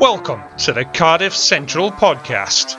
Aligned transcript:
Welcome 0.00 0.40
to 0.60 0.72
the 0.72 0.86
Cardiff 0.86 1.36
Central 1.36 1.90
Podcast. 1.90 2.72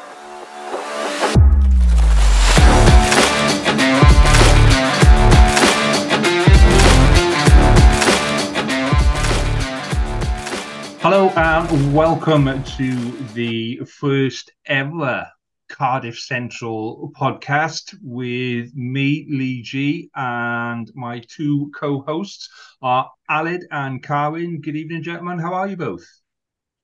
Hello 11.02 11.29
and 11.35 11.93
welcome 11.93 12.63
to 12.63 13.12
the 13.35 13.81
first 13.85 14.51
ever 14.65 15.27
Cardiff 15.70 16.17
Central 16.17 17.12
podcast 17.15 17.95
with 18.01 18.73
me, 18.76 19.27
Lee 19.29 19.62
G, 19.62 20.09
and 20.15 20.91
my 20.95 21.20
two 21.29 21.71
co-hosts 21.76 22.49
are 22.81 23.12
Aled 23.29 23.62
and 23.70 24.01
Carwyn. 24.01 24.59
Good 24.59 24.76
evening, 24.76 25.03
gentlemen. 25.03 25.38
How 25.38 25.53
are 25.53 25.67
you 25.67 25.77
both? 25.77 26.20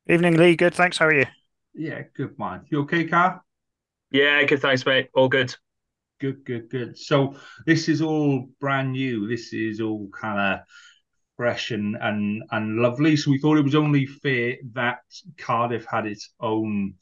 Evening, 0.10 0.38
Lee. 0.38 0.56
Good, 0.56 0.74
thanks. 0.74 0.98
How 0.98 1.08
are 1.08 1.14
you? 1.14 1.26
Yeah, 1.74 2.04
good 2.16 2.40
man. 2.40 2.62
You 2.70 2.84
okay, 2.84 3.06
Car? 3.06 3.44
Yeah, 4.10 4.42
good. 4.46 4.62
Thanks, 4.62 4.86
mate. 4.86 5.10
All 5.14 5.28
good. 5.28 5.54
Good, 6.22 6.46
good, 6.46 6.70
good. 6.70 6.98
So 6.98 7.36
this 7.66 7.90
is 7.90 8.02
all 8.02 8.48
brand 8.62 8.94
new. 8.94 9.28
This 9.28 9.52
is 9.52 9.82
all 9.82 10.08
kind 10.18 10.40
of 10.40 10.60
fresh 11.36 11.72
and, 11.72 11.98
and 12.00 12.42
and 12.52 12.78
lovely. 12.78 13.18
So 13.18 13.32
we 13.32 13.40
thought 13.40 13.58
it 13.58 13.66
was 13.66 13.76
only 13.76 14.06
fair 14.06 14.56
that 14.72 15.00
Cardiff 15.38 15.86
had 15.86 16.06
its 16.06 16.34
own 16.40 16.94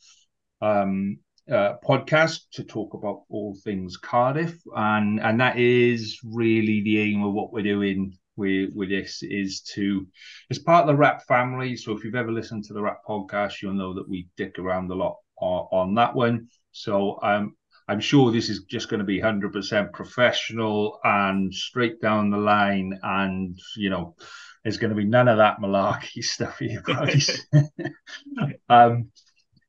um, 0.61 1.19
uh, 1.47 1.75
podcast 1.85 2.39
to 2.53 2.63
talk 2.63 2.95
about 2.95 3.21
all 3.29 3.55
things 3.63 3.97
Cardiff, 3.97 4.59
and 4.75 5.19
and 5.21 5.39
that 5.41 5.59
is 5.59 6.19
really 6.23 6.81
the 6.81 6.99
aim 7.01 7.23
of 7.23 7.33
what 7.33 7.53
we're 7.53 7.61
doing 7.61 8.17
with 8.35 8.69
with 8.73 8.89
this 8.89 9.23
is 9.23 9.61
to 9.75 10.07
it's 10.49 10.59
part 10.59 10.81
of 10.81 10.87
the 10.87 10.95
rap 10.95 11.25
family. 11.27 11.75
So 11.75 11.91
if 11.95 12.03
you've 12.03 12.15
ever 12.15 12.31
listened 12.31 12.65
to 12.65 12.73
the 12.73 12.81
rap 12.81 12.99
podcast, 13.07 13.61
you'll 13.61 13.73
know 13.73 13.93
that 13.93 14.09
we 14.09 14.27
dick 14.37 14.59
around 14.59 14.91
a 14.91 14.95
lot 14.95 15.17
on, 15.37 15.67
on 15.71 15.95
that 15.95 16.15
one. 16.15 16.47
So 16.71 17.19
um, 17.21 17.55
I'm 17.87 17.99
sure 17.99 18.31
this 18.31 18.49
is 18.49 18.63
just 18.63 18.89
going 18.89 18.99
to 18.99 19.05
be 19.05 19.21
100% 19.21 19.93
professional 19.93 20.99
and 21.03 21.53
straight 21.53 22.01
down 22.01 22.31
the 22.31 22.37
line. 22.37 22.99
And, 23.03 23.57
you 23.75 23.89
know, 23.89 24.15
there's 24.63 24.77
going 24.77 24.89
to 24.89 24.95
be 24.95 25.05
none 25.05 25.27
of 25.27 25.37
that 25.37 25.59
malarkey 25.59 26.23
stuff 26.23 26.59
here, 26.59 26.81
guys. 26.81 27.45
um, 28.69 29.11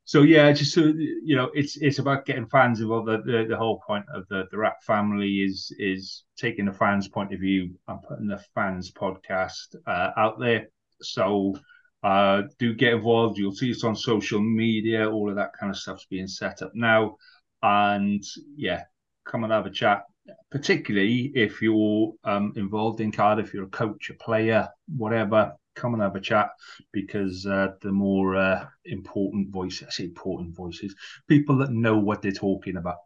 so 0.07 0.21
yeah, 0.21 0.53
just 0.53 0.73
so 0.73 0.85
you 0.85 1.35
know, 1.35 1.51
it's 1.53 1.75
it's 1.75 1.99
about 1.99 2.25
getting 2.25 2.47
fans 2.47 2.79
involved. 2.79 3.09
The, 3.09 3.17
the, 3.29 3.45
the 3.49 3.57
whole 3.57 3.81
point 3.85 4.05
of 4.13 4.25
the 4.29 4.45
the 4.51 4.57
rap 4.57 4.81
family 4.81 5.39
is 5.39 5.69
is 5.77 6.23
taking 6.37 6.63
the 6.63 6.71
fans' 6.71 7.09
point 7.09 7.33
of 7.33 7.41
view 7.41 7.75
and 7.89 8.01
putting 8.03 8.27
the 8.27 8.41
fans 8.55 8.89
podcast 8.89 9.75
uh, 9.85 10.11
out 10.15 10.39
there. 10.39 10.69
So 11.01 11.59
uh, 12.03 12.43
do 12.57 12.73
get 12.73 12.93
involved. 12.93 13.37
You'll 13.37 13.51
see 13.51 13.71
us 13.71 13.83
on 13.83 13.97
social 13.97 14.39
media. 14.39 15.11
All 15.11 15.29
of 15.29 15.35
that 15.35 15.51
kind 15.59 15.69
of 15.69 15.77
stuff's 15.77 16.07
being 16.09 16.27
set 16.27 16.61
up 16.61 16.71
now. 16.73 17.17
And 17.61 18.23
yeah, 18.55 18.83
come 19.25 19.43
and 19.43 19.51
have 19.51 19.65
a 19.65 19.71
chat. 19.71 20.03
Particularly 20.51 21.33
if 21.35 21.61
you're 21.61 22.13
um, 22.23 22.53
involved 22.55 23.01
in 23.01 23.11
Cardiff, 23.11 23.53
you're 23.53 23.65
a 23.65 23.69
coach, 23.69 24.09
a 24.09 24.13
player, 24.13 24.69
whatever. 24.87 25.51
Come 25.77 25.93
and 25.93 26.03
have 26.03 26.15
a 26.15 26.21
chat 26.21 26.49
because 26.91 27.45
uh, 27.45 27.69
the 27.81 27.91
more 27.91 28.35
uh, 28.35 28.65
important 28.85 29.49
voices, 29.49 29.87
I 29.87 29.91
say 29.91 30.03
important 30.05 30.55
voices, 30.55 30.95
people 31.27 31.57
that 31.59 31.71
know 31.71 31.97
what 31.97 32.21
they're 32.21 32.31
talking 32.31 32.77
about. 32.77 32.97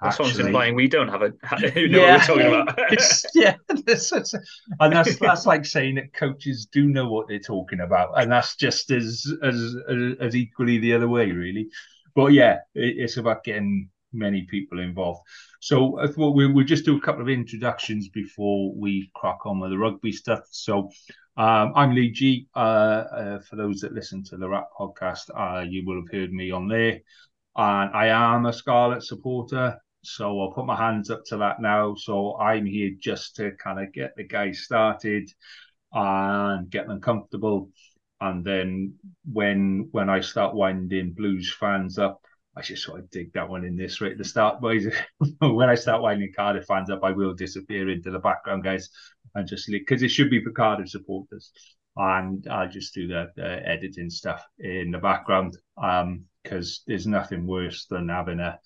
That's 0.00 0.18
what 0.18 0.34
I'm 0.34 0.46
implying. 0.46 0.74
We 0.74 0.88
don't 0.88 1.08
have 1.08 1.22
a 1.22 1.32
who 1.70 1.88
know 1.88 2.00
yeah, 2.00 2.18
what 2.18 2.36
we're 2.36 2.42
talking 2.42 2.60
about. 2.60 3.24
yeah, 3.34 3.56
and 3.68 4.92
that's 4.92 5.18
that's 5.18 5.46
like 5.46 5.64
saying 5.64 5.94
that 5.94 6.12
coaches 6.12 6.68
do 6.70 6.86
know 6.86 7.08
what 7.08 7.28
they're 7.28 7.38
talking 7.38 7.80
about, 7.80 8.20
and 8.20 8.30
that's 8.30 8.56
just 8.56 8.90
as 8.90 9.26
as 9.42 9.74
as 10.20 10.36
equally 10.36 10.78
the 10.78 10.94
other 10.94 11.08
way, 11.08 11.32
really 11.32 11.68
but 12.16 12.32
yeah, 12.32 12.60
it, 12.74 12.96
it's 12.96 13.18
about 13.18 13.44
getting 13.44 13.90
many 14.12 14.46
people 14.50 14.80
involved. 14.80 15.20
So 15.60 16.00
I 16.00 16.08
thought 16.08 16.34
we, 16.34 16.50
we'll 16.50 16.64
just 16.64 16.86
do 16.86 16.96
a 16.96 17.00
couple 17.00 17.22
of 17.22 17.28
introductions 17.28 18.08
before 18.08 18.74
we 18.74 19.10
crack 19.14 19.44
on 19.44 19.60
with 19.60 19.70
the 19.70 19.78
rugby 19.78 20.10
stuff. 20.10 20.40
So 20.50 20.90
um, 21.36 21.72
I'm 21.74 21.94
Lee 21.94 22.10
G. 22.10 22.48
Uh, 22.54 22.58
uh, 22.58 23.40
for 23.40 23.56
those 23.56 23.80
that 23.80 23.92
listen 23.92 24.22
to 24.24 24.36
the 24.36 24.48
Rap 24.48 24.68
podcast, 24.78 25.30
uh, 25.34 25.62
you 25.62 25.84
will 25.86 26.02
have 26.02 26.12
heard 26.12 26.32
me 26.32 26.50
on 26.50 26.68
there. 26.68 27.00
And 27.56 27.94
I 27.94 28.08
am 28.08 28.46
a 28.46 28.52
Scarlet 28.52 29.02
supporter. 29.02 29.78
So 30.02 30.40
I'll 30.40 30.52
put 30.52 30.66
my 30.66 30.76
hands 30.76 31.10
up 31.10 31.24
to 31.26 31.36
that 31.38 31.60
now. 31.60 31.94
So 31.96 32.36
I'm 32.38 32.66
here 32.66 32.92
just 32.98 33.36
to 33.36 33.52
kind 33.52 33.80
of 33.80 33.92
get 33.92 34.14
the 34.16 34.24
guys 34.24 34.60
started 34.60 35.28
and 35.92 36.70
get 36.70 36.86
them 36.86 37.00
comfortable 37.00 37.70
and 38.20 38.44
then 38.44 38.94
when 39.30 39.88
when 39.92 40.08
I 40.08 40.20
start 40.20 40.54
winding 40.54 41.12
blues 41.12 41.52
fans 41.52 41.98
up, 41.98 42.20
I 42.56 42.62
just 42.62 42.82
sort 42.82 43.00
of 43.00 43.10
dig 43.10 43.32
that 43.34 43.48
one 43.48 43.64
in 43.64 43.76
this 43.76 44.00
right 44.00 44.12
at 44.12 44.18
the 44.18 44.24
start, 44.24 44.60
boys. 44.60 44.86
when 45.40 45.68
I 45.68 45.74
start 45.74 46.02
winding 46.02 46.32
Cardiff 46.34 46.64
fans 46.66 46.90
up, 46.90 47.00
I 47.02 47.12
will 47.12 47.34
disappear 47.34 47.90
into 47.90 48.10
the 48.10 48.18
background, 48.18 48.64
guys, 48.64 48.88
and 49.36 49.46
just 49.48 49.70
because 49.70 50.02
it 50.02 50.08
should 50.10 50.30
be 50.30 50.42
for 50.42 50.50
Cardiff 50.50 50.90
supporters, 50.90 51.52
and 51.96 52.46
I'll 52.50 52.68
just 52.68 52.94
do 52.94 53.06
the, 53.06 53.30
the 53.36 53.66
editing 53.68 54.10
stuff 54.10 54.44
in 54.58 54.90
the 54.90 54.98
background, 54.98 55.56
um, 55.82 56.24
because 56.42 56.82
there's 56.86 57.06
nothing 57.06 57.46
worse 57.46 57.86
than 57.86 58.08
having 58.08 58.40
a 58.40 58.58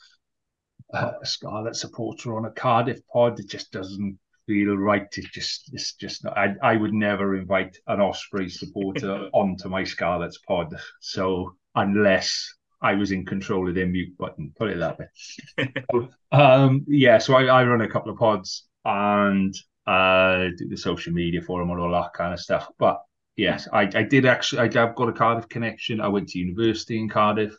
a 0.92 1.14
Scarlet 1.24 1.76
supporter 1.76 2.36
on 2.36 2.44
a 2.44 2.50
Cardiff 2.50 3.00
pod. 3.12 3.38
It 3.38 3.48
just 3.48 3.72
doesn't 3.72 4.18
feel 4.46 4.76
right. 4.76 5.06
It's 5.16 5.30
just, 5.30 5.70
it's 5.72 5.94
just 5.94 6.24
not. 6.24 6.36
I, 6.36 6.54
I 6.62 6.76
would 6.76 6.92
never 6.92 7.36
invite 7.36 7.76
an 7.86 8.00
Osprey 8.00 8.48
supporter 8.48 9.28
onto 9.32 9.68
my 9.68 9.84
Scarlets 9.84 10.38
pod. 10.38 10.74
So 11.00 11.54
unless 11.74 12.54
I 12.82 12.94
was 12.94 13.12
in 13.12 13.24
control 13.24 13.68
of 13.68 13.74
their 13.74 13.86
mute 13.86 14.16
button, 14.18 14.52
put 14.58 14.70
it 14.70 14.78
that 14.78 14.98
way. 14.98 16.08
um, 16.32 16.84
yeah, 16.88 17.18
so 17.18 17.34
I, 17.34 17.44
I 17.44 17.64
run 17.64 17.82
a 17.82 17.88
couple 17.88 18.12
of 18.12 18.18
pods 18.18 18.66
and 18.84 19.54
uh, 19.86 20.48
the 20.68 20.76
social 20.76 21.12
media 21.12 21.40
for 21.40 21.60
them 21.60 21.70
and 21.70 21.80
all 21.80 21.92
that 21.92 22.12
kind 22.12 22.32
of 22.32 22.40
stuff. 22.40 22.68
But 22.78 23.00
yes, 23.36 23.68
I, 23.72 23.82
I 23.82 24.02
did 24.02 24.26
actually. 24.26 24.60
I, 24.60 24.80
have 24.80 24.94
got 24.94 25.08
a 25.08 25.12
Cardiff 25.12 25.48
connection. 25.48 26.00
I 26.00 26.08
went 26.08 26.28
to 26.30 26.38
university 26.38 26.98
in 26.98 27.08
Cardiff. 27.08 27.54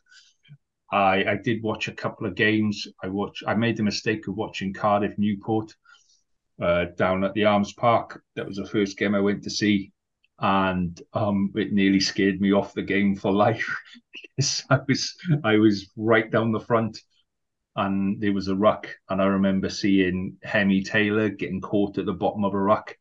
I, 0.92 1.24
I 1.24 1.40
did 1.44 1.64
watch 1.64 1.88
a 1.88 1.94
couple 1.94 2.28
of 2.28 2.36
games. 2.36 2.88
I 3.04 3.08
watched. 3.08 3.44
I 3.48 3.56
made 3.56 3.78
the 3.78 3.84
mistake 3.84 4.28
of 4.28 4.36
watching 4.36 4.74
Cardiff 4.74 5.18
Newport 5.18 5.74
uh, 6.62 6.86
down 6.98 7.24
at 7.24 7.34
the 7.34 7.46
Arms 7.46 7.74
Park. 7.74 8.22
That 8.36 8.48
was 8.48 8.58
the 8.58 8.68
first 8.68 8.98
game 8.98 9.16
I 9.16 9.22
went 9.22 9.44
to 9.44 9.50
see, 9.50 9.92
and 10.40 11.02
um, 11.14 11.52
it 11.56 11.72
nearly 11.72 12.00
scared 12.00 12.42
me 12.42 12.52
off 12.52 12.74
the 12.74 12.84
game 12.84 13.16
for 13.16 13.32
life 13.32 13.66
I 14.70 14.80
was 14.88 15.16
I 15.44 15.56
was 15.58 15.92
right 15.96 16.30
down 16.30 16.52
the 16.52 16.60
front, 16.60 17.00
and 17.82 18.22
there 18.22 18.34
was 18.34 18.48
a 18.48 18.56
ruck, 18.56 18.88
and 19.10 19.22
I 19.22 19.26
remember 19.26 19.70
seeing 19.70 20.38
Hemi 20.44 20.84
Taylor 20.84 21.30
getting 21.30 21.62
caught 21.62 21.98
at 21.98 22.06
the 22.06 22.14
bottom 22.14 22.46
of 22.46 22.54
a 22.54 22.60
ruck. 22.60 22.96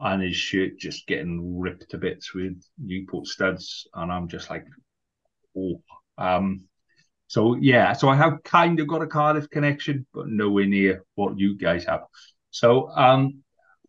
And 0.00 0.22
his 0.22 0.36
shirt 0.36 0.78
just 0.78 1.08
getting 1.08 1.58
ripped 1.58 1.90
to 1.90 1.98
bits 1.98 2.32
with 2.32 2.62
Newport 2.78 3.26
studs, 3.26 3.88
and 3.94 4.12
I'm 4.12 4.28
just 4.28 4.48
like, 4.48 4.64
oh, 5.56 5.82
um, 6.16 6.68
so 7.26 7.56
yeah, 7.56 7.94
so 7.94 8.08
I 8.08 8.14
have 8.14 8.44
kind 8.44 8.78
of 8.78 8.86
got 8.86 9.02
a 9.02 9.08
Cardiff 9.08 9.50
connection, 9.50 10.06
but 10.14 10.28
nowhere 10.28 10.66
near 10.66 11.04
what 11.16 11.36
you 11.36 11.58
guys 11.58 11.84
have. 11.86 12.02
So, 12.50 12.90
um, 12.90 13.42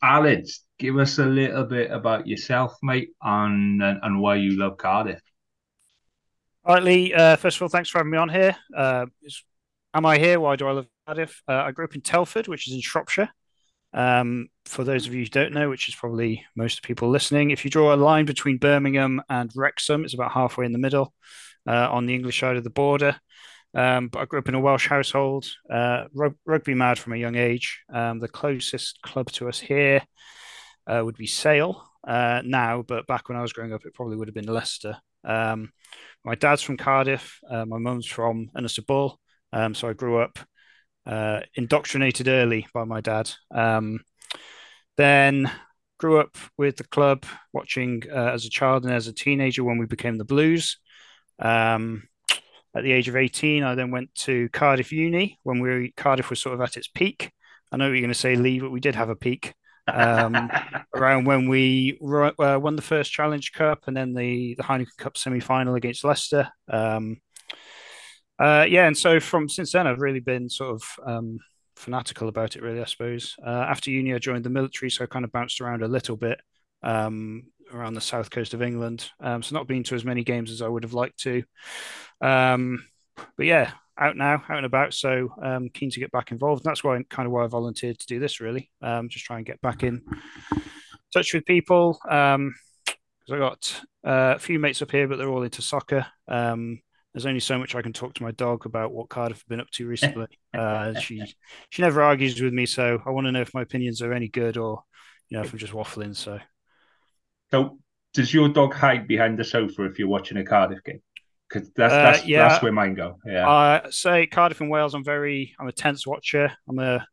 Aled, 0.03 0.49
give 0.79 0.97
us 0.97 1.19
a 1.19 1.25
little 1.25 1.65
bit 1.65 1.91
about 1.91 2.25
yourself, 2.25 2.75
mate, 2.81 3.09
and 3.21 3.81
and, 3.83 3.99
and 4.01 4.19
why 4.19 4.35
you 4.35 4.57
love 4.57 4.77
Cardiff. 4.77 5.21
All 6.65 6.73
right, 6.73 6.83
Lee. 6.83 7.13
Uh, 7.13 7.35
first 7.35 7.57
of 7.57 7.61
all, 7.61 7.69
thanks 7.69 7.89
for 7.89 7.99
having 7.99 8.11
me 8.11 8.17
on 8.17 8.29
here. 8.29 8.55
Uh, 8.75 9.05
am 9.93 10.05
I 10.05 10.17
here? 10.17 10.39
Why 10.39 10.55
do 10.55 10.67
I 10.67 10.71
love 10.71 10.87
Cardiff? 11.05 11.41
Uh, 11.47 11.63
I 11.65 11.71
grew 11.71 11.85
up 11.85 11.95
in 11.95 12.01
Telford, 12.01 12.47
which 12.47 12.67
is 12.67 12.73
in 12.73 12.81
Shropshire. 12.81 13.29
Um, 13.93 14.49
for 14.65 14.83
those 14.83 15.07
of 15.07 15.13
you 15.13 15.21
who 15.21 15.29
don't 15.29 15.53
know, 15.53 15.69
which 15.69 15.89
is 15.89 15.95
probably 15.95 16.45
most 16.55 16.83
people 16.83 17.09
listening, 17.09 17.51
if 17.51 17.65
you 17.65 17.71
draw 17.71 17.93
a 17.93 17.95
line 17.95 18.25
between 18.25 18.57
Birmingham 18.57 19.21
and 19.29 19.51
Wrexham, 19.55 20.03
it's 20.05 20.13
about 20.13 20.31
halfway 20.31 20.65
in 20.65 20.73
the 20.73 20.77
middle 20.77 21.13
uh, 21.67 21.89
on 21.91 22.05
the 22.05 22.13
English 22.13 22.39
side 22.39 22.57
of 22.57 22.63
the 22.63 22.69
border. 22.69 23.19
Um, 23.73 24.07
but 24.07 24.19
I 24.19 24.25
grew 24.25 24.39
up 24.39 24.49
in 24.49 24.55
a 24.55 24.59
Welsh 24.59 24.87
household, 24.87 25.47
uh, 25.71 26.05
rugby 26.45 26.73
mad 26.73 26.97
from 26.97 27.13
a 27.13 27.17
young 27.17 27.35
age. 27.35 27.81
Um, 27.91 28.19
the 28.19 28.27
closest 28.27 29.01
club 29.01 29.31
to 29.33 29.47
us 29.47 29.59
here 29.59 30.01
uh, 30.87 31.01
would 31.03 31.17
be 31.17 31.27
Sale, 31.27 31.83
uh, 32.07 32.41
now, 32.43 32.81
but 32.81 33.05
back 33.07 33.29
when 33.29 33.37
I 33.37 33.41
was 33.41 33.53
growing 33.53 33.73
up, 33.73 33.85
it 33.85 33.93
probably 33.93 34.17
would 34.17 34.27
have 34.27 34.35
been 34.35 34.47
Leicester. 34.47 34.97
Um, 35.23 35.71
my 36.23 36.35
dad's 36.35 36.61
from 36.61 36.77
Cardiff. 36.77 37.39
Uh, 37.49 37.65
my 37.65 37.77
mum's 37.77 38.05
from 38.05 38.49
Ynysybwl. 38.55 39.17
Um, 39.51 39.73
so 39.73 39.89
I 39.89 39.93
grew 39.93 40.19
up 40.19 40.39
uh, 41.05 41.41
indoctrinated 41.55 42.27
early 42.27 42.67
by 42.73 42.83
my 42.83 43.01
dad. 43.01 43.31
Um, 43.51 44.01
then 44.97 45.51
grew 45.97 46.19
up 46.19 46.37
with 46.57 46.77
the 46.77 46.83
club, 46.85 47.25
watching 47.53 48.03
uh, 48.11 48.31
as 48.31 48.45
a 48.45 48.49
child 48.49 48.85
and 48.85 48.93
as 48.93 49.07
a 49.07 49.13
teenager 49.13 49.63
when 49.63 49.77
we 49.77 49.85
became 49.85 50.17
the 50.17 50.25
Blues. 50.25 50.77
Um, 51.39 52.03
at 52.75 52.83
the 52.83 52.91
age 52.91 53.07
of 53.07 53.15
18, 53.15 53.63
I 53.63 53.75
then 53.75 53.91
went 53.91 54.13
to 54.15 54.49
Cardiff 54.49 54.91
Uni 54.91 55.39
when 55.43 55.59
we 55.59 55.91
Cardiff 55.97 56.29
was 56.29 56.39
sort 56.39 56.55
of 56.55 56.61
at 56.61 56.77
its 56.77 56.87
peak. 56.87 57.31
I 57.71 57.77
know 57.77 57.87
you're 57.87 58.01
going 58.01 58.09
to 58.09 58.13
say 58.13 58.35
leave, 58.35 58.61
but 58.61 58.71
we 58.71 58.79
did 58.79 58.95
have 58.95 59.09
a 59.09 59.15
peak 59.15 59.53
um, 59.87 60.51
around 60.95 61.25
when 61.25 61.49
we 61.49 61.97
uh, 62.01 62.59
won 62.61 62.75
the 62.75 62.81
first 62.81 63.11
Challenge 63.11 63.51
Cup 63.53 63.83
and 63.87 63.97
then 63.97 64.13
the 64.13 64.55
the 64.55 64.63
Heineken 64.63 64.97
Cup 64.97 65.17
semi 65.17 65.39
final 65.39 65.75
against 65.75 66.03
Leicester. 66.03 66.49
Um, 66.67 67.17
uh, 68.39 68.65
yeah, 68.67 68.87
and 68.87 68.97
so 68.97 69.19
from 69.19 69.49
since 69.49 69.71
then, 69.71 69.87
I've 69.87 69.99
really 69.99 70.21
been 70.21 70.49
sort 70.49 70.71
of 70.71 70.83
um, 71.05 71.39
fanatical 71.75 72.29
about 72.29 72.55
it. 72.55 72.63
Really, 72.63 72.81
I 72.81 72.85
suppose. 72.85 73.35
Uh, 73.45 73.65
after 73.69 73.91
uni, 73.91 74.13
I 74.13 74.19
joined 74.19 74.45
the 74.45 74.49
military, 74.49 74.89
so 74.89 75.03
I 75.03 75.07
kind 75.07 75.25
of 75.25 75.31
bounced 75.31 75.61
around 75.61 75.83
a 75.83 75.87
little 75.87 76.15
bit 76.15 76.39
um, 76.81 77.47
around 77.73 77.93
the 77.95 78.01
south 78.01 78.29
coast 78.29 78.53
of 78.53 78.61
England. 78.61 79.09
Um, 79.19 79.43
so 79.43 79.55
not 79.55 79.67
been 79.67 79.83
to 79.83 79.95
as 79.95 80.05
many 80.05 80.23
games 80.23 80.51
as 80.51 80.61
I 80.61 80.67
would 80.67 80.83
have 80.83 80.93
liked 80.93 81.19
to. 81.19 81.43
Um, 82.21 82.85
but 83.35 83.45
yeah, 83.45 83.71
out 83.97 84.15
now, 84.15 84.43
out 84.47 84.57
and 84.57 84.65
about. 84.65 84.93
So 84.93 85.33
um, 85.41 85.69
keen 85.69 85.91
to 85.91 85.99
get 85.99 86.11
back 86.11 86.31
involved. 86.31 86.65
And 86.65 86.71
that's 86.71 86.83
why 86.83 87.01
kind 87.09 87.27
of 87.27 87.33
why 87.33 87.43
I 87.43 87.47
volunteered 87.47 87.99
to 87.99 88.07
do 88.07 88.19
this. 88.19 88.39
Really, 88.39 88.71
um, 88.81 89.09
just 89.09 89.25
try 89.25 89.37
and 89.37 89.45
get 89.45 89.61
back 89.61 89.83
in 89.83 90.01
touch 91.13 91.33
with 91.33 91.45
people. 91.45 91.99
Um, 92.09 92.55
because 92.85 93.33
I 93.33 93.37
got 93.37 93.81
uh, 94.07 94.35
a 94.35 94.39
few 94.39 94.59
mates 94.59 94.81
up 94.81 94.91
here, 94.91 95.07
but 95.07 95.17
they're 95.17 95.29
all 95.29 95.43
into 95.43 95.61
soccer. 95.61 96.07
Um, 96.27 96.81
there's 97.13 97.25
only 97.25 97.39
so 97.39 97.57
much 97.57 97.75
I 97.75 97.81
can 97.81 97.93
talk 97.93 98.13
to 98.15 98.23
my 98.23 98.31
dog 98.31 98.65
about 98.65 98.91
what 98.91 99.09
Cardiff 99.09 99.39
have 99.39 99.47
been 99.47 99.61
up 99.61 99.69
to 99.71 99.87
recently. 99.87 100.27
Uh, 100.51 100.99
she 100.99 101.21
she 101.69 101.83
never 101.83 102.01
argues 102.01 102.41
with 102.41 102.51
me, 102.51 102.65
so 102.65 102.99
I 103.05 103.11
want 103.11 103.27
to 103.27 103.31
know 103.31 103.41
if 103.41 103.53
my 103.53 103.61
opinions 103.61 104.01
are 104.01 104.11
any 104.11 104.29
good 104.29 104.57
or 104.57 104.81
you 105.29 105.37
know 105.37 105.43
if 105.43 105.53
I'm 105.53 105.59
just 105.59 105.73
waffling. 105.73 106.15
So, 106.15 106.39
so 107.51 107.77
does 108.15 108.33
your 108.33 108.49
dog 108.49 108.73
hide 108.73 109.07
behind 109.07 109.37
the 109.37 109.43
sofa 109.43 109.85
if 109.85 109.99
you're 109.99 110.07
watching 110.07 110.37
a 110.37 110.43
Cardiff 110.43 110.83
game? 110.83 111.03
Because 111.47 111.69
that's 111.75 111.93
uh, 111.93 111.97
that's, 111.97 112.25
yeah, 112.25 112.49
that's 112.49 112.63
where 112.63 112.71
mine 112.71 112.95
go. 112.95 113.19
Yeah, 113.27 113.47
I 113.47 113.89
say 113.91 114.25
Cardiff 114.25 114.59
and 114.59 114.71
Wales. 114.71 114.95
I'm 114.95 115.03
very 115.03 115.53
I'm 115.59 115.67
a 115.67 115.71
tense 115.71 116.07
watcher. 116.07 116.51
I'm 116.67 116.79
a 116.79 117.05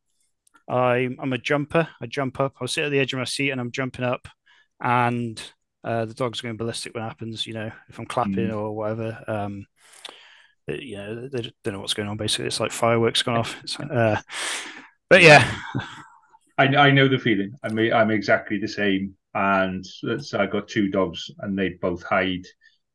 I 0.66 1.10
I'm 1.18 1.34
a 1.34 1.38
jumper. 1.38 1.86
I 2.00 2.06
jump 2.06 2.40
up. 2.40 2.54
I'll 2.58 2.68
sit 2.68 2.84
at 2.84 2.90
the 2.90 2.98
edge 2.98 3.12
of 3.12 3.18
my 3.18 3.24
seat 3.24 3.50
and 3.50 3.60
I'm 3.60 3.70
jumping 3.70 4.06
up, 4.06 4.28
and 4.80 5.40
uh, 5.86 6.04
the 6.04 6.14
dog's 6.14 6.40
going 6.40 6.56
ballistic 6.56 6.94
when 6.94 7.04
it 7.04 7.08
happens. 7.08 7.46
You 7.46 7.54
know, 7.54 7.70
if 7.88 7.98
I'm 7.98 8.06
clapping 8.06 8.48
mm. 8.48 8.56
or 8.56 8.76
whatever. 8.76 9.22
Um, 9.26 9.66
you 10.68 10.96
know, 10.96 11.28
they 11.28 11.52
don't 11.62 11.74
know 11.74 11.80
what's 11.80 11.94
going 11.94 12.08
on. 12.08 12.16
Basically, 12.16 12.46
it's 12.46 12.58
like 12.58 12.72
fireworks 12.72 13.22
gone 13.22 13.36
off. 13.36 13.56
Uh, 13.80 14.20
but 15.08 15.22
yeah, 15.22 15.48
I, 16.58 16.64
I 16.66 16.90
know 16.90 17.08
the 17.08 17.18
feeling. 17.18 17.52
I 17.62 17.68
mean, 17.68 17.92
I'm 17.92 18.10
exactly 18.10 18.58
the 18.58 18.68
same. 18.68 19.14
And 19.34 19.86
so 19.86 20.40
I 20.40 20.46
got 20.46 20.66
two 20.66 20.88
dogs, 20.88 21.30
and 21.40 21.56
they 21.56 21.70
both 21.80 22.02
hide. 22.02 22.44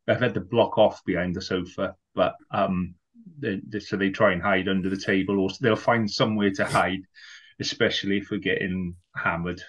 I've 0.07 0.19
had 0.19 0.33
to 0.33 0.41
block 0.41 0.77
off 0.77 1.01
behind 1.05 1.35
the 1.35 1.41
sofa, 1.41 1.95
but 2.15 2.35
um, 2.49 2.95
they, 3.39 3.61
they, 3.67 3.79
so 3.79 3.95
they 3.95 4.09
try 4.09 4.33
and 4.33 4.41
hide 4.41 4.67
under 4.67 4.89
the 4.89 4.97
table, 4.97 5.39
or 5.39 5.49
they'll 5.61 5.75
find 5.75 6.09
somewhere 6.09 6.51
to 6.51 6.65
hide, 6.65 7.03
especially 7.59 8.17
if 8.17 8.31
we're 8.31 8.39
getting 8.39 8.95
hammered. 9.15 9.61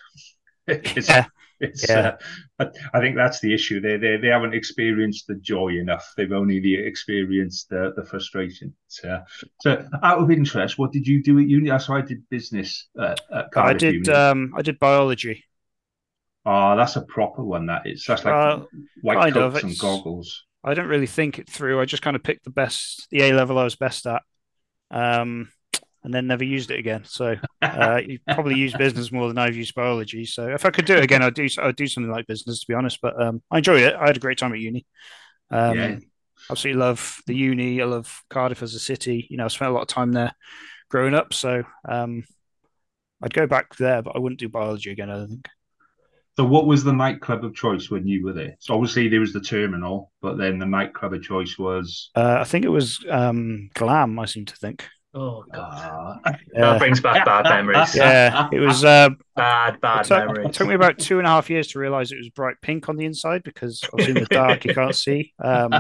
yeah. 1.09 1.27
It's, 1.61 1.89
yeah. 1.89 2.17
Uh, 2.59 2.67
I 2.93 3.01
think 3.01 3.15
that's 3.15 3.41
the 3.41 3.55
issue. 3.55 3.81
They, 3.81 3.97
they 3.97 4.17
they 4.17 4.29
haven't 4.29 4.53
experienced 4.53 5.29
the 5.29 5.37
joy 5.37 5.69
enough. 5.69 6.13
They've 6.17 6.33
only 6.33 6.75
experienced 6.75 7.69
the, 7.69 7.93
the 7.95 8.05
frustration. 8.05 8.75
So, 8.89 9.23
so, 9.61 9.89
out 10.03 10.19
of 10.19 10.31
interest, 10.33 10.77
what 10.77 10.91
did 10.91 11.07
you 11.07 11.23
do 11.23 11.39
at 11.39 11.47
uni? 11.47 11.71
So 11.79 11.95
I 11.95 12.01
did 12.01 12.29
business 12.31 12.89
at 13.01 13.21
I 13.55 13.75
did 13.75 14.09
um, 14.09 14.53
I 14.57 14.63
did 14.63 14.81
biology. 14.81 15.45
Oh, 16.45 16.77
that's 16.77 16.97
a 16.97 17.03
proper 17.03 17.45
one. 17.45 17.67
That 17.67 17.87
is. 17.87 18.05
That's 18.07 18.25
like 18.25 18.35
uh, 18.35 18.65
white 19.03 19.33
coats 19.33 19.63
and 19.63 19.79
goggles. 19.79 20.45
I 20.65 20.75
don't 20.75 20.89
really 20.89 21.07
think 21.07 21.39
it 21.39 21.49
through. 21.49 21.81
I 21.81 21.85
just 21.85 22.03
kind 22.03 22.17
of 22.17 22.23
picked 22.23 22.45
the 22.45 22.51
best, 22.51 23.09
the 23.11 23.23
A 23.23 23.33
level 23.33 23.59
I 23.59 23.65
was 23.65 23.77
best 23.77 24.07
at. 24.07 24.23
Um, 24.91 25.49
and 26.05 26.13
then 26.13 26.27
never 26.27 26.45
used 26.45 26.71
it 26.71 26.79
again. 26.79 27.03
So 27.05 27.37
uh, 27.63 28.01
you 28.05 28.19
probably 28.27 28.57
use 28.57 28.75
business 28.75 29.13
more 29.13 29.29
than 29.29 29.39
I've 29.39 29.57
used 29.57 29.75
biology. 29.75 30.25
So 30.25 30.49
if 30.49 30.65
I 30.65 30.71
could 30.71 30.85
do 30.85 30.97
it 30.97 31.05
again, 31.05 31.23
I'd 31.23 31.35
do 31.35 31.49
I'd 31.59 31.77
do 31.77 31.87
something 31.87 32.11
like 32.11 32.27
business 32.27 32.61
to 32.61 32.67
be 32.69 32.75
honest. 32.75 32.99
But 33.01 33.21
um, 33.21 33.43
I 33.51 33.59
enjoyed 33.59 33.83
it. 33.83 33.95
I 33.95 34.07
had 34.07 34.17
a 34.17 34.21
great 34.21 34.39
time 34.39 34.53
at 34.53 34.61
uni. 34.61 34.87
Um, 35.51 35.79
yeah. 35.79 35.99
Absolutely 36.51 36.81
love 36.81 37.21
the 37.27 37.37
uni. 37.37 37.81
I 37.81 37.85
love 37.85 38.23
Cardiff 38.29 38.63
as 38.63 38.75
a 38.75 38.81
city. 38.81 39.27
You 39.31 39.37
know, 39.37 39.45
I 39.45 39.49
spent 39.49 39.71
a 39.71 39.75
lot 39.75 39.83
of 39.83 39.89
time 39.89 40.13
there 40.13 40.33
growing 40.91 41.15
up. 41.15 41.33
So 41.33 41.63
um, 41.89 42.25
I'd 43.23 43.35
go 43.35 43.47
back 43.47 43.77
there, 43.77 44.03
but 44.03 44.17
I 44.17 44.19
wouldn't 44.19 44.41
do 44.41 44.49
biology 44.49 44.91
again. 44.91 45.11
I 45.11 45.17
don't 45.17 45.29
think. 45.29 45.49
So, 46.37 46.45
what 46.45 46.67
was 46.67 46.83
the 46.83 46.95
nightclub 46.95 47.45
of 47.45 47.55
choice 47.55 47.91
when 47.91 48.07
you 48.07 48.25
were 48.25 48.33
there? 48.33 48.57
So, 48.59 48.75
obviously 48.75 49.09
there 49.09 49.21
was 49.21 49.35
the 49.35 49.41
terminal, 49.41 50.11
but 50.23 50.39
then 50.39 50.59
the 50.59 50.67
nightclub 50.67 51.13
of 51.13 51.23
choice 51.23 51.59
was. 51.59 52.11
Uh, 52.15 52.39
I 52.41 52.45
think 52.45 52.65
it 52.65 52.71
was 52.71 53.05
um, 53.11 53.69
Glam. 53.75 54.19
I 54.19 54.25
seem 54.25 54.47
to 54.47 54.57
think. 54.57 54.87
Oh 55.15 55.45
god, 55.53 56.21
uh, 56.25 56.33
that 56.55 56.79
brings 56.79 57.01
back 57.01 57.27
bad 57.27 57.45
memories. 57.45 57.95
Yeah, 57.95 58.49
it 58.51 58.61
was 58.61 58.83
uh, 58.83 59.11
bad, 59.37 59.79
bad 59.83 60.01
it 60.01 60.09
took, 60.09 60.19
memories. 60.19 60.47
It 60.47 60.53
took 60.55 60.69
me 60.69 60.75
about 60.75 60.99
two 60.99 61.19
and 61.19 61.27
a 61.27 61.31
half 61.31 61.51
years 61.51 61.69
to 61.69 61.79
realize 61.79 62.13
it 62.13 62.17
was 62.17 62.31
bright 62.31 62.57
pink 62.63 62.89
on 62.89 62.97
the 62.97 63.05
inside 63.05 63.43
because 63.43 63.83
I 63.85 63.97
was 63.97 64.09
in 64.09 64.15
the 64.15 64.25
dark, 64.25 64.65
you 64.65 64.75
can't 64.75 64.97
see. 64.97 65.35
Um, 65.39 65.75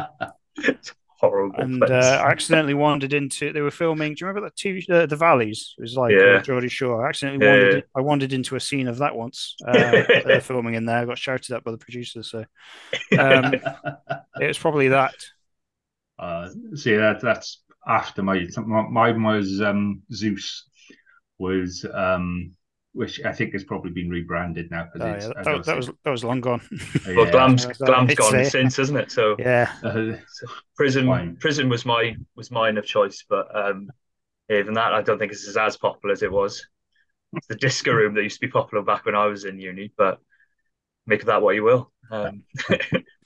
it's 0.59 0.93
horrible. 1.19 1.59
And 1.59 1.83
uh, 1.83 2.23
I 2.23 2.31
accidentally 2.31 2.75
wandered 2.75 3.15
into. 3.15 3.55
They 3.55 3.63
were 3.63 3.71
filming. 3.71 4.15
Do 4.15 4.19
you 4.21 4.27
remember 4.27 4.47
that 4.51 4.57
TV, 4.57 4.85
uh, 4.91 5.07
The 5.07 5.17
Valleys? 5.17 5.77
It 5.79 5.81
was 5.81 5.97
like 5.97 6.13
yeah. 6.13 6.43
Geordie 6.43 6.69
Shore. 6.69 7.07
I 7.07 7.09
accidentally 7.09 7.47
yeah, 7.47 7.53
wandered. 7.53 7.75
Yeah. 7.75 7.81
I 7.95 8.01
wandered 8.03 8.33
into 8.35 8.57
a 8.57 8.61
scene 8.61 8.87
of 8.87 8.99
that 8.99 9.17
once. 9.17 9.57
Uh, 9.67 10.05
they're 10.27 10.43
filming 10.43 10.75
in 10.75 10.85
there. 10.85 10.99
I 10.99 11.05
got 11.07 11.17
shouted 11.17 11.55
at 11.55 11.65
by 11.65 11.71
the 11.71 11.79
producers. 11.79 12.31
So 12.31 12.45
um, 13.19 13.55
it 13.55 14.47
was 14.47 14.59
probably 14.59 14.89
that. 14.89 15.15
Uh, 16.19 16.51
see 16.75 16.97
that 16.97 17.21
that's 17.23 17.63
after 17.87 18.23
my 18.23 18.47
mine 18.67 19.23
was 19.23 19.61
um, 19.61 20.03
Zeus 20.13 20.69
was 21.39 21.85
um, 21.93 22.55
which 22.95 23.25
I 23.25 23.33
think 23.33 23.53
has 23.55 23.65
probably 23.65 23.91
been 23.91 24.11
rebranded 24.11 24.71
now. 24.71 24.89
Oh, 25.01 25.07
yeah, 25.07 25.15
that, 25.15 25.45
that, 25.45 25.65
that 25.65 25.77
was 25.77 25.91
that 26.05 26.11
was 26.11 26.25
long 26.25 26.41
gone. 26.41 26.61
well, 27.07 27.31
Glam's 27.31 27.67
Glam's 27.67 28.15
gone 28.15 28.45
since, 28.45 28.79
isn't 28.79 28.97
it? 28.97 29.11
So 29.11 29.37
yeah, 29.39 29.73
uh, 29.83 30.17
so 30.29 30.47
Pryzm 30.79 31.07
fine. 31.07 31.37
Pryzm 31.37 31.71
was 31.71 31.87
my 31.87 32.15
was 32.37 32.51
mine 32.51 32.77
of 32.77 32.85
choice, 32.85 33.25
but 33.29 33.55
um, 33.55 33.91
even 34.51 34.75
that 34.75 34.93
I 34.93 35.03
don't 35.03 35.19
think 35.19 35.33
it's 35.33 35.57
as 35.57 35.77
popular 35.77 36.13
as 36.13 36.23
it 36.23 36.31
was. 36.31 36.67
It's 37.35 37.47
the 37.47 37.57
disco 37.57 37.93
room 37.95 38.15
that 38.15 38.23
used 38.23 38.41
to 38.41 38.47
be 38.47 38.53
popular 38.53 38.85
back 38.85 39.07
when 39.07 39.15
I 39.15 39.27
was 39.27 39.45
in 39.45 39.59
uni, 39.59 39.93
but 39.97 40.21
make 41.07 41.21
of 41.21 41.27
that 41.27 41.43
what 41.43 41.55
you 41.55 41.65
will. 41.65 41.91
Um, 42.11 42.43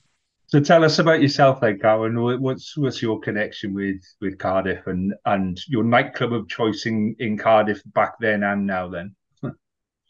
So 0.56 0.62
tell 0.62 0.84
us 0.86 0.98
about 0.98 1.20
yourself, 1.20 1.60
then, 1.60 1.78
Carwyn. 1.78 2.40
What's 2.40 2.78
what's 2.78 3.02
your 3.02 3.20
connection 3.20 3.74
with 3.74 4.00
with 4.22 4.38
Cardiff 4.38 4.86
and 4.86 5.12
and 5.26 5.60
your 5.68 5.84
nightclub 5.84 6.32
of 6.32 6.48
choice 6.48 6.86
in, 6.86 7.14
in 7.18 7.36
Cardiff 7.36 7.82
back 7.92 8.14
then 8.20 8.42
and 8.42 8.66
now? 8.66 8.88
Then, 8.88 9.14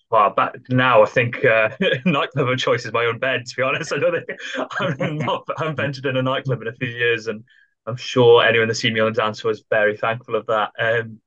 well, 0.08 0.30
back 0.30 0.54
now 0.68 1.02
I 1.02 1.06
think 1.06 1.44
uh, 1.44 1.70
nightclub 2.06 2.48
of 2.48 2.58
choice 2.60 2.86
is 2.86 2.92
my 2.92 3.06
own 3.06 3.18
bed. 3.18 3.44
To 3.44 3.56
be 3.56 3.62
honest, 3.64 3.92
I 3.96 3.98
don't 3.98 4.24
think 4.24 5.00
I'm 5.00 5.18
not. 5.18 5.48
I 5.48 5.64
haven't 5.64 5.74
ventured 5.74 6.06
in 6.06 6.16
a 6.16 6.22
nightclub 6.22 6.62
in 6.62 6.68
a 6.68 6.72
few 6.74 6.90
years, 6.90 7.26
and 7.26 7.42
I'm 7.84 7.96
sure 7.96 8.44
anyone 8.44 8.68
that's 8.68 8.78
seen 8.78 8.92
me 8.92 9.00
on 9.00 9.12
the 9.12 9.20
dance 9.20 9.40
floor 9.40 9.50
is 9.50 9.64
very 9.68 9.96
thankful 9.96 10.36
of 10.36 10.46
that. 10.46 10.70
Um, 10.78 11.18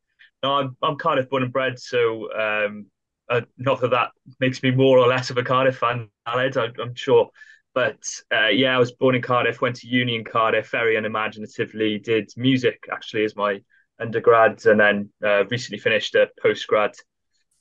no, 0.43 0.53
I'm 0.53 0.77
I'm 0.81 0.95
Cardiff 0.95 1.29
born 1.29 1.43
and 1.43 1.51
bred, 1.51 1.77
so 1.77 2.31
um, 2.33 2.85
uh, 3.29 3.41
not 3.57 3.81
that 3.81 3.91
that 3.91 4.11
makes 4.39 4.63
me 4.63 4.71
more 4.71 4.97
or 4.97 5.07
less 5.07 5.29
of 5.29 5.37
a 5.37 5.43
Cardiff 5.43 5.75
fan. 5.75 6.09
I, 6.25 6.49
I'm 6.55 6.95
sure 6.95 7.31
but 7.79 8.03
uh, 8.37 8.49
yeah, 8.49 8.75
I 8.75 8.77
was 8.77 8.91
born 8.91 9.15
in 9.15 9.21
Cardiff, 9.21 9.61
went 9.61 9.77
to 9.77 9.87
uni 9.87 10.15
in 10.15 10.25
Cardiff, 10.25 10.69
very 10.69 10.97
unimaginatively, 10.97 11.97
did 11.97 12.29
music 12.35 12.89
actually 12.91 13.23
as 13.23 13.37
my 13.37 13.61
undergrad, 14.01 14.65
and 14.65 14.77
then 14.77 15.09
uh, 15.25 15.45
recently 15.45 15.79
finished 15.79 16.13
a 16.15 16.29
postgrad 16.43 16.93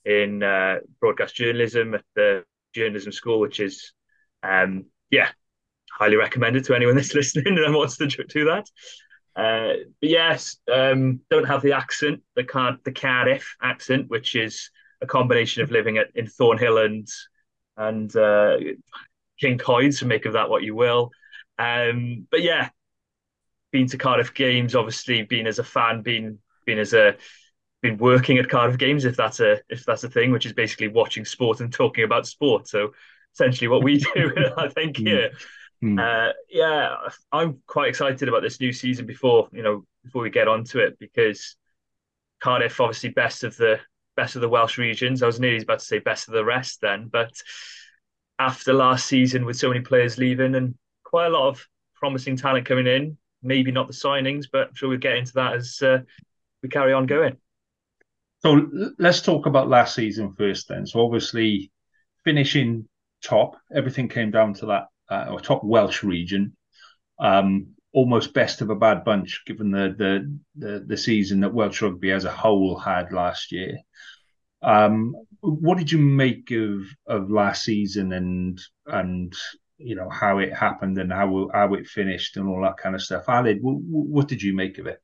in 0.04 0.42
uh, 0.42 0.78
broadcast 1.00 1.36
journalism 1.36 1.94
at 1.94 2.02
the 2.16 2.42
journalism 2.74 3.12
school, 3.12 3.38
which 3.38 3.60
is, 3.60 3.92
um, 4.42 4.86
yeah, 5.08 5.28
highly 5.96 6.16
recommended 6.16 6.64
to 6.64 6.74
anyone 6.74 6.96
that's 6.96 7.14
listening 7.14 7.56
and 7.56 7.72
wants 7.72 7.96
to 7.98 8.08
do 8.08 8.46
that. 8.46 8.66
Uh, 9.36 9.84
but 10.00 10.10
yes, 10.10 10.56
um, 10.72 11.20
don't 11.30 11.46
have 11.46 11.62
the 11.62 11.74
accent, 11.74 12.22
the 12.34 12.42
Card- 12.42 12.80
the 12.84 12.90
Cardiff 12.90 13.54
accent, 13.62 14.10
which 14.10 14.34
is 14.34 14.70
a 15.00 15.06
combination 15.06 15.62
of 15.62 15.70
living 15.70 15.96
at 15.96 16.08
in 16.16 16.26
Thornhill 16.26 16.78
and 16.78 17.06
and 17.76 18.16
uh, 18.16 18.56
Cyncoed, 19.42 19.94
so 19.94 20.06
make 20.06 20.26
of 20.26 20.34
that 20.34 20.50
what 20.50 20.62
you 20.62 20.74
will. 20.74 21.10
Um, 21.58 22.26
but 22.30 22.42
yeah, 22.42 22.70
been 23.72 23.86
to 23.88 23.98
Cardiff 23.98 24.34
Games, 24.34 24.74
obviously, 24.74 25.22
been 25.22 25.46
as 25.46 25.58
a 25.58 25.64
fan, 25.64 26.02
been 26.02 26.38
been 26.66 26.78
as 26.78 26.92
a 26.92 27.16
been 27.82 27.96
working 27.98 28.38
at 28.38 28.48
Cardiff 28.48 28.78
Games, 28.78 29.04
if 29.04 29.16
that's 29.16 29.40
a 29.40 29.60
if 29.68 29.84
that's 29.84 30.04
a 30.04 30.10
thing, 30.10 30.30
which 30.30 30.46
is 30.46 30.52
basically 30.52 30.88
watching 30.88 31.24
sport 31.24 31.60
and 31.60 31.72
talking 31.72 32.04
about 32.04 32.26
sport. 32.26 32.68
So 32.68 32.92
essentially 33.34 33.68
what 33.68 33.84
we 33.84 33.98
do. 34.14 34.32
I 34.56 34.68
think 34.68 34.98
hmm. 34.98 35.06
here. 35.06 35.30
Mm. 35.82 36.00
Uh, 36.00 36.32
yeah, 36.50 36.96
I'm 37.30 37.62
quite 37.68 37.88
excited 37.88 38.28
about 38.28 38.42
this 38.42 38.60
new 38.60 38.72
season. 38.72 39.06
Before 39.06 39.48
you 39.52 39.62
know, 39.62 39.84
before 40.04 40.22
we 40.22 40.30
get 40.30 40.48
onto 40.48 40.80
it, 40.80 40.98
because 40.98 41.56
Cardiff 42.40 42.80
obviously 42.80 43.10
best 43.10 43.44
of 43.44 43.56
the 43.56 43.78
best 44.16 44.34
of 44.34 44.42
the 44.42 44.48
Welsh 44.48 44.78
regions. 44.78 45.22
I 45.22 45.26
was 45.26 45.38
nearly 45.38 45.62
about 45.62 45.78
to 45.78 45.84
say 45.84 46.00
best 46.00 46.26
of 46.26 46.34
the 46.34 46.44
rest 46.44 46.80
then, 46.80 47.08
but 47.12 47.30
after 48.38 48.72
last 48.72 49.06
season 49.06 49.44
with 49.44 49.56
so 49.56 49.68
many 49.68 49.80
players 49.80 50.18
leaving 50.18 50.54
and 50.54 50.74
quite 51.04 51.26
a 51.26 51.30
lot 51.30 51.48
of 51.48 51.66
promising 51.94 52.36
talent 52.36 52.66
coming 52.66 52.86
in, 52.86 53.16
maybe 53.42 53.72
not 53.72 53.86
the 53.86 53.92
signings, 53.92 54.46
but 54.50 54.68
I'm 54.68 54.74
sure 54.74 54.88
we'll 54.88 54.98
get 54.98 55.16
into 55.16 55.32
that 55.34 55.54
as 55.54 55.80
uh, 55.82 55.98
we 56.62 56.68
carry 56.68 56.92
on 56.92 57.06
going. 57.06 57.36
So 58.40 58.70
let's 58.98 59.20
talk 59.20 59.46
about 59.46 59.68
last 59.68 59.96
season 59.96 60.34
first 60.38 60.68
then. 60.68 60.86
So 60.86 61.04
obviously 61.04 61.72
finishing 62.24 62.88
top, 63.22 63.56
everything 63.74 64.08
came 64.08 64.30
down 64.30 64.54
to 64.54 64.66
that 64.66 64.86
uh, 65.10 65.26
or 65.30 65.40
top 65.40 65.64
Welsh 65.64 66.04
region. 66.04 66.56
Um, 67.18 67.74
almost 67.92 68.34
best 68.34 68.60
of 68.60 68.70
a 68.70 68.76
bad 68.76 69.04
bunch, 69.04 69.42
given 69.46 69.70
the, 69.70 69.94
the 69.98 70.38
the 70.56 70.84
the, 70.86 70.96
season 70.96 71.40
that 71.40 71.52
Welsh 71.52 71.82
rugby 71.82 72.12
as 72.12 72.24
a 72.24 72.30
whole 72.30 72.78
had 72.78 73.12
last 73.12 73.50
year. 73.50 73.78
Um, 74.62 75.14
what 75.40 75.78
did 75.78 75.92
you 75.92 75.98
make 75.98 76.50
of 76.50 76.82
of 77.06 77.30
last 77.30 77.64
season 77.64 78.12
and 78.12 78.60
and 78.86 79.32
you 79.78 79.94
know 79.94 80.08
how 80.08 80.38
it 80.38 80.52
happened 80.52 80.98
and 80.98 81.12
how 81.12 81.48
how 81.52 81.74
it 81.74 81.86
finished 81.86 82.36
and 82.36 82.48
all 82.48 82.62
that 82.62 82.76
kind 82.76 82.94
of 82.94 83.02
stuff? 83.02 83.26
Aled, 83.26 83.60
what, 83.60 83.76
what 83.80 84.28
did 84.28 84.42
you 84.42 84.54
make 84.54 84.78
of 84.78 84.86
it? 84.86 85.00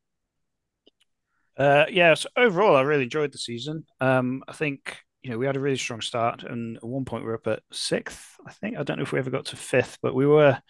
Uh, 1.57 1.87
yeah, 1.89 2.15
so 2.15 2.29
overall, 2.37 2.77
I 2.77 2.83
really 2.83 3.05
enjoyed 3.05 3.33
the 3.33 3.39
season. 3.39 3.85
Um, 4.01 4.43
I 4.49 4.53
think 4.53 4.99
you 5.23 5.31
know 5.31 5.39
we 5.39 5.47
had 5.47 5.57
a 5.57 5.61
really 5.61 5.77
strong 5.77 6.01
start, 6.01 6.43
and 6.43 6.77
at 6.77 6.85
one 6.85 7.05
point 7.05 7.23
we 7.23 7.29
were 7.29 7.37
up 7.37 7.47
at 7.47 7.63
sixth. 7.73 8.37
I 8.47 8.53
think 8.53 8.77
I 8.77 8.83
don't 8.83 8.97
know 8.97 9.05
if 9.05 9.13
we 9.13 9.21
ever 9.21 9.31
got 9.31 9.47
to 9.47 9.57
fifth, 9.57 9.99
but 10.03 10.15
we 10.15 10.27
were 10.27 10.61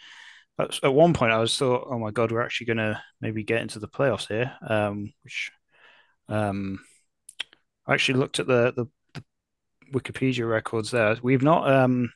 at, 0.59 0.79
at 0.83 0.95
one 0.95 1.15
point. 1.15 1.33
I 1.33 1.39
was 1.39 1.57
thought, 1.57 1.87
oh 1.91 1.99
my 1.99 2.11
god, 2.11 2.31
we're 2.31 2.43
actually 2.43 2.67
going 2.67 2.77
to 2.77 3.03
maybe 3.21 3.45
get 3.45 3.63
into 3.63 3.79
the 3.79 3.89
playoffs 3.89 4.29
here. 4.29 4.53
Um, 4.69 5.15
which 5.23 5.51
um, 6.29 6.81
I 7.87 7.95
actually 7.95 8.19
looked 8.19 8.39
at 8.41 8.47
the, 8.47 8.73
the, 8.75 8.87
the 9.15 9.25
Wikipedia 9.93 10.49
records 10.49 10.91
there. 10.91 11.17
We've 11.23 11.43
not 11.43 11.71
um 11.71 12.13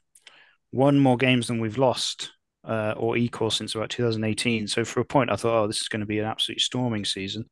won 0.73 0.99
more 0.99 1.17
games 1.17 1.49
than 1.49 1.61
we've 1.61 1.79
lost 1.79 2.33
uh, 2.65 2.95
or 2.97 3.17
equal 3.17 3.51
since 3.51 3.75
about 3.75 3.91
2018. 3.91 4.69
So 4.69 4.85
for 4.85 5.01
a 5.01 5.05
point, 5.05 5.31
I 5.31 5.37
thought, 5.37 5.63
oh, 5.63 5.67
this 5.67 5.81
is 5.81 5.89
going 5.89 6.01
to 6.01 6.07
be 6.07 6.19
an 6.19 6.27
absolute 6.27 6.61
storming 6.61 7.05
season. 7.05 7.49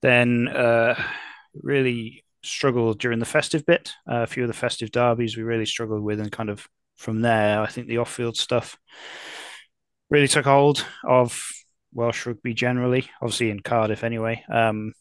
Then 0.00 0.48
uh, 0.48 1.00
really 1.54 2.24
struggled 2.42 2.98
during 2.98 3.18
the 3.18 3.26
festive 3.26 3.66
bit. 3.66 3.92
Uh, 4.10 4.22
a 4.22 4.26
few 4.26 4.44
of 4.44 4.48
the 4.48 4.54
festive 4.54 4.90
derbies 4.90 5.36
we 5.36 5.42
really 5.42 5.66
struggled 5.66 6.02
with, 6.02 6.20
and 6.20 6.32
kind 6.32 6.48
of 6.48 6.66
from 6.96 7.20
there, 7.20 7.60
I 7.60 7.66
think 7.66 7.86
the 7.86 7.98
off-field 7.98 8.36
stuff 8.36 8.76
really 10.10 10.28
took 10.28 10.46
hold 10.46 10.84
of 11.04 11.48
Welsh 11.92 12.26
rugby 12.26 12.54
generally. 12.54 13.08
Obviously 13.20 13.50
in 13.50 13.60
Cardiff 13.60 14.02
anyway. 14.02 14.42
Um, 14.50 14.94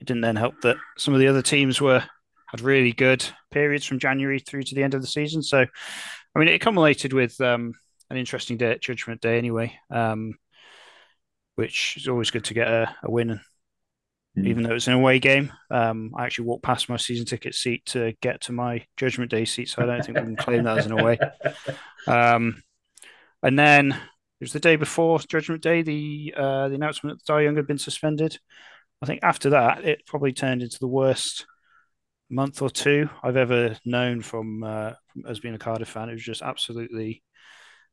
it 0.00 0.06
didn't 0.06 0.22
then 0.22 0.36
help 0.36 0.60
that 0.62 0.76
some 0.96 1.14
of 1.14 1.20
the 1.20 1.28
other 1.28 1.42
teams 1.42 1.80
were 1.80 2.02
had 2.46 2.60
really 2.60 2.92
good 2.92 3.24
periods 3.50 3.84
from 3.84 3.98
January 3.98 4.40
through 4.40 4.64
to 4.64 4.74
the 4.74 4.82
end 4.82 4.94
of 4.94 5.00
the 5.00 5.06
season. 5.06 5.42
So, 5.42 5.60
I 5.60 6.38
mean, 6.38 6.48
it 6.48 6.60
culminated 6.60 7.12
with 7.12 7.40
um, 7.40 7.74
an 8.10 8.16
interesting 8.16 8.56
day 8.56 8.72
at 8.72 8.82
Judgment 8.82 9.20
Day 9.20 9.38
anyway, 9.38 9.78
um, 9.90 10.34
which 11.54 11.96
is 11.96 12.08
always 12.08 12.30
good 12.30 12.44
to 12.44 12.54
get 12.54 12.66
a, 12.66 12.94
a 13.04 13.10
win, 13.10 13.40
mm. 14.36 14.46
even 14.46 14.64
though 14.64 14.74
it's 14.74 14.88
an 14.88 14.94
away 14.94 15.20
game. 15.20 15.52
Um, 15.70 16.12
I 16.16 16.24
actually 16.24 16.46
walked 16.46 16.64
past 16.64 16.88
my 16.88 16.96
season 16.96 17.26
ticket 17.26 17.54
seat 17.54 17.84
to 17.86 18.14
get 18.20 18.40
to 18.42 18.52
my 18.52 18.84
Judgment 18.96 19.30
Day 19.30 19.44
seat, 19.44 19.68
so 19.68 19.82
I 19.82 19.86
don't 19.86 20.04
think 20.04 20.18
we 20.18 20.24
can 20.24 20.36
claim 20.36 20.64
that 20.64 20.78
as 20.78 20.86
an 20.86 20.98
away. 20.98 21.18
Um, 22.06 22.62
and 23.42 23.58
then 23.58 23.92
it 23.92 24.44
was 24.44 24.54
the 24.54 24.58
day 24.58 24.76
before 24.76 25.18
Judgment 25.18 25.62
Day, 25.62 25.82
the 25.82 26.32
uh, 26.34 26.68
the 26.68 26.74
announcement 26.74 27.18
that 27.18 27.26
Dai 27.30 27.42
Young 27.42 27.56
had 27.56 27.66
been 27.66 27.76
suspended. 27.76 28.38
I 29.02 29.06
think 29.06 29.20
after 29.22 29.50
that, 29.50 29.84
it 29.84 30.06
probably 30.06 30.32
turned 30.32 30.62
into 30.62 30.78
the 30.78 30.86
worst 30.86 31.46
month 32.28 32.62
or 32.62 32.70
two 32.70 33.08
I've 33.22 33.36
ever 33.36 33.76
known 33.84 34.22
from, 34.22 34.62
uh, 34.62 34.92
as 35.26 35.40
being 35.40 35.54
a 35.54 35.58
Cardiff 35.58 35.88
fan. 35.88 36.08
It 36.08 36.14
was 36.14 36.22
just 36.22 36.42
absolutely 36.42 37.22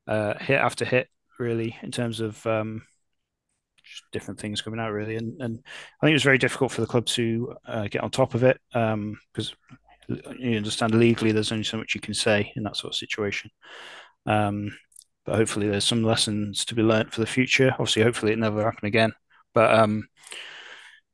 uh, 0.07 0.35
hit 0.39 0.59
after 0.59 0.85
hit, 0.85 1.07
really, 1.39 1.75
in 1.81 1.91
terms 1.91 2.19
of 2.19 2.45
um, 2.45 2.83
different 4.11 4.39
things 4.39 4.61
coming 4.61 4.79
out, 4.79 4.91
really. 4.91 5.15
And, 5.15 5.41
and 5.41 5.59
I 5.65 6.05
think 6.05 6.11
it 6.11 6.15
was 6.15 6.23
very 6.23 6.37
difficult 6.37 6.71
for 6.71 6.81
the 6.81 6.87
club 6.87 7.05
to 7.07 7.55
uh, 7.65 7.87
get 7.87 8.03
on 8.03 8.11
top 8.11 8.33
of 8.33 8.43
it 8.43 8.59
because 8.71 9.53
um, 10.09 10.19
you 10.39 10.57
understand 10.57 10.93
legally 10.93 11.31
there's 11.31 11.51
only 11.51 11.63
so 11.63 11.77
much 11.77 11.95
you 11.95 12.01
can 12.01 12.13
say 12.13 12.51
in 12.55 12.63
that 12.63 12.77
sort 12.77 12.93
of 12.93 12.97
situation. 12.97 13.49
Um, 14.25 14.77
but 15.25 15.35
hopefully 15.35 15.67
there's 15.67 15.83
some 15.83 16.03
lessons 16.03 16.63
to 16.65 16.75
be 16.75 16.83
learned 16.83 17.11
for 17.11 17.21
the 17.21 17.27
future. 17.27 17.71
Obviously, 17.71 18.03
hopefully 18.03 18.31
it 18.31 18.39
never 18.39 18.63
happen 18.63 18.85
again. 18.85 19.13
But 19.53 19.73
um, 19.77 20.07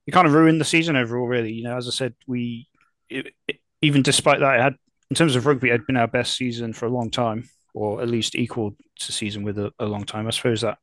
it 0.05 0.11
kind 0.11 0.27
of 0.27 0.33
ruined 0.33 0.59
the 0.59 0.65
season 0.65 0.95
overall, 0.95 1.27
really. 1.27 1.53
You 1.53 1.63
know, 1.63 1.77
as 1.77 1.87
I 1.87 1.91
said, 1.91 2.15
we 2.27 2.67
it, 3.09 3.33
it, 3.47 3.57
even 3.81 4.01
despite 4.01 4.39
that, 4.39 4.59
it 4.59 4.61
had 4.61 4.75
in 5.09 5.15
terms 5.15 5.35
of 5.35 5.45
rugby, 5.45 5.69
it 5.69 5.73
had 5.73 5.85
been 5.85 5.97
our 5.97 6.07
best 6.07 6.35
season 6.35 6.73
for 6.73 6.85
a 6.85 6.91
long 6.91 7.11
time 7.11 7.49
or 7.73 8.01
at 8.01 8.09
least 8.09 8.35
equal 8.35 8.75
to 8.99 9.11
season 9.11 9.43
with 9.43 9.57
a, 9.57 9.71
a 9.79 9.85
long 9.85 10.05
time. 10.05 10.27
I 10.27 10.31
suppose 10.31 10.61
that 10.61 10.77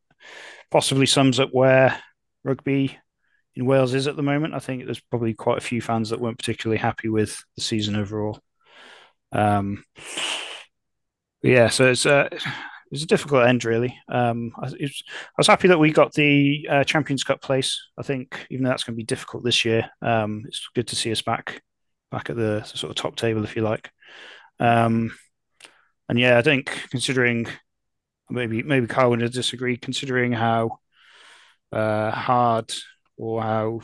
possibly 0.70 1.06
sums 1.06 1.40
up 1.40 1.50
where 1.52 2.00
rugby 2.44 2.98
in 3.54 3.66
Wales 3.66 3.94
is 3.94 4.06
at 4.06 4.16
the 4.16 4.22
moment. 4.22 4.54
I 4.54 4.58
think 4.58 4.84
there's 4.84 5.00
probably 5.00 5.34
quite 5.34 5.58
a 5.58 5.62
few 5.62 5.80
fans 5.80 6.10
that 6.10 6.20
weren't 6.20 6.38
particularly 6.38 6.78
happy 6.78 7.08
with 7.08 7.44
the 7.56 7.62
season 7.62 7.96
overall. 7.96 8.40
Um, 9.32 9.84
yeah, 11.42 11.68
so 11.68 11.86
it's 11.86 12.06
a 12.90 12.94
it's 12.94 13.02
a 13.02 13.06
difficult 13.06 13.46
end, 13.46 13.64
really. 13.64 13.96
Um, 14.08 14.52
I, 14.56 14.62
was, 14.62 14.74
I, 14.74 14.88
was, 15.38 15.46
happy 15.46 15.68
that 15.68 15.78
we 15.78 15.92
got 15.92 16.12
the 16.12 16.66
uh, 16.68 16.84
Champions 16.84 17.24
Cup 17.24 17.40
place. 17.40 17.80
I 17.98 18.02
think 18.02 18.46
even 18.50 18.64
though 18.64 18.70
that's 18.70 18.84
going 18.84 18.94
to 18.94 19.00
be 19.00 19.04
difficult 19.04 19.44
this 19.44 19.64
year, 19.64 19.88
um, 20.02 20.44
it's 20.46 20.68
good 20.74 20.88
to 20.88 20.96
see 20.96 21.12
us 21.12 21.22
back 21.22 21.62
back 22.10 22.28
at 22.28 22.36
the 22.36 22.62
sort 22.64 22.90
of 22.90 22.96
top 22.96 23.16
table, 23.16 23.44
if 23.44 23.54
you 23.54 23.62
like. 23.62 23.90
Um, 24.58 25.12
and 26.08 26.18
yeah, 26.18 26.38
I 26.38 26.42
think 26.42 26.88
considering 26.90 27.46
maybe 28.28 28.62
maybe 28.62 28.86
Carl 28.86 29.10
would 29.10 29.32
disagree, 29.32 29.76
considering 29.76 30.32
how 30.32 30.78
uh, 31.72 32.10
hard 32.10 32.72
or 33.16 33.42
how 33.42 33.80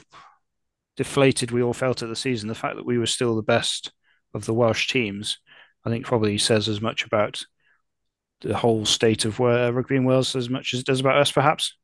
deflated 0.97 1.51
we 1.51 1.63
all 1.63 1.75
felt 1.75 2.03
at 2.03 2.09
the 2.09 2.17
season, 2.17 2.49
the 2.49 2.55
fact 2.55 2.77
that 2.77 2.87
we 2.87 2.99
were 2.99 3.07
still 3.07 3.37
the 3.37 3.43
best 3.43 3.93
of 4.35 4.45
the 4.47 4.55
Welsh 4.55 4.89
teams, 4.89 5.39
I 5.85 5.91
think 5.91 6.05
probably 6.05 6.39
says 6.39 6.69
as 6.69 6.81
much 6.81 7.05
about 7.05 7.43
the 8.41 8.57
whole 8.57 8.85
state 8.85 9.25
of 9.25 9.39
where 9.39 9.73
rugby 9.73 9.97
in 9.97 10.05
Wales 10.05 10.37
as 10.37 10.51
much 10.51 10.75
as 10.75 10.81
it 10.81 10.87
does 10.87 11.01
about 11.01 11.19
us, 11.19 11.33
perhaps. 11.33 11.75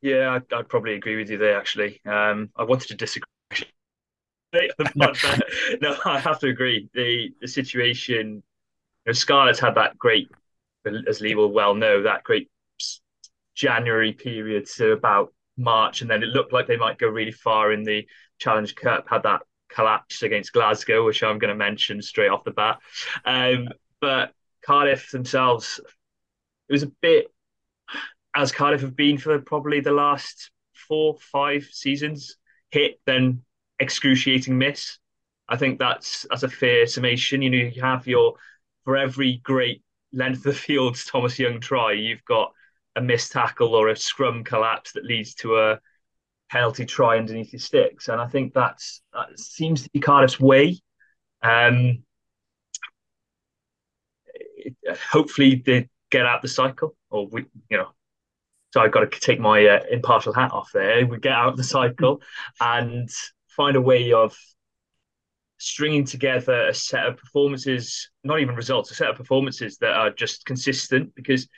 Yeah, 0.00 0.30
I'd, 0.30 0.52
I'd 0.52 0.68
probably 0.68 0.94
agree 0.94 1.16
with 1.16 1.30
you 1.30 1.38
there. 1.38 1.56
Actually, 1.58 2.00
um, 2.04 2.50
I 2.56 2.64
wanted 2.64 2.88
to 2.88 2.94
disagree. 2.94 3.28
but, 4.52 5.24
uh, 5.24 5.38
no, 5.80 5.96
I 6.04 6.18
have 6.18 6.38
to 6.40 6.48
agree. 6.48 6.88
The 6.94 7.30
the 7.40 7.48
situation 7.48 8.42
know, 9.06 9.12
Scarlet's 9.12 9.60
had 9.60 9.74
that 9.76 9.98
great, 9.98 10.30
as 11.08 11.20
Lee 11.20 11.34
will 11.34 11.52
well 11.52 11.74
know, 11.74 12.02
that 12.02 12.24
great 12.24 12.50
January 13.54 14.12
period 14.12 14.66
to 14.76 14.92
about 14.92 15.32
March, 15.56 16.00
and 16.00 16.10
then 16.10 16.22
it 16.22 16.28
looked 16.28 16.52
like 16.52 16.66
they 16.66 16.76
might 16.76 16.98
go 16.98 17.08
really 17.08 17.32
far 17.32 17.72
in 17.72 17.84
the 17.84 18.06
Challenge 18.38 18.74
Cup. 18.74 19.06
Had 19.08 19.22
that 19.22 19.42
collapse 19.68 20.22
against 20.22 20.52
Glasgow, 20.52 21.04
which 21.04 21.22
I'm 21.22 21.38
going 21.38 21.50
to 21.50 21.54
mention 21.54 22.02
straight 22.02 22.28
off 22.28 22.44
the 22.44 22.50
bat. 22.50 22.78
Um, 23.24 23.68
but 24.00 24.32
Cardiff 24.64 25.10
themselves, 25.10 25.80
it 26.68 26.72
was 26.72 26.82
a 26.82 26.92
bit 27.02 27.26
as 28.34 28.52
Cardiff 28.52 28.80
have 28.80 28.96
been 28.96 29.18
for 29.18 29.38
probably 29.40 29.80
the 29.80 29.92
last 29.92 30.50
four, 30.72 31.16
five 31.20 31.64
seasons. 31.70 32.36
Hit 32.70 33.00
then 33.06 33.42
excruciating 33.78 34.58
miss. 34.58 34.98
I 35.48 35.56
think 35.56 35.78
that's 35.78 36.26
that's 36.28 36.42
a 36.42 36.48
fair 36.48 36.86
summation. 36.86 37.42
You 37.42 37.50
know, 37.50 37.70
you 37.74 37.82
have 37.82 38.06
your 38.06 38.34
for 38.84 38.96
every 38.96 39.40
great 39.44 39.82
length 40.12 40.38
of 40.38 40.42
the 40.44 40.52
field 40.54 40.96
Thomas 41.06 41.38
Young 41.38 41.60
try, 41.60 41.92
you've 41.92 42.24
got 42.24 42.52
a 42.96 43.00
missed 43.00 43.32
tackle 43.32 43.74
or 43.74 43.88
a 43.88 43.96
scrum 43.96 44.44
collapse 44.44 44.92
that 44.92 45.04
leads 45.04 45.34
to 45.34 45.56
a 45.56 45.80
penalty 46.50 46.86
try 46.86 47.18
underneath 47.18 47.52
your 47.52 47.60
sticks. 47.60 48.08
And 48.08 48.20
I 48.20 48.26
think 48.26 48.54
that's 48.54 49.02
that 49.12 49.38
seems 49.38 49.82
to 49.82 49.90
be 49.90 50.00
Cardiff's 50.00 50.40
way. 50.40 50.80
Um, 51.42 52.03
hopefully 55.10 55.62
they 55.64 55.88
get 56.10 56.26
out 56.26 56.42
the 56.42 56.48
cycle, 56.48 56.96
or 57.10 57.26
we, 57.28 57.46
you 57.70 57.78
know. 57.78 57.88
So 58.72 58.80
I've 58.80 58.92
got 58.92 59.10
to 59.10 59.20
take 59.20 59.38
my 59.38 59.64
uh, 59.66 59.80
impartial 59.90 60.32
hat 60.32 60.52
off 60.52 60.70
there. 60.74 61.06
We 61.06 61.18
get 61.18 61.32
out 61.32 61.56
the 61.56 61.62
cycle 61.62 62.20
and 62.60 63.08
find 63.48 63.76
a 63.76 63.80
way 63.80 64.12
of 64.12 64.36
stringing 65.58 66.04
together 66.04 66.68
a 66.68 66.74
set 66.74 67.06
of 67.06 67.16
performances, 67.16 68.10
not 68.24 68.40
even 68.40 68.56
results, 68.56 68.90
a 68.90 68.94
set 68.94 69.10
of 69.10 69.16
performances 69.16 69.78
that 69.78 69.92
are 69.92 70.10
just 70.10 70.44
consistent. 70.44 71.14
Because 71.14 71.48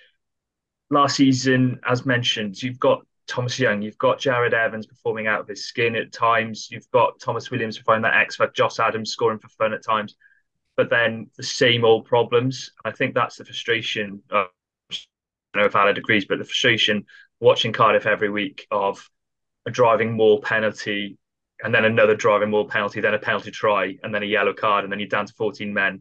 last 0.91 1.17
season, 1.17 1.81
as 1.87 2.05
mentioned, 2.07 2.63
you've 2.63 2.79
got 2.79 3.03
Thomas 3.27 3.59
Young, 3.59 3.83
you've 3.83 3.99
got 3.99 4.21
Jarrod 4.21 4.53
Evans 4.53 4.87
performing 4.87 5.27
out 5.27 5.41
of 5.41 5.49
his 5.49 5.67
skin 5.67 5.97
at 5.97 6.13
times, 6.13 6.69
you've 6.71 6.91
got 6.93 7.19
Tomos 7.19 7.51
Williams 7.51 7.79
providing 7.79 8.03
that 8.03 8.15
X 8.15 8.37
factor, 8.37 8.53
Josh 8.55 8.79
Adams 8.79 9.11
scoring 9.11 9.39
for 9.39 9.49
fun 9.49 9.73
at 9.73 9.85
times. 9.85 10.15
But 10.77 10.91
then 10.91 11.31
the 11.37 11.43
same 11.43 11.85
old 11.85 12.07
problems. 12.07 12.73
I 12.85 12.91
think 12.91 13.15
that's 13.15 13.37
the 13.37 13.45
frustration. 13.45 14.23
Of, 14.31 14.47
I 14.91 14.97
don't 15.55 15.63
know 15.63 15.67
if 15.67 15.73
Aled 15.73 15.99
agrees, 15.99 16.27
but 16.27 16.39
the 16.39 16.45
frustration 16.45 17.05
watching 17.41 17.73
Cardiff 17.73 18.07
every 18.07 18.31
week 18.31 18.67
of 18.71 19.09
a 19.67 19.71
driving 19.71 20.17
maul 20.17 20.41
penalty 20.41 21.19
and 21.63 21.75
then 21.75 21.85
another 21.85 22.15
driving 22.15 22.51
maul 22.51 22.69
penalty, 22.69 23.01
then 23.01 23.15
a 23.15 23.19
penalty 23.19 23.51
try, 23.51 23.97
and 24.03 24.15
then 24.15 24.23
a 24.23 24.27
yellow 24.27 24.53
card, 24.53 24.85
and 24.85 24.93
then 24.93 25.01
you're 25.01 25.09
down 25.09 25.27
to 25.27 25.33
14 25.35 25.73
men, 25.73 26.01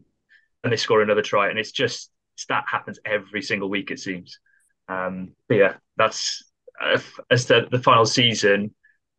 and 0.62 0.72
they 0.72 0.76
score 0.76 1.00
another 1.00 1.22
try, 1.22 1.48
and 1.48 1.58
it's 1.58 1.72
just 1.72 2.10
that 2.48 2.64
happens 2.70 2.98
every 3.04 3.40
single 3.42 3.70
week 3.70 3.90
it 3.90 3.98
seems. 3.98 4.38
Um, 4.88 5.32
but 5.48 5.56
yeah, 5.56 5.74
that's 5.96 6.44
uh, 6.80 7.00
as 7.30 7.46
the 7.46 7.66
the 7.70 7.82
final 7.82 8.04
season, 8.04 8.74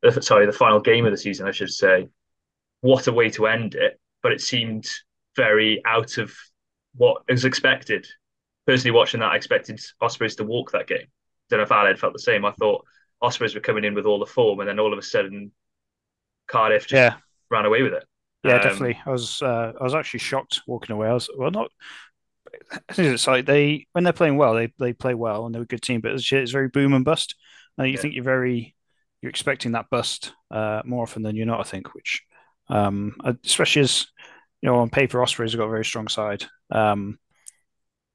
uh, 0.06 0.12
sorry, 0.22 0.46
the 0.46 0.52
final 0.52 0.80
game 0.80 1.06
of 1.06 1.12
the 1.12 1.18
season, 1.18 1.48
I 1.48 1.52
should 1.52 1.72
say. 1.72 2.08
What 2.82 3.08
a 3.08 3.12
way 3.12 3.30
to 3.32 3.48
end 3.48 3.74
it! 3.74 4.00
But 4.22 4.34
it 4.34 4.42
seemed 4.42 4.88
very 5.38 5.82
out 5.86 6.18
of 6.18 6.34
what 6.96 7.22
was 7.30 7.46
expected. 7.46 8.06
Personally, 8.66 8.98
watching 8.98 9.22
that, 9.22 9.32
I 9.32 9.38
expected 9.38 9.80
Ospreys 10.02 10.36
to 10.36 10.44
walk 10.44 10.72
that 10.72 10.88
game. 10.88 11.08
Don't 11.50 11.60
know 11.60 11.64
if 11.64 11.70
Aled 11.70 11.98
felt 11.98 12.12
the 12.12 12.20
same. 12.20 12.44
I 12.44 12.52
thought 12.52 12.86
Ospreys 13.22 13.56
were 13.56 13.62
coming 13.62 13.86
in 13.86 13.94
with 13.94 14.06
all 14.06 14.20
the 14.20 14.26
form, 14.26 14.60
and 14.60 14.68
then 14.68 14.80
all 14.80 14.92
of 14.92 15.00
a 15.00 15.04
sudden, 15.04 15.52
Cardiff 16.48 16.88
just 16.88 16.94
yeah. 16.94 17.16
ran 17.50 17.66
away 17.66 17.84
with 17.84 17.94
it. 17.94 18.04
Yeah, 18.44 18.56
um, 18.56 18.62
definitely. 18.62 19.00
I 19.06 19.10
was 19.10 19.42
uh, 19.42 19.72
I 19.80 19.84
was 19.84 19.96
actually 19.96 20.20
shocked 20.20 20.62
walking 20.68 20.94
away. 20.94 21.08
I 21.08 21.14
was 21.14 21.30
well, 21.38 21.52
not. 21.52 21.72
It's 22.98 23.28
like 23.28 23.46
they 23.46 23.88
when 23.94 24.04
they're 24.04 24.14
playing 24.14 24.38
well, 24.38 24.56
they 24.56 24.74
they 24.80 24.94
play 24.94 25.14
well 25.14 25.46
and 25.46 25.56
they're 25.56 25.62
a 25.62 25.68
good 25.68 25.82
team, 25.82 26.02
but 26.02 26.12
it's, 26.12 26.32
it's 26.32 26.52
very 26.52 26.68
boom 26.68 26.94
and 26.94 27.06
bust. 27.06 27.36
And 27.78 27.88
you 27.88 27.94
yeah. 27.94 28.02
think 28.02 28.16
you're 28.16 28.24
very 28.24 28.76
you're 29.22 29.30
expecting 29.30 29.74
that 29.74 29.90
bust 29.90 30.34
uh, 30.52 30.82
more 30.86 31.04
often 31.04 31.24
than 31.24 31.36
you're 31.36 31.46
not. 31.46 31.60
I 31.60 31.64
think, 31.64 31.94
which 31.94 32.24
um, 32.70 33.16
especially 33.46 33.84
as 33.84 34.08
you 34.62 34.70
know 34.70 34.80
on 34.80 34.90
paper, 34.90 35.22
Ospreys 35.22 35.52
have 35.52 35.60
got 35.60 35.68
a 35.68 35.72
very 35.72 35.86
strong 35.86 36.08
side, 36.08 36.46
um, 36.72 37.20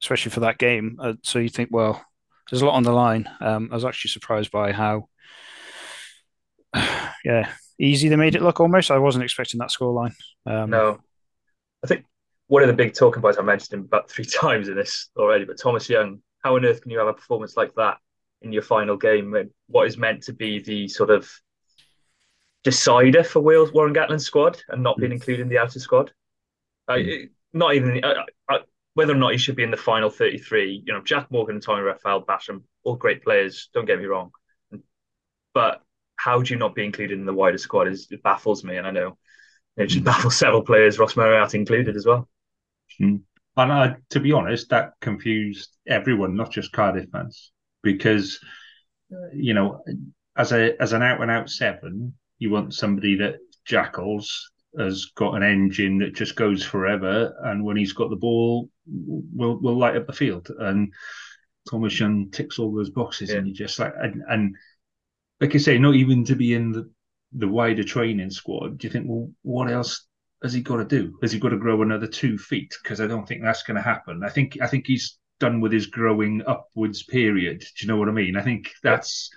especially 0.02 0.30
for 0.30 0.40
that 0.40 0.58
game. 0.58 0.98
Uh, 1.00 1.14
so 1.22 1.38
you 1.38 1.48
think, 1.48 1.70
well, 1.72 2.04
there's 2.50 2.62
a 2.62 2.66
lot 2.66 2.74
on 2.74 2.82
the 2.82 2.92
line. 2.92 3.28
Um, 3.40 3.68
I 3.70 3.74
was 3.74 3.84
actually 3.84 4.10
surprised 4.10 4.50
by 4.50 4.72
how, 4.72 5.08
yeah, 7.24 7.50
easy 7.78 8.08
they 8.08 8.16
made 8.16 8.34
it 8.34 8.42
look 8.42 8.60
almost. 8.60 8.90
I 8.90 8.98
wasn't 8.98 9.24
expecting 9.24 9.58
that 9.58 9.70
scoreline. 9.70 10.14
Um, 10.46 10.70
no, 10.70 10.98
I 11.84 11.86
think 11.86 12.04
one 12.48 12.62
of 12.62 12.68
the 12.68 12.74
big 12.74 12.94
talking 12.94 13.22
points 13.22 13.38
I 13.38 13.42
mentioned 13.42 13.78
him 13.78 13.86
about 13.86 14.10
three 14.10 14.24
times 14.24 14.68
in 14.68 14.76
this 14.76 15.08
already, 15.16 15.44
but 15.44 15.58
Thomas 15.58 15.88
Young, 15.88 16.20
how 16.42 16.56
on 16.56 16.64
earth 16.64 16.82
can 16.82 16.90
you 16.90 16.98
have 16.98 17.08
a 17.08 17.14
performance 17.14 17.56
like 17.56 17.74
that 17.76 17.98
in 18.42 18.52
your 18.52 18.62
final 18.62 18.96
game? 18.96 19.34
What 19.68 19.86
is 19.86 19.96
meant 19.96 20.24
to 20.24 20.32
be 20.32 20.60
the 20.60 20.88
sort 20.88 21.10
of 21.10 21.30
decider 22.64 23.22
for 23.22 23.40
Wales 23.40 23.72
Warren 23.72 23.94
Gatland's 23.94 24.24
squad 24.24 24.60
and 24.68 24.82
not 24.82 24.96
being 24.96 25.10
hmm. 25.10 25.16
included 25.16 25.42
in 25.42 25.48
the 25.48 25.58
outer 25.58 25.80
squad? 25.80 26.12
Mm. 26.98 27.30
not 27.52 27.74
even 27.74 28.04
uh, 28.04 28.24
uh, 28.48 28.58
whether 28.94 29.12
or 29.12 29.16
not 29.16 29.32
he 29.32 29.38
should 29.38 29.56
be 29.56 29.62
in 29.62 29.70
the 29.70 29.76
final 29.76 30.10
33. 30.10 30.82
You 30.86 30.92
know, 30.92 31.02
Jack 31.02 31.30
Morgan 31.30 31.56
and 31.56 31.62
Tommy 31.62 31.82
Reffell 31.82 32.24
Basham, 32.24 32.62
all 32.84 32.96
great 32.96 33.22
players. 33.22 33.68
Don't 33.74 33.86
get 33.86 33.98
me 33.98 34.06
wrong, 34.06 34.30
but 35.54 35.82
how 36.16 36.40
do 36.40 36.54
you 36.54 36.58
not 36.58 36.74
be 36.74 36.84
included 36.84 37.18
in 37.18 37.26
the 37.26 37.32
wider 37.32 37.58
squad 37.58 37.88
is 37.88 38.08
it 38.10 38.22
baffles 38.22 38.64
me, 38.64 38.76
and 38.76 38.86
I 38.86 38.90
know 38.90 39.18
it 39.76 39.86
just 39.86 40.04
baffles 40.04 40.36
several 40.38 40.62
players, 40.62 40.98
Ross 40.98 41.16
Moriarty 41.16 41.58
included 41.58 41.96
as 41.96 42.06
well. 42.06 42.28
Mm. 43.00 43.22
And 43.56 43.96
to 44.10 44.20
be 44.20 44.32
honest, 44.32 44.70
that 44.70 44.92
confused 45.00 45.76
everyone, 45.86 46.36
not 46.36 46.50
just 46.50 46.72
Cardiff 46.72 47.10
fans, 47.10 47.52
because 47.82 48.40
you 49.34 49.54
know, 49.54 49.82
as 50.36 50.52
a 50.52 50.80
as 50.80 50.92
an 50.92 51.02
out 51.02 51.20
and 51.20 51.30
out 51.30 51.50
seven, 51.50 52.14
you 52.38 52.50
want 52.50 52.74
somebody 52.74 53.16
that 53.16 53.36
jackals 53.64 54.50
has 54.78 55.06
got 55.16 55.34
an 55.34 55.42
engine 55.42 55.98
that 55.98 56.14
just 56.14 56.36
goes 56.36 56.64
forever, 56.64 57.34
and 57.44 57.64
when 57.64 57.76
he's 57.76 57.92
got 57.92 58.10
the 58.10 58.16
ball, 58.16 58.68
will 58.86 59.60
will 59.60 59.78
light 59.78 59.96
up 59.96 60.06
the 60.06 60.12
field. 60.12 60.48
And 60.58 60.92
Thomas 61.70 61.98
Young 61.98 62.30
ticks 62.30 62.58
all 62.58 62.74
those 62.74 62.90
boxes, 62.90 63.30
yeah. 63.30 63.36
and 63.36 63.48
you 63.48 63.54
just 63.54 63.78
like 63.78 63.92
and, 64.00 64.22
and 64.28 64.56
like 65.40 65.54
I 65.54 65.58
say, 65.58 65.78
not 65.78 65.94
even 65.94 66.24
to 66.26 66.36
be 66.36 66.54
in 66.54 66.72
the, 66.72 66.90
the 67.32 67.48
wider 67.48 67.82
training 67.82 68.30
squad, 68.30 68.78
do 68.78 68.86
you 68.86 68.92
think, 68.92 69.06
well, 69.08 69.30
what 69.42 69.70
else 69.70 70.06
has 70.42 70.52
he 70.52 70.60
got 70.60 70.76
to 70.76 70.84
do? 70.84 71.18
Has 71.22 71.32
he 71.32 71.38
got 71.38 71.50
to 71.50 71.56
grow 71.56 71.82
another 71.82 72.06
two 72.06 72.38
feet? 72.38 72.74
Because 72.82 73.00
I 73.00 73.06
don't 73.06 73.26
think 73.26 73.42
that's 73.42 73.62
going 73.62 73.76
to 73.76 73.82
happen. 73.82 74.22
I 74.24 74.28
think 74.28 74.58
I 74.60 74.66
think 74.66 74.86
he's 74.86 75.18
done 75.40 75.60
with 75.60 75.72
his 75.72 75.86
growing 75.86 76.42
upwards 76.46 77.02
period. 77.02 77.60
Do 77.60 77.66
you 77.80 77.88
know 77.88 77.96
what 77.96 78.08
I 78.08 78.12
mean? 78.12 78.36
I 78.36 78.42
think 78.42 78.70
that's. 78.82 79.30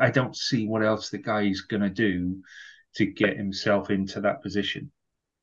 I 0.00 0.10
don't 0.10 0.36
see 0.36 0.66
what 0.66 0.84
else 0.84 1.10
the 1.10 1.18
guy's 1.18 1.62
going 1.62 1.82
to 1.82 1.90
do 1.90 2.40
to 2.96 3.06
get 3.06 3.36
himself 3.36 3.90
into 3.90 4.20
that 4.22 4.42
position. 4.42 4.90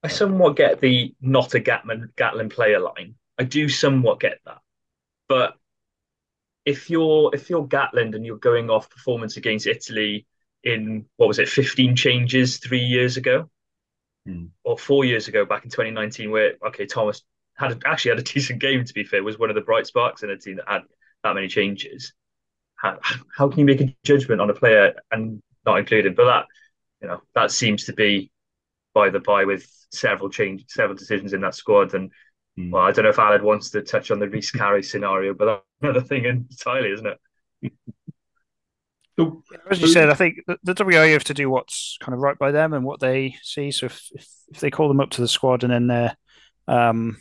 I 0.04 0.10
somewhat 0.10 0.58
get 0.58 0.82
the 0.82 1.16
not 1.22 1.54
a 1.56 1.60
Gatman 1.60 2.14
Gatland 2.16 2.52
player 2.52 2.80
line. 2.80 3.16
I 3.38 3.44
do 3.44 3.70
somewhat 3.70 4.20
get 4.20 4.40
that, 4.46 4.60
but 5.30 5.54
if 6.66 6.90
you're 6.90 7.32
if 7.34 7.50
you're 7.50 7.68
Gatland 7.68 8.16
and 8.16 8.26
you're 8.26 8.38
going 8.38 8.70
off 8.70 8.90
performance 8.90 9.38
against 9.38 9.68
Italy 9.68 10.26
in 10.64 11.06
what 11.18 11.28
was 11.28 11.40
it, 11.40 11.50
15 11.50 11.96
changes 11.96 12.58
three 12.58 12.80
years 12.80 13.18
ago, 13.18 13.50
hmm. 14.26 14.46
or 14.64 14.78
four 14.78 15.06
years 15.06 15.28
ago, 15.28 15.46
back 15.46 15.64
in 15.64 15.70
2019, 15.70 16.32
where 16.32 16.54
okay, 16.68 16.86
Thomas 16.86 17.24
had 17.56 17.72
a, 17.72 17.80
actually 17.88 18.10
had 18.10 18.20
a 18.20 18.24
decent 18.34 18.60
game. 18.60 18.84
To 18.84 18.94
be 18.94 19.04
fair, 19.04 19.24
was 19.24 19.40
one 19.40 19.50
of 19.50 19.56
the 19.56 19.62
bright 19.62 19.88
sparks 19.88 20.24
in 20.24 20.30
a 20.30 20.38
team 20.38 20.58
that 20.58 20.68
had 20.68 20.82
that 21.24 21.36
many 21.36 21.48
changes. 21.48 22.14
How, 22.76 23.00
how 23.38 23.48
can 23.48 23.60
you 23.60 23.66
make 23.66 23.80
a 23.80 23.96
judgment 24.04 24.42
on 24.42 24.50
a 24.50 24.54
player 24.54 24.94
and 25.12 25.42
not 25.66 25.80
include 25.80 26.06
him? 26.06 26.16
But 26.16 26.26
that 26.26 26.46
you 27.04 27.10
know 27.10 27.22
that 27.36 27.52
seems 27.52 27.84
to 27.86 27.94
be 27.94 28.32
by 28.96 29.10
the 29.10 29.20
by 29.20 29.46
with 29.46 29.70
several 29.92 30.30
change, 30.30 30.66
several 30.70 30.98
decisions 30.98 31.34
in 31.34 31.42
that 31.42 31.54
squad 31.54 31.94
and 31.94 32.12
Mm. 32.58 32.72
Well, 32.72 32.84
I 32.84 32.92
don't 32.92 33.04
know 33.04 33.10
if 33.10 33.18
Aled 33.18 33.42
wants 33.42 33.72
to 33.72 33.82
touch 33.82 34.12
on 34.12 34.20
the 34.20 34.30
Rhys 34.30 34.52
Carré 34.56 34.84
scenario, 34.86 35.34
but 35.34 35.46
that's 35.46 35.64
another 35.82 36.02
thing 36.02 36.26
entirely, 36.26 36.92
isn't 36.92 37.08
it? 37.08 37.74
As 39.70 39.80
you 39.80 39.88
said, 39.88 40.10
I 40.10 40.16
think 40.16 40.38
the, 40.48 40.58
the 40.64 40.74
WRU 40.74 41.14
have 41.14 41.24
to 41.26 41.36
do 41.36 41.48
what's 41.50 41.98
kind 42.02 42.16
of 42.16 42.20
right 42.20 42.38
by 42.38 42.52
them 42.52 42.74
and 42.74 42.84
what 42.84 43.00
they 43.00 43.36
see. 43.44 43.70
So 43.70 43.86
if, 43.86 44.10
if, 44.14 44.28
if 44.52 44.60
they 44.60 44.72
call 44.72 44.88
them 44.88 45.00
up 45.00 45.12
to 45.12 45.22
the 45.22 45.28
squad 45.28 45.64
and 45.64 45.72
then 45.72 45.86
they're 45.86 46.18
um, 46.68 47.18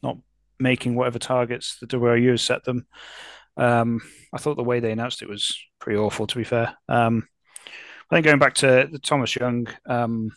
not 0.00 0.18
making 0.60 0.94
whatever 0.94 1.18
targets 1.18 1.76
the 1.80 1.88
WRU 1.88 2.30
has 2.30 2.42
set 2.42 2.62
them, 2.64 2.86
um, 3.56 4.00
I 4.32 4.38
thought 4.38 4.56
the 4.56 4.62
way 4.62 4.78
they 4.78 4.92
announced 4.92 5.22
it 5.22 5.28
was 5.28 5.58
pretty 5.80 5.98
awful. 5.98 6.28
To 6.28 6.36
be 6.36 6.44
fair, 6.44 6.76
um, 6.88 7.26
I 8.14 8.18
think 8.18 8.26
going 8.26 8.38
back 8.38 8.54
to 8.54 8.88
the 8.92 9.00
Thomas 9.00 9.34
Young, 9.34 9.66
um, 9.86 10.30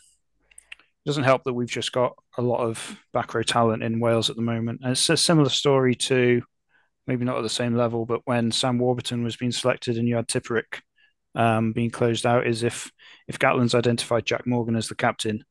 doesn't 1.06 1.22
help 1.22 1.44
that 1.44 1.52
we've 1.52 1.70
just 1.70 1.92
got 1.92 2.16
a 2.36 2.42
lot 2.42 2.58
of 2.58 2.98
back 3.12 3.32
row 3.32 3.44
talent 3.44 3.84
in 3.84 4.00
Wales 4.00 4.28
at 4.28 4.34
the 4.34 4.42
moment. 4.42 4.80
And 4.82 4.90
it's 4.90 5.08
a 5.10 5.16
similar 5.16 5.48
story 5.48 5.94
to 5.94 6.42
maybe 7.06 7.24
not 7.24 7.36
at 7.36 7.44
the 7.44 7.48
same 7.48 7.76
level, 7.76 8.04
but 8.04 8.22
when 8.24 8.50
Sam 8.50 8.80
Warburton 8.80 9.22
was 9.22 9.36
being 9.36 9.52
selected 9.52 9.96
and 9.96 10.08
you 10.08 10.16
had 10.16 10.26
Tipuric 10.26 10.80
um, 11.36 11.70
being 11.70 11.90
closed 11.90 12.26
out, 12.26 12.48
is 12.48 12.64
if 12.64 12.90
if 13.28 13.38
Gatland's 13.38 13.76
identified 13.76 14.26
Jack 14.26 14.44
Morgan 14.44 14.74
as 14.74 14.88
the 14.88 14.96
captain, 14.96 15.44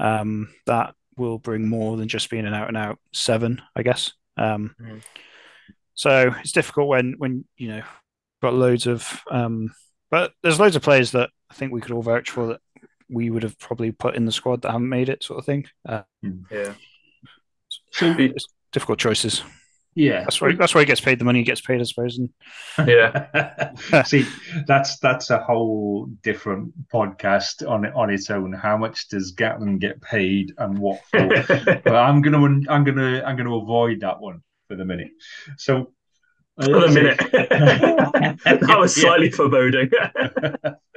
um, 0.00 0.52
that 0.66 0.96
will 1.16 1.38
bring 1.38 1.68
more 1.68 1.96
than 1.96 2.08
just 2.08 2.30
being 2.30 2.46
an 2.46 2.54
out 2.54 2.66
and 2.66 2.76
out 2.76 2.98
seven, 3.12 3.62
I 3.76 3.84
guess. 3.84 4.12
Um, 4.36 4.74
mm-hmm. 4.82 4.98
So 5.94 6.34
it's 6.40 6.50
difficult 6.50 6.88
when 6.88 7.14
when 7.18 7.44
you 7.56 7.68
know 7.68 7.82
got 8.42 8.54
loads 8.54 8.88
of, 8.88 9.22
um, 9.30 9.72
but 10.10 10.32
there's 10.42 10.60
loads 10.60 10.76
of 10.76 10.82
players 10.82 11.12
that 11.12 11.30
I 11.50 11.54
think 11.54 11.72
we 11.72 11.80
could 11.80 11.92
all 11.92 12.02
vouch 12.02 12.30
for 12.30 12.46
that 12.48 12.60
we 13.10 13.30
would 13.30 13.42
have 13.42 13.58
probably 13.58 13.90
put 13.90 14.14
in 14.14 14.24
the 14.24 14.32
squad 14.32 14.62
that 14.62 14.70
haven't 14.70 14.88
made 14.88 15.08
it, 15.08 15.24
sort 15.24 15.38
of 15.38 15.44
thing. 15.44 15.66
Uh, 15.86 16.02
hmm. 16.22 16.42
yeah. 16.50 16.74
So 17.92 18.14
it's 18.18 18.46
difficult 18.72 18.98
choices. 18.98 19.42
Yeah, 19.96 20.20
that's 20.20 20.40
why 20.40 20.54
that's 20.54 20.72
why 20.72 20.82
he 20.82 20.86
gets 20.86 21.00
paid 21.00 21.18
the 21.18 21.24
money 21.24 21.40
he 21.40 21.44
gets 21.44 21.60
paid, 21.60 21.80
I 21.80 21.84
suppose. 21.84 22.18
And... 22.18 22.30
Yeah. 22.88 23.72
See, 24.04 24.24
that's 24.66 25.00
that's 25.00 25.30
a 25.30 25.38
whole 25.38 26.06
different 26.22 26.72
podcast 26.88 27.68
on 27.68 27.86
on 27.86 28.10
its 28.10 28.30
own. 28.30 28.52
How 28.52 28.76
much 28.76 29.08
does 29.08 29.34
Gatland 29.34 29.80
get 29.80 30.00
paid 30.00 30.54
and 30.58 30.78
what 30.78 31.00
for? 31.10 31.26
but 31.84 31.96
I'm 31.96 32.22
gonna 32.22 32.60
I'm 32.68 32.84
gonna 32.84 33.22
I'm 33.24 33.36
gonna 33.36 33.56
avoid 33.56 34.00
that 34.00 34.20
one 34.20 34.42
for 34.68 34.76
the 34.76 34.84
minute. 34.84 35.10
So 35.56 35.92
the 36.66 36.88
minute, 36.88 37.18
that 38.44 38.76
was 38.78 38.94
slightly 39.00 39.28
yeah. 39.28 39.36
foreboding. 39.36 39.90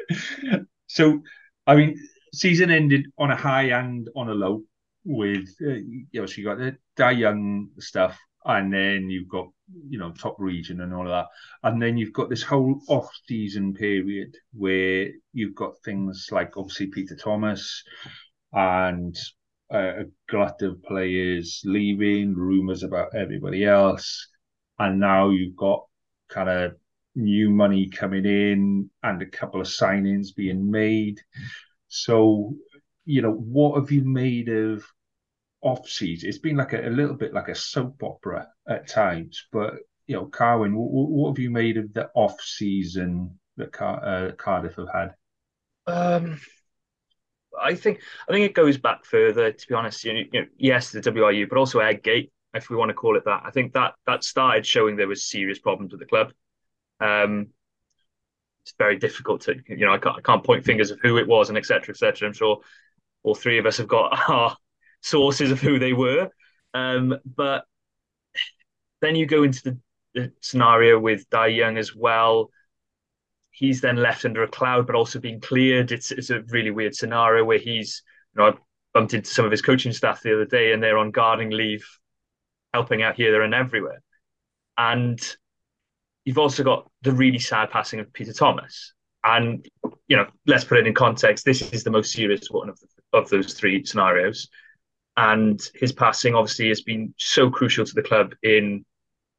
so 0.88 1.21
I 1.67 1.76
mean, 1.76 1.97
season 2.34 2.71
ended 2.71 3.08
on 3.17 3.32
a 3.32 3.36
high 3.36 3.69
and 3.69 4.10
on 4.15 4.30
a 4.30 4.34
low 4.34 4.63
with 5.06 5.47
uh, 5.62 5.73
you 5.73 6.08
know, 6.13 6.26
so 6.26 6.38
you 6.38 6.45
got 6.45 6.58
the 6.58 6.78
Dai 6.95 7.12
Young 7.12 7.69
stuff, 7.80 8.17
and 8.45 8.73
then 8.73 9.10
you've 9.10 9.30
got 9.30 9.47
you 9.89 9.97
know 9.97 10.12
top 10.12 10.36
region 10.39 10.82
and 10.82 10.93
all 10.93 11.04
of 11.04 11.12
that, 11.12 11.28
and 11.63 11.82
then 11.82 11.97
you've 11.97 12.13
got 12.13 12.30
this 12.30 12.43
whole 12.43 12.80
off 12.88 13.10
season 13.28 13.73
period 13.73 14.36
where 14.54 15.10
you've 15.34 15.56
got 15.56 15.73
things 15.84 16.28
like 16.32 16.58
obviously 16.58 16.88
Peter 16.88 17.15
Thomas 17.15 17.84
and 18.52 19.17
uh, 19.73 20.02
a 20.02 20.04
glut 20.30 20.62
of 20.62 20.84
players 20.84 21.62
leaving, 21.65 22.36
rumors 22.36 22.84
about 22.84 23.15
everybody 23.15 23.65
else, 23.65 24.28
and 24.83 24.99
now 24.99 25.29
you've 25.29 25.55
got 25.55 25.85
kind 26.29 26.49
of 26.49 26.75
new 27.15 27.49
money 27.49 27.89
coming 27.89 28.25
in 28.25 28.89
and 29.03 29.21
a 29.21 29.25
couple 29.25 29.61
of 29.61 29.67
signings 29.67 30.35
being 30.35 30.69
made. 30.69 31.19
So, 31.87 32.55
you 33.05 33.21
know, 33.21 33.31
what 33.31 33.79
have 33.79 33.91
you 33.91 34.03
made 34.03 34.49
of 34.49 34.83
off 35.63 35.87
season, 35.87 36.29
it's 36.29 36.37
been 36.37 36.57
like 36.57 36.73
a, 36.73 36.87
a, 36.87 36.89
little 36.89 37.15
bit 37.15 37.33
like 37.33 37.47
a 37.47 37.55
soap 37.55 38.03
opera 38.03 38.47
at 38.67 38.87
times. 38.87 39.47
But 39.51 39.75
you 40.07 40.15
know, 40.15 40.25
Carwyn, 40.25 40.75
what, 40.75 41.09
what 41.09 41.29
have 41.29 41.39
you 41.39 41.49
made 41.49 41.77
of 41.77 41.93
the 41.93 42.09
off 42.13 42.39
season 42.41 43.39
that 43.57 43.71
Car- 43.71 44.03
uh, 44.03 44.31
Cardiff 44.33 44.75
have 44.75 44.89
had? 44.93 45.13
Um, 45.87 46.39
I 47.59 47.75
think 47.75 48.01
I 48.27 48.33
think 48.33 48.45
it 48.45 48.55
goes 48.55 48.77
back 48.77 49.05
further. 49.05 49.51
To 49.51 49.67
be 49.67 49.73
honest, 49.73 50.03
you 50.03 50.13
know, 50.13 50.23
you 50.31 50.41
know, 50.41 50.47
yes, 50.57 50.91
the 50.91 50.99
WRU, 50.99 51.47
but 51.47 51.57
also 51.57 51.79
Eggate, 51.79 52.31
if 52.53 52.69
we 52.69 52.75
want 52.75 52.89
to 52.89 52.93
call 52.93 53.17
it 53.17 53.25
that. 53.25 53.41
I 53.45 53.51
think 53.51 53.73
that 53.73 53.93
that 54.05 54.23
started 54.23 54.65
showing 54.65 54.95
there 54.95 55.07
was 55.07 55.25
serious 55.25 55.59
problems 55.59 55.91
with 55.91 55.99
the 55.99 56.05
club. 56.05 56.31
Um, 56.99 57.47
it's 58.63 58.73
very 58.77 58.97
difficult 58.97 59.41
to, 59.41 59.55
you 59.67 59.85
know, 59.85 59.93
I 59.93 59.97
can't, 59.97 60.17
I 60.17 60.21
can't 60.21 60.43
point 60.43 60.63
fingers 60.63 60.91
of 60.91 60.99
who 61.01 61.17
it 61.17 61.27
was 61.27 61.49
and 61.49 61.57
etc. 61.57 61.89
etc. 61.89 62.27
I'm 62.27 62.33
sure 62.33 62.59
all 63.23 63.35
three 63.35 63.57
of 63.57 63.65
us 63.65 63.77
have 63.77 63.87
got 63.87 64.17
our 64.29 64.55
sources 65.01 65.51
of 65.51 65.59
who 65.59 65.79
they 65.79 65.93
were. 65.93 66.29
Um, 66.73 67.17
but 67.25 67.65
then 69.01 69.15
you 69.15 69.25
go 69.25 69.43
into 69.43 69.63
the, 69.63 69.79
the 70.13 70.31
scenario 70.41 70.99
with 70.99 71.29
Dai 71.29 71.47
Young 71.47 71.77
as 71.77 71.95
well. 71.95 72.49
He's 73.51 73.81
then 73.81 73.97
left 73.97 74.25
under 74.25 74.43
a 74.43 74.47
cloud, 74.47 74.87
but 74.87 74.95
also 74.95 75.19
being 75.19 75.41
cleared. 75.41 75.91
It's 75.91 76.11
it's 76.11 76.31
a 76.31 76.41
really 76.43 76.71
weird 76.71 76.95
scenario 76.95 77.43
where 77.43 77.59
he's, 77.59 78.01
you 78.33 78.41
know, 78.41 78.49
I 78.49 78.53
bumped 78.93 79.13
into 79.13 79.29
some 79.29 79.45
of 79.45 79.51
his 79.51 79.61
coaching 79.61 79.91
staff 79.91 80.23
the 80.23 80.33
other 80.33 80.45
day, 80.45 80.71
and 80.71 80.81
they're 80.81 80.97
on 80.97 81.11
gardening 81.11 81.51
leave, 81.51 81.85
helping 82.73 83.03
out 83.03 83.15
here, 83.15 83.41
and 83.41 83.53
everywhere. 83.53 84.01
And 84.77 85.19
you've 86.25 86.38
also 86.38 86.63
got 86.63 86.89
the 87.01 87.12
really 87.12 87.39
sad 87.39 87.69
passing 87.69 87.99
of 87.99 88.12
Peter 88.13 88.33
Thomas. 88.33 88.93
And 89.23 89.65
you 90.07 90.17
know, 90.17 90.27
let's 90.47 90.65
put 90.65 90.79
it 90.79 90.88
in 90.88 90.93
context. 90.93 91.45
This 91.45 91.62
is 91.73 91.83
the 91.83 91.91
most 91.91 92.12
serious 92.12 92.47
one 92.49 92.69
of 92.69 92.79
the, 92.79 92.88
of 93.17 93.29
those 93.29 93.53
three 93.53 93.86
scenarios, 93.86 94.49
and 95.15 95.62
his 95.75 95.91
passing 95.91 96.36
obviously 96.36 96.69
has 96.69 96.81
been 96.81 97.13
so 97.17 97.49
crucial 97.49 97.86
to 97.86 97.93
the 97.93 98.03
club 98.03 98.33
in 98.43 98.83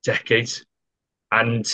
decades, 0.02 0.64
and 1.32 1.64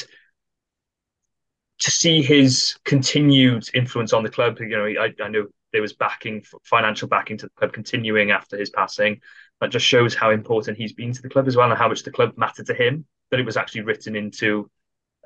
to 1.81 1.91
see 1.91 2.21
his 2.21 2.77
continued 2.85 3.65
influence 3.75 4.13
on 4.13 4.23
the 4.23 4.31
club. 4.31 4.59
You 4.61 4.69
know, 4.69 4.87
I, 4.87 5.15
I 5.23 5.29
know 5.29 5.47
there 5.73 5.83
was 5.83 5.93
backing, 5.93 6.45
financial 6.65 7.09
backing 7.09 7.39
to 7.39 7.47
the 7.47 7.53
club 7.57 7.73
continuing 7.73 8.31
after 8.33 8.59
his 8.59 8.71
passing. 8.71 9.21
That 9.61 9.71
just 9.71 9.87
shows 9.87 10.15
how 10.15 10.31
important 10.31 10.79
he's 10.79 10.93
been 10.93 11.13
to 11.13 11.23
the 11.23 11.29
club 11.29 11.47
as 11.47 11.57
well, 11.57 11.71
and 11.71 11.79
how 11.79 11.89
much 11.89 12.03
the 12.03 12.11
club 12.11 12.35
mattered 12.37 12.67
to 12.67 12.75
him. 12.75 13.05
That 13.31 13.41
it 13.41 13.47
was 13.47 13.57
actually 13.57 13.83
written 13.83 14.17
into 14.17 14.71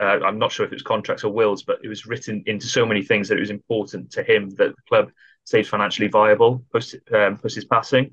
uh, 0.01 0.21
I'm 0.25 0.39
not 0.39 0.53
sure 0.53 0.67
if 0.67 0.73
it 0.73 0.77
was 0.77 0.83
contracts 0.83 1.25
or 1.25 1.33
wills, 1.33 1.63
but 1.63 1.79
it 1.85 1.89
was 1.89 2.07
written 2.07 2.43
into 2.47 2.67
so 2.67 2.85
many 2.85 3.03
things 3.03 3.29
that 3.29 3.37
it 3.37 3.41
was 3.41 3.51
important 3.51 4.11
to 4.13 4.23
him 4.23 4.51
that 4.51 4.75
the 4.75 4.83
club 4.89 5.11
stayed 5.45 5.69
financially 5.69 6.09
viable 6.09 6.65
post, 6.73 6.97
um, 7.13 7.39
post 7.39 7.55
his 7.55 7.65
passing. 7.65 8.11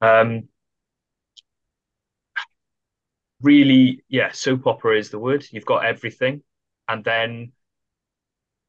Um, 0.00 0.48
really, 3.40 4.04
yeah, 4.08 4.32
soap 4.32 4.66
opera 4.66 4.98
is 4.98 5.10
the 5.10 5.18
word. 5.18 5.46
You've 5.50 5.64
got 5.64 5.84
everything. 5.84 6.42
And 6.88 7.02
then 7.04 7.52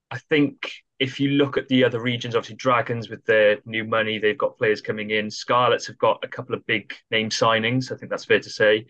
I 0.09 0.19
think 0.19 0.71
if 1.03 1.19
you 1.19 1.31
look 1.31 1.57
at 1.57 1.67
the 1.67 1.83
other 1.83 1.99
regions, 1.99 2.33
obviously 2.33 2.55
Dragons 2.55 3.09
with 3.09 3.25
their 3.25 3.57
new 3.65 3.83
money, 3.83 4.19
they've 4.19 4.37
got 4.37 4.57
players 4.57 4.79
coming 4.79 5.11
in. 5.11 5.29
Scarlets 5.29 5.85
have 5.87 5.97
got 5.97 6.23
a 6.23 6.29
couple 6.29 6.55
of 6.55 6.65
big 6.65 6.93
name 7.11 7.29
signings. 7.29 7.91
I 7.91 7.97
think 7.97 8.09
that's 8.09 8.23
fair 8.23 8.39
to 8.39 8.49
say. 8.49 8.85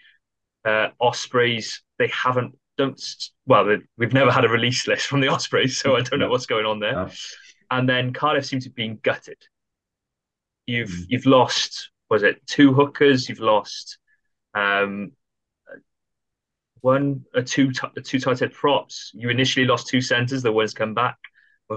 Uh, 0.63 0.89
Ospreys, 1.02 1.82
they 1.97 2.08
haven't 2.08 2.56
don't 2.76 2.99
well 3.45 3.78
we've 3.97 4.13
never 4.13 4.32
had 4.32 4.45
a 4.45 4.49
release 4.49 4.88
list 4.91 5.08
from 5.08 5.21
the 5.21 5.28
Ospreys, 5.28 5.80
so 5.80 5.95
I 5.95 6.02
don't 6.02 6.19
know 6.19 6.30
what's 6.30 6.45
going 6.45 6.67
on 6.67 6.80
there. 6.80 6.93
No. 6.93 7.10
And 7.71 7.89
then 7.89 8.13
Cardiff 8.13 8.45
seems 8.45 8.65
to 8.65 8.69
be 8.69 8.84
being 8.84 8.99
gutted. 9.02 9.41
You've 10.67 10.89
mm. 10.89 11.06
you've 11.08 11.26
lost 11.26 11.89
was 12.12 12.21
it 12.21 12.45
two 12.45 12.73
hookers? 12.73 13.28
You've 13.28 13.39
lost 13.39 13.97
um, 14.54 15.13
one 16.82 17.26
or 17.34 17.41
two 17.41 17.71
a 17.97 18.02
two 18.02 18.19
tight 18.19 18.39
head 18.39 18.54
props. 18.54 19.10
You 19.15 19.30
initially 19.30 19.65
lost 19.65 19.88
two 19.88 20.02
centres. 20.02 20.43
The 20.43 20.52
one's 20.52 20.76
come 20.76 20.93
back. 20.93 21.17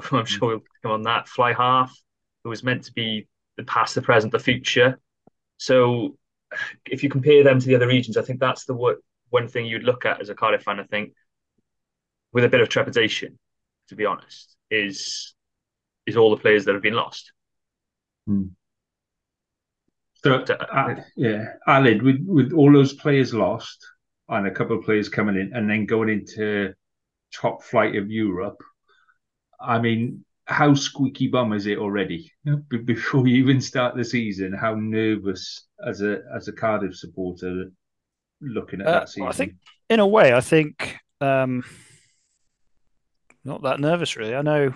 I'm 0.13 0.25
mm. 0.25 0.27
sure 0.27 0.49
we'll 0.49 0.63
come 0.83 0.93
on 0.93 1.03
that. 1.03 1.29
Fly 1.29 1.53
half, 1.53 1.95
who 2.45 2.51
was 2.51 2.63
meant 2.63 2.85
to 2.85 2.93
be 2.93 3.29
the 3.57 3.65
past, 3.65 3.95
the 3.95 4.03
present, 4.03 4.33
the 4.33 4.39
future. 4.39 4.99
So 5.59 6.17
if 6.87 7.03
you 7.03 7.09
compare 7.09 7.43
them 7.43 7.59
to 7.59 7.67
the 7.67 7.75
other 7.75 7.89
regions, 7.89 8.17
I 8.17 8.23
think 8.23 8.41
that's 8.41 8.65
the 8.65 8.75
what 8.75 8.99
one 9.31 9.49
thing 9.49 9.67
you'd 9.67 9.83
look 9.83 10.05
at 10.05 10.21
as 10.21 10.29
a 10.29 10.35
Cardiff 10.35 10.63
fan, 10.63 10.81
I 10.81 10.85
think, 10.85 11.13
with 12.33 12.45
a 12.45 12.49
bit 12.49 12.61
of 12.61 12.69
trepidation, 12.69 13.39
to 13.89 13.97
be 13.97 14.05
honest, 14.05 14.57
is 14.71 15.35
is 16.07 16.17
all 16.17 16.31
the 16.31 16.37
players 16.37 16.65
that 16.65 16.75
have 16.75 16.83
been 16.83 16.95
lost. 16.95 17.33
Hmm. 18.27 18.49
So, 20.23 20.35
uh, 20.35 20.95
yeah, 21.17 21.45
Aled, 21.69 22.03
with 22.03 22.25
with 22.27 22.53
all 22.53 22.73
those 22.73 22.95
players 22.95 23.33
lost 23.35 23.87
and 24.29 24.47
a 24.47 24.51
couple 24.51 24.77
of 24.77 24.85
players 24.85 25.09
coming 25.09 25.37
in, 25.37 25.53
and 25.55 25.69
then 25.69 25.87
going 25.87 26.09
into 26.09 26.75
top 27.33 27.63
flight 27.63 27.97
of 27.97 28.11
Europe, 28.11 28.61
I 29.61 29.79
mean, 29.79 30.25
how 30.47 30.75
squeaky 30.75 31.29
bum 31.29 31.53
is 31.53 31.67
it 31.67 31.79
already? 31.79 32.33
Before 32.69 33.27
you 33.27 33.37
even 33.37 33.61
start 33.61 33.97
the 33.97 34.05
season, 34.05 34.53
how 34.53 34.75
nervous 34.75 35.67
as 35.85 36.03
a 36.03 36.21
as 36.35 36.49
a 36.49 36.53
Cardiff 36.53 36.97
supporter 36.97 37.71
looking 38.41 38.81
at 38.81 38.87
uh, 38.87 38.93
that 38.93 39.09
season? 39.09 39.29
I 39.29 39.33
think, 39.33 39.55
in 39.91 40.01
a 40.01 40.07
way, 40.07 40.33
I 40.33 40.41
think 40.41 40.97
um, 41.21 41.65
not 43.45 43.63
that 43.63 43.81
nervous 43.81 44.17
really. 44.17 44.35
I 44.35 44.43
know 44.43 44.73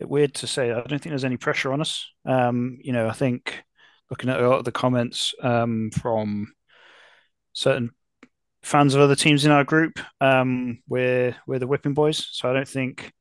it's 0.00 0.10
weird 0.10 0.34
to 0.34 0.46
say. 0.46 0.70
I 0.70 0.74
don't 0.74 0.88
think 0.88 1.04
there's 1.04 1.24
any 1.24 1.36
pressure 1.38 1.72
on 1.72 1.80
us. 1.80 2.06
Um, 2.26 2.78
you 2.82 2.92
know, 2.92 3.08
I 3.08 3.12
think 3.12 3.62
looking 4.10 4.28
at 4.28 4.40
a 4.40 4.48
lot 4.48 4.58
of 4.58 4.64
the 4.64 4.72
comments 4.72 5.34
um, 5.42 5.90
from 5.92 6.52
certain 7.54 7.90
fans 8.62 8.94
of 8.94 9.00
other 9.00 9.16
teams 9.16 9.44
in 9.44 9.50
our 9.50 9.64
group, 9.64 9.98
um, 10.20 10.80
we're 10.88 11.36
we're 11.46 11.58
the 11.58 11.66
whipping 11.66 11.94
boys. 11.94 12.28
So 12.32 12.50
I 12.50 12.52
don't 12.52 12.68
think 12.68 13.12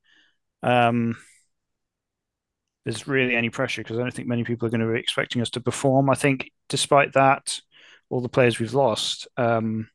um, 0.63 1.15
there's 2.85 3.07
really 3.07 3.35
any 3.35 3.49
pressure 3.49 3.81
because 3.81 3.97
I 3.97 4.01
don't 4.01 4.13
think 4.13 4.27
many 4.27 4.43
people 4.43 4.67
are 4.67 4.71
going 4.71 4.81
to 4.81 4.91
be 4.91 4.99
expecting 4.99 5.41
us 5.41 5.49
to 5.51 5.61
perform. 5.61 6.09
I 6.09 6.15
think, 6.15 6.51
despite 6.69 7.13
that, 7.13 7.59
all 8.09 8.21
the 8.21 8.29
players 8.29 8.59
we've 8.59 8.73
lost, 8.73 9.27
um, 9.37 9.89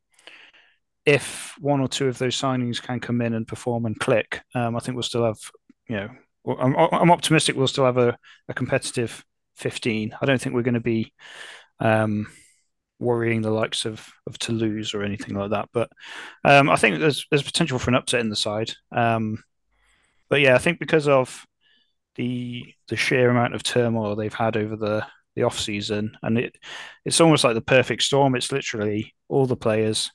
if 1.04 1.54
one 1.58 1.80
or 1.80 1.88
two 1.88 2.08
of 2.08 2.18
those 2.18 2.36
signings 2.36 2.82
can 2.82 3.00
come 3.00 3.20
in 3.20 3.34
and 3.34 3.46
perform 3.46 3.86
and 3.86 3.98
click, 3.98 4.42
um, 4.54 4.76
I 4.76 4.80
think 4.80 4.94
we'll 4.94 5.02
still 5.02 5.24
have, 5.24 5.38
you 5.88 5.96
know, 5.96 6.08
I'm, 6.46 6.76
I'm 6.76 7.10
optimistic 7.10 7.56
we'll 7.56 7.66
still 7.66 7.84
have 7.84 7.98
a, 7.98 8.16
a, 8.48 8.54
competitive 8.54 9.24
15. 9.56 10.16
I 10.20 10.26
don't 10.26 10.40
think 10.40 10.54
we're 10.54 10.62
going 10.62 10.74
to 10.74 10.80
be 10.80 11.12
um, 11.80 12.26
worrying 12.98 13.42
the 13.42 13.50
likes 13.50 13.84
of, 13.84 14.06
of 14.26 14.38
Toulouse 14.38 14.94
or 14.94 15.02
anything 15.02 15.34
like 15.34 15.50
that. 15.50 15.68
But 15.72 15.90
um, 16.44 16.70
I 16.70 16.76
think 16.76 17.00
there's 17.00 17.26
there's 17.30 17.42
potential 17.42 17.78
for 17.78 17.90
an 17.90 17.96
upset 17.96 18.20
in 18.20 18.30
the 18.30 18.36
side. 18.36 18.72
Um, 18.92 19.42
but 20.28 20.40
yeah, 20.40 20.54
I 20.54 20.58
think 20.58 20.78
because 20.78 21.08
of 21.08 21.46
the 22.16 22.64
the 22.88 22.96
sheer 22.96 23.30
amount 23.30 23.54
of 23.54 23.62
turmoil 23.62 24.16
they've 24.16 24.34
had 24.34 24.56
over 24.56 24.76
the 24.76 25.06
the 25.36 25.44
off 25.44 25.58
season, 25.58 26.16
and 26.22 26.38
it 26.38 26.56
it's 27.04 27.20
almost 27.20 27.44
like 27.44 27.54
the 27.54 27.60
perfect 27.60 28.02
storm. 28.02 28.34
It's 28.34 28.52
literally 28.52 29.14
all 29.28 29.46
the 29.46 29.56
players, 29.56 30.10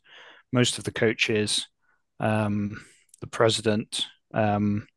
most 0.52 0.78
of 0.78 0.84
the 0.84 0.92
coaches, 0.92 1.68
um, 2.20 2.86
the 3.22 3.28
president. 3.28 4.06
Um, 4.34 4.88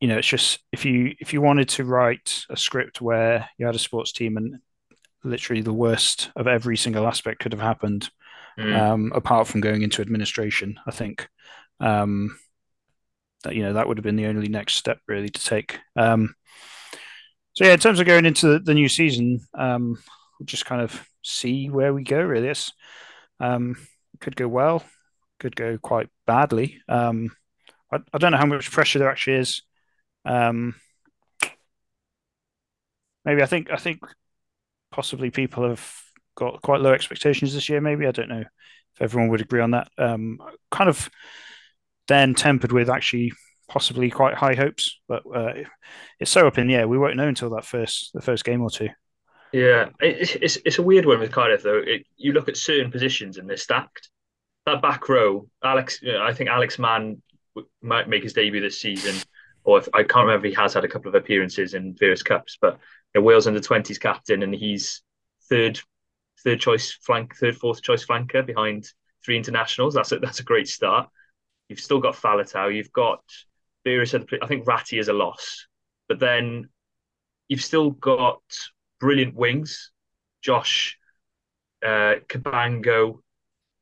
you 0.00 0.08
know, 0.08 0.18
it's 0.18 0.28
just 0.28 0.60
if 0.72 0.84
you 0.84 1.14
if 1.18 1.32
you 1.32 1.40
wanted 1.40 1.68
to 1.70 1.84
write 1.84 2.44
a 2.50 2.56
script 2.56 3.00
where 3.00 3.48
you 3.58 3.66
had 3.66 3.74
a 3.74 3.80
sports 3.80 4.12
team 4.12 4.36
and 4.36 4.58
literally 5.24 5.62
the 5.62 5.72
worst 5.72 6.30
of 6.36 6.46
every 6.46 6.76
single 6.76 7.06
aspect 7.06 7.40
could 7.40 7.52
have 7.52 7.60
happened, 7.60 8.10
mm. 8.58 8.78
um, 8.78 9.12
apart 9.14 9.46
from 9.46 9.60
going 9.60 9.82
into 9.82 10.02
administration. 10.02 10.78
I 10.86 10.90
think 10.90 11.28
um, 11.80 12.38
that 13.44 13.54
you 13.54 13.62
know 13.62 13.74
that 13.74 13.86
would 13.86 13.98
have 13.98 14.04
been 14.04 14.16
the 14.16 14.26
only 14.26 14.48
next 14.48 14.74
step 14.74 14.98
really 15.06 15.28
to 15.28 15.44
take. 15.44 15.78
Um, 15.96 16.34
so 17.52 17.64
yeah, 17.64 17.72
in 17.72 17.78
terms 17.78 18.00
of 18.00 18.06
going 18.06 18.26
into 18.26 18.58
the 18.58 18.74
new 18.74 18.88
season, 18.88 19.40
um, 19.54 19.98
we'll 20.38 20.46
just 20.46 20.66
kind 20.66 20.82
of 20.82 21.08
see 21.22 21.70
where 21.70 21.92
we 21.92 22.04
go. 22.04 22.20
Really, 22.20 22.48
it's 22.48 22.72
um, 23.40 23.76
could 24.20 24.36
go 24.36 24.48
well, 24.48 24.84
could 25.40 25.56
go 25.56 25.78
quite 25.78 26.08
badly. 26.26 26.80
Um, 26.88 27.30
I, 27.92 27.98
I 28.12 28.18
don't 28.18 28.32
know 28.32 28.38
how 28.38 28.46
much 28.46 28.70
pressure 28.70 28.98
there 28.98 29.10
actually 29.10 29.36
is. 29.38 29.62
Um, 30.24 30.74
maybe 33.24 33.42
I 33.42 33.46
think 33.46 33.70
I 33.70 33.76
think 33.76 34.00
possibly 34.90 35.30
people 35.30 35.68
have 35.68 35.94
got 36.34 36.62
quite 36.62 36.80
low 36.80 36.92
expectations 36.92 37.54
this 37.54 37.68
year. 37.68 37.80
Maybe 37.80 38.06
I 38.06 38.12
don't 38.12 38.28
know 38.28 38.40
if 38.40 39.02
everyone 39.02 39.30
would 39.30 39.40
agree 39.40 39.60
on 39.60 39.72
that. 39.72 39.88
Um, 39.98 40.38
kind 40.70 40.88
of 40.88 41.08
then 42.08 42.34
tempered 42.34 42.72
with 42.72 42.90
actually 42.90 43.32
possibly 43.68 44.10
quite 44.10 44.34
high 44.34 44.54
hopes, 44.54 44.98
but 45.08 45.22
uh, 45.34 45.52
it's 46.18 46.30
so 46.30 46.46
up 46.46 46.58
in 46.58 46.66
the 46.66 46.74
air. 46.74 46.88
We 46.88 46.98
won't 46.98 47.16
know 47.16 47.28
until 47.28 47.50
that 47.50 47.64
first 47.64 48.10
the 48.14 48.22
first 48.22 48.44
game 48.44 48.62
or 48.62 48.70
two. 48.70 48.88
Yeah, 49.52 49.90
it's 50.00 50.34
it's, 50.34 50.56
it's 50.64 50.78
a 50.78 50.82
weird 50.82 51.06
one 51.06 51.20
with 51.20 51.32
Cardiff 51.32 51.62
though. 51.62 51.82
It, 51.84 52.06
you 52.16 52.32
look 52.32 52.48
at 52.48 52.56
certain 52.56 52.90
positions 52.90 53.38
and 53.38 53.48
they're 53.48 53.56
stacked. 53.56 54.10
That 54.66 54.82
back 54.82 55.08
row, 55.08 55.48
Alex, 55.64 56.00
I 56.04 56.34
think 56.34 56.50
Alex 56.50 56.78
Mann 56.78 57.22
might 57.80 58.08
make 58.08 58.22
his 58.22 58.34
debut 58.34 58.60
this 58.60 58.80
season, 58.80 59.14
or 59.64 59.78
if, 59.78 59.88
I 59.94 60.02
can't 60.02 60.26
remember. 60.26 60.48
He 60.48 60.54
has 60.54 60.74
had 60.74 60.84
a 60.84 60.88
couple 60.88 61.08
of 61.08 61.14
appearances 61.14 61.74
in 61.74 61.94
various 61.94 62.22
cups, 62.22 62.58
but 62.60 62.78
you 63.14 63.20
know, 63.20 63.24
Wales 63.24 63.46
under 63.46 63.60
twenties 63.60 63.98
captain, 63.98 64.42
and 64.42 64.54
he's 64.54 65.02
third 65.48 65.80
third 66.44 66.60
choice 66.60 66.92
flank, 66.92 67.36
third 67.36 67.56
fourth 67.56 67.82
choice 67.82 68.04
flanker 68.04 68.44
behind 68.44 68.86
three 69.24 69.36
internationals. 69.36 69.94
That's 69.94 70.12
a, 70.12 70.18
that's 70.18 70.40
a 70.40 70.44
great 70.44 70.68
start. 70.68 71.08
You've 71.68 71.80
still 71.80 72.00
got 72.00 72.14
Faletau. 72.14 72.74
You've 72.74 72.92
got 72.92 73.22
various 73.84 74.14
other. 74.14 74.26
I 74.42 74.46
think 74.46 74.66
Ratty 74.66 74.98
is 74.98 75.08
a 75.08 75.12
loss, 75.12 75.66
but 76.08 76.18
then 76.18 76.68
you've 77.48 77.62
still 77.62 77.90
got 77.90 78.40
brilliant 79.00 79.34
wings. 79.34 79.92
Josh, 80.42 80.98
uh, 81.84 82.16
Cabango, 82.28 83.20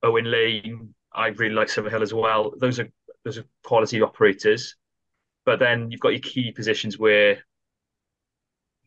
Owen 0.03 0.31
Lane. 0.31 0.95
I 1.13 1.29
really 1.29 1.55
like 1.55 1.69
Summerhill 1.69 2.03
as 2.03 2.13
well. 2.13 2.53
Those 2.59 2.81
are 2.81 2.89
those 3.25 3.39
are 3.39 3.45
quality 3.65 4.01
operators. 4.03 4.77
But 5.45 5.61
then 5.61 5.91
you've 5.91 6.01
got 6.01 6.11
your 6.11 6.21
key 6.21 6.51
positions 6.51 6.99
where, 6.99 7.39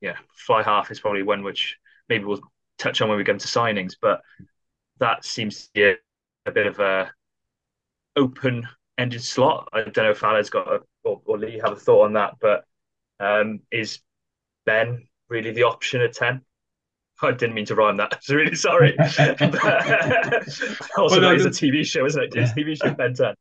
yeah, 0.02 0.18
fly 0.34 0.62
half 0.62 0.92
is 0.92 1.00
probably 1.00 1.24
one 1.24 1.44
which 1.44 1.78
maybe 2.10 2.26
we'll 2.26 2.42
touch 2.78 3.02
on 3.02 3.08
when 3.08 3.18
we 3.18 3.24
get 3.24 3.34
into 3.34 3.48
signings. 3.48 3.96
But 4.02 4.22
that 5.00 5.24
seems 5.24 5.66
to 5.66 5.70
be 5.74 5.84
a, 5.84 5.96
a 6.46 6.52
bit 6.52 6.68
of 6.68 6.80
a 6.80 7.12
open 8.16 8.68
ended 9.00 9.24
slot. 9.24 9.70
I 9.74 9.82
don't 9.84 9.98
know 9.98 10.12
if 10.12 10.24
Aled's 10.24 10.50
got 10.50 10.68
a, 10.68 10.80
or, 11.04 11.22
or 11.26 11.38
Lee 11.38 11.60
have 11.64 11.74
a 11.74 11.76
thought 11.76 12.06
on 12.06 12.14
that, 12.14 12.36
but 12.40 12.66
um, 13.20 13.62
is 13.72 14.00
Ben 14.66 15.08
really 15.30 15.52
the 15.52 15.64
option 15.64 16.02
at 16.02 16.14
10? 16.14 16.42
I 17.22 17.32
didn't 17.32 17.56
mean 17.56 17.66
to 17.66 17.76
rhyme 17.76 17.98
that. 17.98 18.20
I'm 18.30 18.36
really 18.36 18.56
sorry. 18.56 18.98
also, 19.00 19.20
well, 20.98 21.22
that 21.22 21.36
is 21.36 21.46
a 21.46 21.50
TV 21.50 21.86
show, 21.86 22.06
isn't 22.06 22.24
it? 22.24 22.36
It's 22.36 22.54
TV 22.54 22.78
show 22.82 22.94
Ben 22.94 23.14
10. 23.14 23.36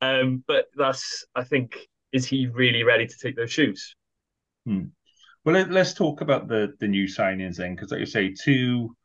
Um, 0.00 0.44
but 0.46 0.66
that's, 0.76 1.24
I 1.34 1.44
think, 1.44 1.78
is 2.12 2.26
he 2.26 2.46
really 2.46 2.84
ready 2.84 3.06
to 3.06 3.14
take 3.20 3.36
those 3.36 3.50
shoes? 3.50 3.96
Hmm. 4.66 4.84
Well, 5.44 5.54
let, 5.54 5.70
us 5.76 5.92
talk 5.92 6.22
about 6.22 6.48
the 6.48 6.74
the 6.80 6.88
new 6.88 7.04
signings 7.04 7.56
then, 7.56 7.74
because 7.74 7.90
like 7.90 8.00
you 8.00 8.06
say, 8.06 8.32
two 8.32 8.96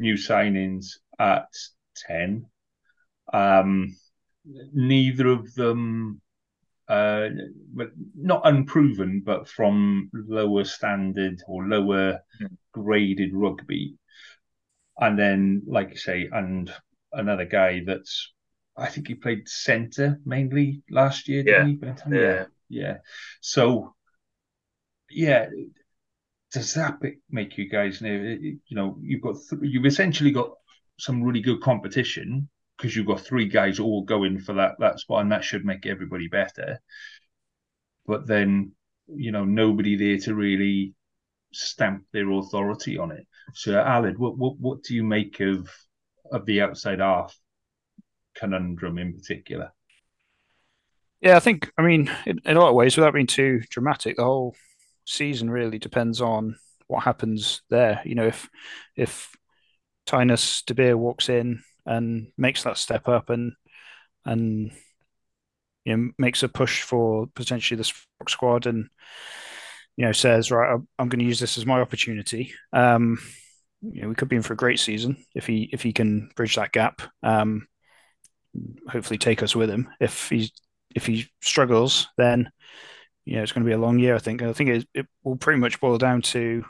new 0.00 0.14
signings 0.14 0.94
at 1.20 1.46
ten. 1.94 2.46
Um, 3.32 3.94
neither 4.72 5.28
of 5.28 5.54
them, 5.54 6.20
uh, 6.88 7.28
not 8.16 8.42
unproven, 8.44 9.22
but 9.24 9.48
from 9.48 10.10
lower 10.12 10.64
standard 10.64 11.42
or 11.46 11.64
lower 11.64 12.20
hmm. 12.38 12.46
graded 12.72 13.30
rugby. 13.32 13.96
And 14.98 15.18
then, 15.18 15.62
like 15.66 15.90
you 15.90 15.96
say, 15.96 16.28
and 16.32 16.72
another 17.12 17.44
guy 17.44 17.82
that's 17.86 18.32
I 18.76 18.86
think 18.86 19.08
he 19.08 19.14
played 19.14 19.48
centre 19.48 20.20
mainly 20.24 20.82
last 20.90 21.28
year. 21.28 21.42
Yeah. 21.46 21.66
yeah. 21.66 21.94
yeah, 22.10 22.44
yeah. 22.68 22.96
So, 23.40 23.94
yeah, 25.10 25.48
does 26.52 26.74
that 26.74 27.00
make 27.28 27.58
you 27.58 27.68
guys 27.68 28.00
know? 28.00 28.10
You 28.10 28.60
know, 28.70 28.98
you've 29.02 29.22
got 29.22 29.36
th- 29.50 29.62
you've 29.62 29.86
essentially 29.86 30.30
got 30.30 30.52
some 30.96 31.22
really 31.22 31.40
good 31.40 31.60
competition 31.60 32.48
because 32.78 32.96
you've 32.96 33.06
got 33.06 33.20
three 33.20 33.48
guys 33.48 33.78
all 33.78 34.04
going 34.04 34.38
for 34.38 34.54
that 34.54 34.76
that 34.78 35.00
spot, 35.00 35.22
and 35.22 35.32
that 35.32 35.44
should 35.44 35.64
make 35.64 35.84
everybody 35.84 36.28
better. 36.28 36.80
But 38.06 38.26
then, 38.26 38.72
you 39.08 39.32
know, 39.32 39.44
nobody 39.44 39.96
there 39.96 40.18
to 40.20 40.34
really 40.34 40.94
stamp 41.52 42.04
their 42.12 42.30
authority 42.30 42.96
on 42.96 43.10
it. 43.10 43.26
So, 43.54 43.72
Aled, 43.72 44.16
what 44.16 44.38
what 44.38 44.58
what 44.58 44.82
do 44.82 44.94
you 44.94 45.04
make 45.04 45.40
of 45.40 45.68
of 46.30 46.46
the 46.46 46.62
outside 46.62 47.00
half 47.00 47.38
conundrum 48.38 48.98
in 48.98 49.14
particular. 49.14 49.72
Yeah, 51.20 51.36
I 51.36 51.40
think, 51.40 51.72
I 51.76 51.82
mean, 51.82 52.10
in, 52.26 52.40
in, 52.44 52.56
a 52.56 52.60
lot 52.60 52.68
of 52.68 52.74
ways, 52.74 52.96
without 52.96 53.14
being 53.14 53.26
too 53.26 53.60
dramatic, 53.70 54.16
the 54.16 54.24
whole 54.24 54.54
season 55.04 55.50
really 55.50 55.78
depends 55.78 56.20
on 56.20 56.56
what 56.86 57.02
happens 57.02 57.62
there. 57.70 58.00
You 58.04 58.14
know, 58.14 58.26
if 58.26 58.48
if 58.96 59.34
Tinus 60.06 60.62
De 60.64 60.74
Beer 60.74 60.96
walks 60.96 61.28
in 61.28 61.62
and 61.88 62.28
makes 62.36 62.62
that 62.62 62.78
step 62.78 63.08
up 63.08 63.30
and 63.30 63.52
and 64.24 64.70
you 65.84 65.96
know 65.96 66.10
makes 66.18 66.42
a 66.42 66.48
push 66.48 66.82
for 66.82 67.26
potentially 67.34 67.78
the 67.78 67.90
squad 68.28 68.66
and 68.66 68.88
you 69.96 70.04
know 70.04 70.12
says 70.12 70.50
right, 70.50 70.78
I'm 70.98 71.08
going 71.08 71.18
to 71.18 71.24
use 71.24 71.40
this 71.40 71.58
as 71.58 71.66
my 71.66 71.80
opportunity. 71.80 72.52
Um, 72.72 73.18
you 73.80 74.02
know, 74.02 74.08
we 74.08 74.14
could 74.14 74.28
be 74.28 74.36
in 74.36 74.42
for 74.42 74.52
a 74.52 74.56
great 74.56 74.78
season 74.78 75.24
if 75.34 75.46
he 75.46 75.68
if 75.72 75.82
he 75.82 75.92
can 75.92 76.30
bridge 76.36 76.56
that 76.56 76.72
gap. 76.72 77.02
Um, 77.22 77.66
hopefully 78.88 79.18
take 79.18 79.42
us 79.42 79.56
with 79.56 79.70
him. 79.70 79.88
If 79.98 80.28
he 80.28 80.52
if 80.94 81.06
he 81.06 81.26
struggles, 81.40 82.08
then 82.16 82.50
you 83.24 83.36
know 83.36 83.42
it's 83.42 83.52
going 83.52 83.64
to 83.64 83.68
be 83.68 83.74
a 83.74 83.78
long 83.78 83.98
year. 83.98 84.14
I 84.14 84.18
think. 84.18 84.42
I 84.42 84.52
think 84.52 84.70
it, 84.70 84.88
it 84.94 85.06
will 85.24 85.36
pretty 85.36 85.60
much 85.60 85.80
boil 85.80 85.98
down 85.98 86.22
to 86.22 86.64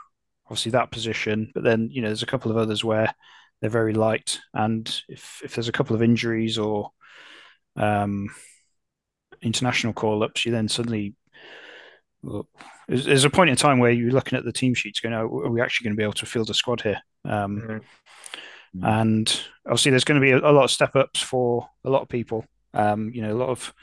obviously 0.45 0.71
that 0.71 0.91
position, 0.91 1.51
but 1.53 1.63
then 1.63 1.89
you 1.91 2.01
know 2.01 2.07
there's 2.07 2.23
a 2.23 2.27
couple 2.27 2.51
of 2.51 2.57
others 2.57 2.83
where 2.83 3.13
they're 3.61 3.69
very 3.69 3.93
light, 3.93 4.39
and 4.53 5.01
if 5.07 5.41
if 5.43 5.55
there's 5.55 5.67
a 5.67 5.73
couple 5.73 5.95
of 5.95 6.03
injuries 6.03 6.57
or 6.57 6.91
um, 7.75 8.29
international 9.41 9.93
call 9.93 10.23
ups, 10.23 10.45
you 10.45 10.51
then 10.51 10.67
suddenly 10.67 11.15
there's, 12.87 13.05
there's, 13.05 13.23
a 13.23 13.29
point 13.29 13.49
in 13.49 13.55
time 13.55 13.79
where 13.79 13.91
you're 13.91 14.11
looking 14.11 14.37
at 14.37 14.43
the 14.43 14.51
team 14.51 14.73
sheets 14.73 14.99
going, 14.99 15.15
oh, 15.15 15.19
are 15.19 15.49
we 15.49 15.61
actually 15.61 15.85
going 15.85 15.95
to 15.95 15.97
be 15.97 16.03
able 16.03 16.13
to 16.13 16.25
field 16.25 16.49
a 16.49 16.53
squad 16.53 16.81
here? 16.81 16.99
Um, 17.23 17.61
mm-hmm. 17.61 17.77
Mm. 18.77 19.01
And 19.01 19.41
obviously, 19.65 19.91
there's 19.91 20.03
going 20.03 20.21
to 20.21 20.25
be 20.25 20.31
a, 20.31 20.37
a, 20.37 20.51
lot 20.51 20.65
of 20.65 20.71
step 20.71 20.95
ups 20.95 21.21
for 21.21 21.67
a 21.85 21.89
lot 21.89 22.01
of 22.01 22.09
people. 22.09 22.45
Um, 22.73 23.11
you 23.13 23.21
know, 23.21 23.33
a 23.33 23.37
lot 23.37 23.49
of 23.49 23.73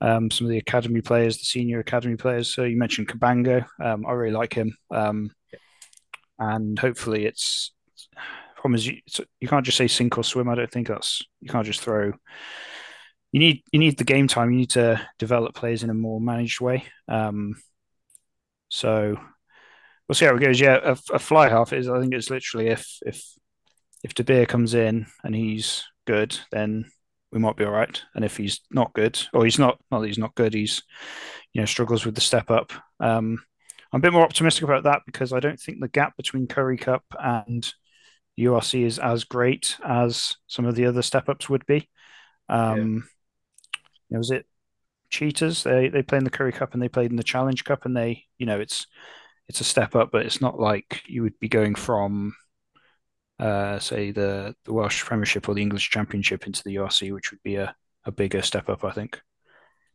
um, 0.00 0.30
some 0.30 0.46
of 0.46 0.50
the 0.50 0.58
academy 0.58 1.00
players, 1.00 1.38
the 1.38 1.44
senior 1.44 1.80
academy 1.80 2.16
players. 2.16 2.52
So 2.52 2.64
you 2.64 2.76
mentioned 2.76 3.08
Cabango. 3.08 3.64
Um, 3.82 4.04
I 4.06 4.12
really 4.12 4.32
like 4.32 4.52
him. 4.52 4.76
Um, 4.90 5.30
and 6.38 6.78
hopefully, 6.78 7.24
it's 7.24 7.72
problem 8.60 8.74
is 8.74 8.86
you, 8.86 8.98
you 9.40 9.48
can't 9.48 9.64
just 9.64 9.78
say 9.78 9.88
sink 9.88 10.18
or 10.18 10.24
swim. 10.24 10.48
I 10.48 10.54
don't 10.54 10.70
think 10.70 10.88
that's 10.88 11.22
you 11.40 11.48
can't 11.48 11.66
just 11.66 11.80
throw. 11.80 12.12
You 13.32 13.40
need 13.40 13.62
you 13.72 13.78
need 13.78 13.98
the 13.98 14.04
game 14.04 14.28
time. 14.28 14.50
You 14.50 14.58
need 14.58 14.70
to 14.70 15.00
develop 15.18 15.54
players 15.54 15.82
in 15.82 15.90
a 15.90 15.94
more 15.94 16.20
managed 16.20 16.60
way. 16.60 16.84
Um, 17.08 17.54
so 18.68 19.16
we'll 20.06 20.14
see 20.14 20.26
how 20.26 20.36
it 20.36 20.40
goes. 20.40 20.60
Yeah, 20.60 20.78
a, 20.82 20.96
a 21.14 21.18
fly 21.18 21.48
half 21.48 21.72
is. 21.72 21.88
I 21.88 22.00
think 22.00 22.12
it's 22.12 22.30
literally 22.30 22.68
if 22.68 22.98
if 23.06 23.24
if 24.04 24.14
De 24.14 24.24
Beer 24.24 24.46
comes 24.46 24.74
in 24.74 25.06
and 25.24 25.34
he's 25.34 25.84
good, 26.06 26.38
then 26.50 26.90
we 27.32 27.38
might 27.38 27.56
be 27.56 27.64
all 27.64 27.72
right. 27.72 28.02
And 28.14 28.24
if 28.24 28.36
he's 28.36 28.60
not 28.70 28.92
good, 28.92 29.18
or 29.32 29.44
he's 29.44 29.58
not, 29.58 29.78
not 29.90 30.00
that 30.00 30.06
he's 30.06 30.18
not 30.18 30.34
good, 30.34 30.52
he's 30.52 30.82
you 31.52 31.62
know 31.62 31.66
struggles 31.66 32.04
with 32.04 32.14
the 32.14 32.20
step 32.20 32.50
up. 32.50 32.72
Um, 32.98 33.42
I'm 33.92 34.00
a 34.00 34.02
bit 34.02 34.12
more 34.12 34.22
optimistic 34.24 34.64
about 34.64 34.84
that 34.84 35.02
because 35.06 35.32
I 35.32 35.40
don't 35.40 35.58
think 35.58 35.80
the 35.80 35.88
gap 35.88 36.16
between 36.16 36.46
Currie 36.46 36.76
Cup 36.76 37.04
and 37.18 37.72
URC 38.44 38.84
is 38.84 38.98
as 38.98 39.24
great 39.24 39.76
as 39.84 40.36
some 40.46 40.66
of 40.66 40.74
the 40.74 40.86
other 40.86 41.02
step 41.02 41.28
ups 41.28 41.48
would 41.48 41.66
be. 41.66 41.88
Um, 42.48 43.08
yeah. 44.08 44.18
Was 44.18 44.30
it 44.30 44.46
Cheetahs? 45.10 45.62
They 45.62 45.88
they 45.88 46.02
play 46.02 46.18
in 46.18 46.24
the 46.24 46.30
Currie 46.30 46.52
Cup 46.52 46.74
and 46.74 46.82
they 46.82 46.88
played 46.88 47.10
in 47.10 47.16
the 47.16 47.22
Challenge 47.22 47.64
Cup, 47.64 47.84
and 47.84 47.96
they 47.96 48.24
you 48.38 48.46
know 48.46 48.60
it's 48.60 48.86
it's 49.48 49.60
a 49.60 49.64
step 49.64 49.96
up, 49.96 50.10
but 50.12 50.26
it's 50.26 50.40
not 50.40 50.58
like 50.58 51.02
you 51.06 51.22
would 51.22 51.38
be 51.38 51.48
going 51.48 51.74
from 51.74 52.34
uh, 53.40 53.78
say 53.78 54.10
the, 54.10 54.54
the 54.64 54.72
Welsh 54.72 55.02
Premiership 55.02 55.48
or 55.48 55.54
the 55.54 55.62
English 55.62 55.90
Championship 55.90 56.46
into 56.46 56.62
the 56.62 56.76
URC, 56.76 57.12
which 57.12 57.30
would 57.30 57.42
be 57.42 57.56
a, 57.56 57.74
a 58.04 58.12
bigger 58.12 58.42
step 58.42 58.68
up, 58.68 58.84
I 58.84 58.90
think. 58.90 59.20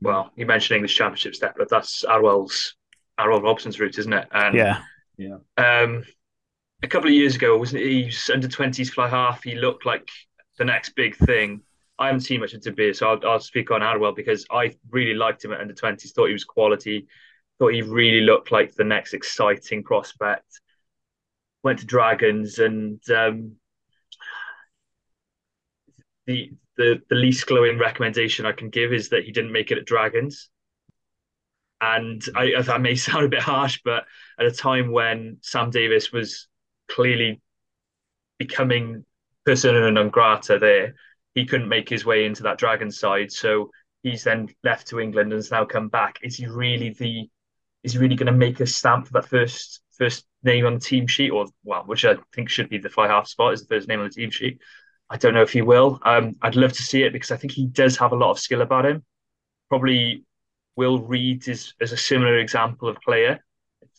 Well, 0.01 0.31
you 0.36 0.45
mentioned 0.45 0.77
English 0.77 0.95
Championship 0.95 1.36
step, 1.36 1.55
but 1.58 1.69
that's 1.69 2.03
Arwel's 2.03 2.75
Arwel 3.19 3.43
Robson's 3.43 3.79
route, 3.79 3.97
isn't 3.97 4.12
it? 4.12 4.27
And, 4.31 4.55
yeah, 4.55 4.81
yeah. 5.17 5.38
Um, 5.58 6.03
a 6.86 6.88
couple 6.88 7.10
of 7.10 7.15
years 7.15 7.36
ago, 7.36 7.58
wasn't 7.58 7.82
he? 7.84 8.12
under 8.32 8.48
twenties 8.48 8.91
fly 8.91 9.10
half. 9.10 9.43
He 9.43 9.56
looked 9.56 9.86
like 9.86 10.10
the 10.58 10.65
next 10.65 10.89
big 10.95 11.15
thing. 11.15 11.62
I 11.98 12.08
haven't 12.08 12.21
seen 12.21 12.41
much 12.41 12.54
into 12.54 12.71
beer, 12.71 12.93
so 12.93 13.10
I'll, 13.10 13.28
I'll 13.28 13.39
speak 13.39 13.71
on 13.71 13.82
Arwel 13.82 14.15
because 14.15 14.45
I 14.52 14.76
really 14.91 15.13
liked 15.13 15.43
him 15.43 15.52
at 15.52 15.62
under 15.62 15.74
twenties. 15.74 16.12
Thought 16.12 16.28
he 16.28 16.34
was 16.34 16.43
quality. 16.43 17.08
Thought 17.58 17.74
he 17.74 17.82
really 17.82 18.21
looked 18.21 18.52
like 18.52 18.76
the 18.76 18.84
next 18.84 19.13
exciting 19.13 19.84
prospect 19.84 20.62
went 21.63 21.80
to 21.80 21.86
Dragons, 21.86 22.60
and 22.60 23.02
um, 23.10 23.54
the 26.28 26.52
the 26.78 27.02
the 27.10 27.15
least 27.15 27.48
glowing 27.48 27.80
recommendation 27.80 28.45
I 28.45 28.52
can 28.52 28.69
give 28.69 28.93
is 28.93 29.10
that 29.10 29.24
he 29.24 29.32
didn't 29.32 29.52
make 29.52 29.71
it 29.71 29.80
at 29.80 29.86
Dragons. 29.86 30.50
And 31.82 32.24
I, 32.36 32.62
that 32.62 32.82
may 32.82 32.95
sound 32.95 33.26
a 33.26 33.30
bit 33.30 33.41
harsh, 33.41 33.82
but 33.84 34.06
at 34.39 34.45
a 34.45 34.52
time 34.52 34.91
when 34.91 35.38
Sam 35.41 35.71
Davies 35.71 36.12
was 36.13 36.48
clearly 36.89 37.41
becoming 38.38 39.06
persona 39.45 39.91
non 39.91 40.10
grata 40.10 40.60
there, 40.60 40.95
he 41.34 41.45
couldn't 41.45 41.69
make 41.69 41.89
his 41.89 42.06
way 42.06 42.26
into 42.26 42.43
that 42.43 42.58
Dragon 42.58 42.91
side. 42.91 43.32
So 43.32 43.71
he's 44.04 44.24
then 44.24 44.50
left 44.63 44.88
to 44.88 45.00
England 45.00 45.32
and 45.32 45.39
has 45.39 45.52
now 45.52 45.65
come 45.65 45.89
back. 45.89 46.19
Is 46.24 46.38
he 46.38 46.48
really 46.48 46.89
the 46.89 47.30
is 47.84 47.93
he 47.93 48.00
really 48.00 48.15
going 48.15 48.26
to 48.26 48.32
make 48.32 48.60
a 48.60 48.65
stamp 48.65 49.08
for 49.08 49.13
that 49.13 49.30
first 49.30 49.82
first 49.98 50.26
name 50.43 50.65
on 50.65 50.76
the 50.76 50.80
team 50.80 51.08
sheet, 51.08 51.32
or 51.32 51.45
well, 51.63 51.84
which 51.86 52.06
I 52.06 52.15
think 52.34 52.50
should 52.50 52.69
be 52.69 52.78
the 52.78 52.89
fly 52.89 53.08
half 53.08 53.28
spot 53.28 53.54
is 53.54 53.62
the 53.62 53.76
first 53.76 53.88
name 53.88 54.00
on 54.00 54.08
the 54.08 54.13
team 54.13 54.32
sheet. 54.32 54.60
I 55.10 55.17
don't 55.17 55.34
know 55.34 55.43
if 55.43 55.52
he 55.52 55.62
will. 55.62 56.00
Um, 56.04 56.34
I'd 56.41 56.56
love 56.56 56.74
to 56.74 56.84
see 56.84 57.04
it 57.04 57.13
because 57.13 57.32
I 57.32 57.38
think 57.38 57.54
he 57.54 57.67
does 57.67 57.98
have 57.98 58.12
a 58.12 58.15
lot 58.15 58.32
of 58.32 58.39
skill 58.39 58.62
about 58.62 58.86
him. 58.86 59.04
Probably 59.69 60.24
Will 60.76 61.00
Reed 61.00 61.48
is, 61.48 61.74
is 61.80 61.91
a 61.91 61.98
similar 61.98 62.38
example 62.39 62.89
of 62.89 62.98
player. 63.02 63.39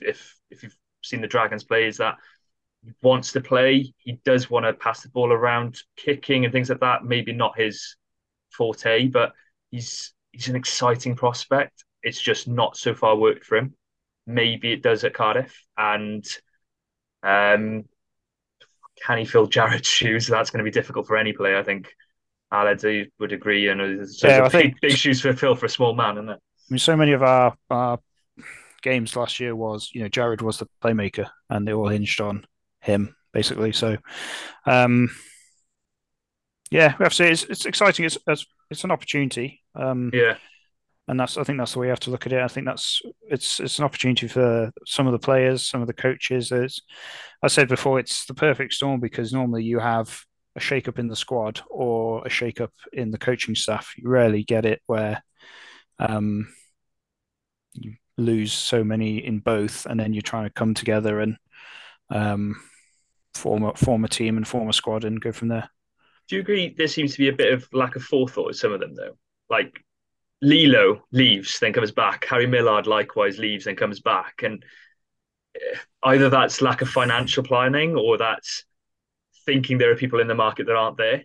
If 0.00 0.36
if, 0.50 0.62
you've 0.62 0.76
seen 1.02 1.20
the 1.20 1.28
Dragons 1.28 1.64
play, 1.64 1.86
is 1.86 1.98
that 1.98 2.16
wants 3.02 3.32
to 3.32 3.40
play. 3.40 3.92
He 3.98 4.20
does 4.24 4.50
want 4.50 4.66
to 4.66 4.72
pass 4.72 5.02
the 5.02 5.08
ball 5.08 5.32
around, 5.32 5.78
kicking 5.96 6.44
and 6.44 6.52
things 6.52 6.68
like 6.68 6.80
that. 6.80 7.04
Maybe 7.04 7.32
not 7.32 7.58
his 7.58 7.96
forte, 8.50 9.08
but 9.08 9.32
he's 9.70 10.12
he's 10.32 10.48
an 10.48 10.56
exciting 10.56 11.16
prospect. 11.16 11.84
It's 12.02 12.20
just 12.20 12.48
not 12.48 12.76
so 12.76 12.94
far 12.94 13.16
worked 13.16 13.44
for 13.44 13.56
him. 13.56 13.74
Maybe 14.26 14.72
it 14.72 14.82
does 14.82 15.04
at 15.04 15.14
Cardiff, 15.14 15.64
and 15.76 16.24
um, 17.22 17.84
can 19.04 19.18
he 19.18 19.24
fill 19.24 19.48
Jarrod's 19.48 19.86
shoes? 19.86 20.26
That's 20.26 20.50
going 20.50 20.64
to 20.64 20.70
be 20.70 20.74
difficult 20.74 21.06
for 21.06 21.16
any 21.16 21.32
player, 21.32 21.58
I 21.58 21.62
think. 21.62 21.92
Aled 22.52 23.10
would 23.18 23.32
agree, 23.32 23.68
and 23.68 23.80
it's 23.80 24.22
yeah, 24.22 24.44
I 24.44 24.48
think 24.48 24.80
big 24.80 24.92
shoes 24.92 25.20
for 25.20 25.32
fill 25.32 25.56
for 25.56 25.66
a 25.66 25.70
small 25.70 25.94
man, 25.94 26.16
isn't 26.16 26.28
it? 26.30 26.38
I 26.38 26.72
mean, 26.72 26.78
so 26.78 26.96
many 26.96 27.12
of 27.12 27.22
our, 27.22 27.56
our 27.70 27.98
games 28.82 29.16
last 29.16 29.40
year 29.40 29.54
was, 29.54 29.90
you 29.92 30.02
know, 30.02 30.08
Jared 30.08 30.42
was 30.42 30.58
the 30.58 30.68
playmaker, 30.82 31.28
and 31.50 31.66
they 31.66 31.72
all 31.72 31.88
hinged 31.88 32.20
on 32.20 32.46
him 32.86 33.14
basically. 33.32 33.72
So, 33.72 33.98
um, 34.64 35.10
yeah, 36.70 36.94
we 36.98 37.04
have 37.04 37.12
to 37.12 37.16
say 37.16 37.30
it's, 37.30 37.44
it's 37.44 37.66
exciting. 37.66 38.06
It's, 38.06 38.16
it's, 38.26 38.46
it's 38.70 38.84
an 38.84 38.90
opportunity. 38.90 39.62
Um, 39.74 40.10
yeah, 40.12 40.36
and 41.08 41.20
that's 41.20 41.36
I 41.36 41.44
think 41.44 41.58
that's 41.58 41.74
the 41.74 41.78
way 41.78 41.86
you 41.86 41.90
have 41.90 42.00
to 42.00 42.10
look 42.10 42.26
at 42.26 42.32
it. 42.32 42.42
I 42.42 42.48
think 42.48 42.66
that's 42.66 43.00
it's 43.28 43.60
it's 43.60 43.78
an 43.78 43.84
opportunity 43.84 44.26
for 44.26 44.72
some 44.86 45.06
of 45.06 45.12
the 45.12 45.18
players, 45.18 45.66
some 45.66 45.80
of 45.80 45.86
the 45.86 45.92
coaches. 45.92 46.50
As 46.50 46.80
I 47.42 47.48
said 47.48 47.68
before, 47.68 48.00
it's 48.00 48.26
the 48.26 48.34
perfect 48.34 48.72
storm 48.72 49.00
because 49.00 49.32
normally 49.32 49.62
you 49.62 49.78
have 49.78 50.20
a 50.56 50.60
shake-up 50.60 50.98
in 50.98 51.06
the 51.06 51.14
squad 51.14 51.60
or 51.68 52.26
a 52.26 52.30
shake-up 52.30 52.72
in 52.92 53.10
the 53.10 53.18
coaching 53.18 53.54
staff. 53.54 53.92
You 53.96 54.08
rarely 54.08 54.42
get 54.42 54.64
it 54.64 54.80
where 54.86 55.22
um, 55.98 56.48
you 57.74 57.94
lose 58.16 58.52
so 58.52 58.82
many 58.82 59.24
in 59.24 59.38
both, 59.38 59.86
and 59.86 60.00
then 60.00 60.12
you're 60.12 60.22
trying 60.22 60.46
to 60.46 60.52
come 60.52 60.74
together 60.74 61.20
and 61.20 61.36
um, 62.10 62.56
form 63.36 63.64
a 63.64 63.74
form 63.74 64.04
a 64.04 64.08
team 64.08 64.36
and 64.36 64.46
form 64.46 64.68
a 64.68 64.72
squad 64.72 65.04
and 65.04 65.20
go 65.20 65.32
from 65.32 65.48
there. 65.48 65.70
Do 66.28 66.36
you 66.36 66.42
agree? 66.42 66.74
There 66.76 66.88
seems 66.88 67.12
to 67.12 67.18
be 67.18 67.28
a 67.28 67.32
bit 67.32 67.52
of 67.52 67.68
lack 67.72 67.96
of 67.96 68.02
forethought 68.02 68.46
with 68.46 68.56
some 68.56 68.72
of 68.72 68.80
them, 68.80 68.94
though. 68.94 69.16
Like 69.48 69.84
Lilo 70.42 71.04
leaves, 71.12 71.58
then 71.60 71.72
comes 71.72 71.92
back. 71.92 72.24
Harry 72.26 72.46
Millard 72.46 72.86
likewise 72.86 73.38
leaves, 73.38 73.64
then 73.64 73.76
comes 73.76 74.00
back, 74.00 74.42
and 74.42 74.64
eh, 75.54 75.78
either 76.04 76.28
that's 76.28 76.60
lack 76.62 76.82
of 76.82 76.88
financial 76.88 77.44
planning 77.44 77.96
or 77.96 78.18
that's 78.18 78.64
thinking 79.44 79.78
there 79.78 79.92
are 79.92 79.96
people 79.96 80.20
in 80.20 80.28
the 80.28 80.34
market 80.34 80.66
that 80.66 80.76
aren't 80.76 80.96
there. 80.96 81.24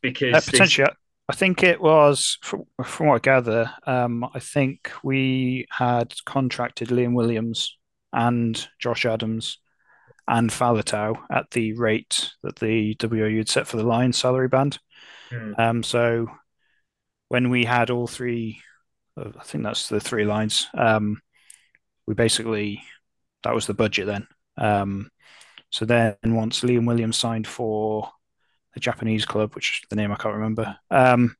Because 0.00 0.34
uh, 0.34 0.50
potentially, 0.50 0.88
I 1.28 1.34
think 1.34 1.64
it 1.64 1.80
was 1.80 2.38
from, 2.42 2.64
from 2.84 3.08
what 3.08 3.16
I 3.16 3.18
gather. 3.18 3.70
Um, 3.84 4.24
I 4.32 4.38
think 4.38 4.92
we 5.02 5.66
had 5.70 6.14
contracted 6.24 6.88
Liam 6.88 7.14
Williams 7.14 7.76
and 8.12 8.66
Josh 8.78 9.04
Adams 9.04 9.58
and 10.28 10.50
Faletau 10.50 11.16
at 11.30 11.50
the 11.50 11.72
rate 11.72 12.30
that 12.42 12.56
the 12.56 12.94
WRU 12.96 13.38
had 13.38 13.48
set 13.48 13.66
for 13.66 13.78
the 13.78 13.82
Lions 13.82 14.18
salary 14.18 14.48
band. 14.48 14.78
Mm. 15.30 15.58
Um, 15.58 15.82
so 15.82 16.28
when 17.28 17.50
we 17.50 17.64
had 17.64 17.90
all 17.90 18.06
three, 18.06 18.60
I 19.16 19.42
think 19.42 19.64
that's 19.64 19.88
the 19.88 20.00
three 20.00 20.24
lines. 20.24 20.68
Um, 20.74 21.20
we 22.06 22.14
basically 22.14 22.82
that 23.42 23.54
was 23.54 23.66
the 23.66 23.74
budget 23.74 24.06
then. 24.06 24.26
Um, 24.56 25.10
so 25.70 25.84
then 25.84 26.16
once 26.24 26.60
Liam 26.60 26.86
Williams 26.86 27.16
signed 27.16 27.46
for 27.46 28.10
the 28.74 28.80
Japanese 28.80 29.24
club, 29.24 29.54
which 29.54 29.82
the 29.90 29.96
name 29.96 30.12
I 30.12 30.16
can't 30.16 30.34
remember, 30.34 30.76
um, 30.90 31.36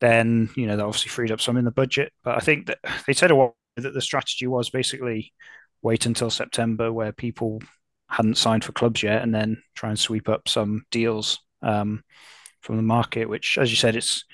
then 0.00 0.50
you 0.56 0.66
know 0.66 0.76
that 0.76 0.84
obviously 0.84 1.10
freed 1.10 1.32
up 1.32 1.40
some 1.40 1.56
in 1.56 1.64
the 1.64 1.70
budget. 1.70 2.12
But 2.22 2.36
I 2.36 2.40
think 2.40 2.66
that 2.66 2.78
they 3.06 3.12
said 3.12 3.30
a 3.30 3.36
while 3.36 3.56
that 3.76 3.92
the 3.94 4.00
strategy 4.00 4.46
was 4.46 4.70
basically 4.70 5.32
wait 5.82 6.06
until 6.06 6.30
September 6.30 6.92
where 6.92 7.12
people 7.12 7.60
hadn't 8.08 8.38
signed 8.38 8.64
for 8.64 8.72
clubs 8.72 9.02
yet, 9.02 9.22
and 9.22 9.34
then 9.34 9.62
try 9.74 9.90
and 9.90 9.98
sweep 9.98 10.28
up 10.28 10.48
some 10.48 10.84
deals 10.90 11.40
um, 11.62 12.02
from 12.60 12.76
the 12.76 12.82
market. 12.82 13.28
Which, 13.28 13.58
as 13.58 13.70
you 13.70 13.76
said, 13.76 13.96
it's 13.96 14.24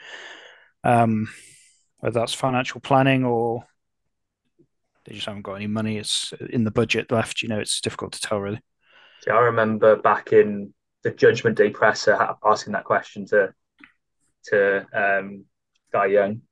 um, 0.84 1.28
whether 2.00 2.18
that's 2.18 2.34
financial 2.34 2.80
planning 2.80 3.24
or 3.24 3.64
they 5.04 5.14
just 5.14 5.26
haven't 5.26 5.42
got 5.42 5.54
any 5.54 5.66
money. 5.66 5.98
It's 5.98 6.32
in 6.50 6.64
the 6.64 6.70
budget 6.70 7.10
left. 7.10 7.42
You 7.42 7.48
know, 7.48 7.58
it's 7.58 7.80
difficult 7.80 8.12
to 8.12 8.20
tell 8.20 8.38
really. 8.38 8.60
I 9.30 9.38
remember 9.38 9.96
back 9.96 10.32
in 10.32 10.74
the 11.02 11.10
Judgment 11.10 11.56
Day 11.56 11.70
presser 11.70 12.36
asking 12.44 12.72
that 12.74 12.84
question 12.84 13.26
to 13.26 13.52
to 14.46 14.86
um, 14.92 15.44
Dai 15.92 16.06
Young. 16.06 16.42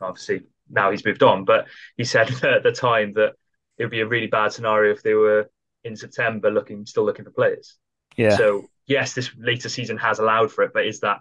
Obviously, 0.00 0.42
now 0.70 0.90
he's 0.90 1.04
moved 1.04 1.22
on, 1.22 1.44
but 1.44 1.66
he 1.96 2.04
said 2.04 2.30
at 2.44 2.62
the 2.62 2.72
time 2.72 3.12
that 3.14 3.34
it 3.78 3.84
would 3.84 3.90
be 3.90 4.00
a 4.00 4.06
really 4.06 4.26
bad 4.26 4.52
scenario 4.52 4.92
if 4.92 5.02
they 5.02 5.14
were 5.14 5.50
in 5.84 5.96
September 5.96 6.50
looking 6.50 6.86
still 6.86 7.04
looking 7.04 7.24
for 7.24 7.30
players. 7.30 7.76
Yeah. 8.16 8.36
So 8.36 8.66
yes, 8.86 9.14
this 9.14 9.30
later 9.38 9.68
season 9.68 9.96
has 9.98 10.18
allowed 10.18 10.52
for 10.52 10.64
it, 10.64 10.72
but 10.72 10.86
is 10.86 11.00
that 11.00 11.20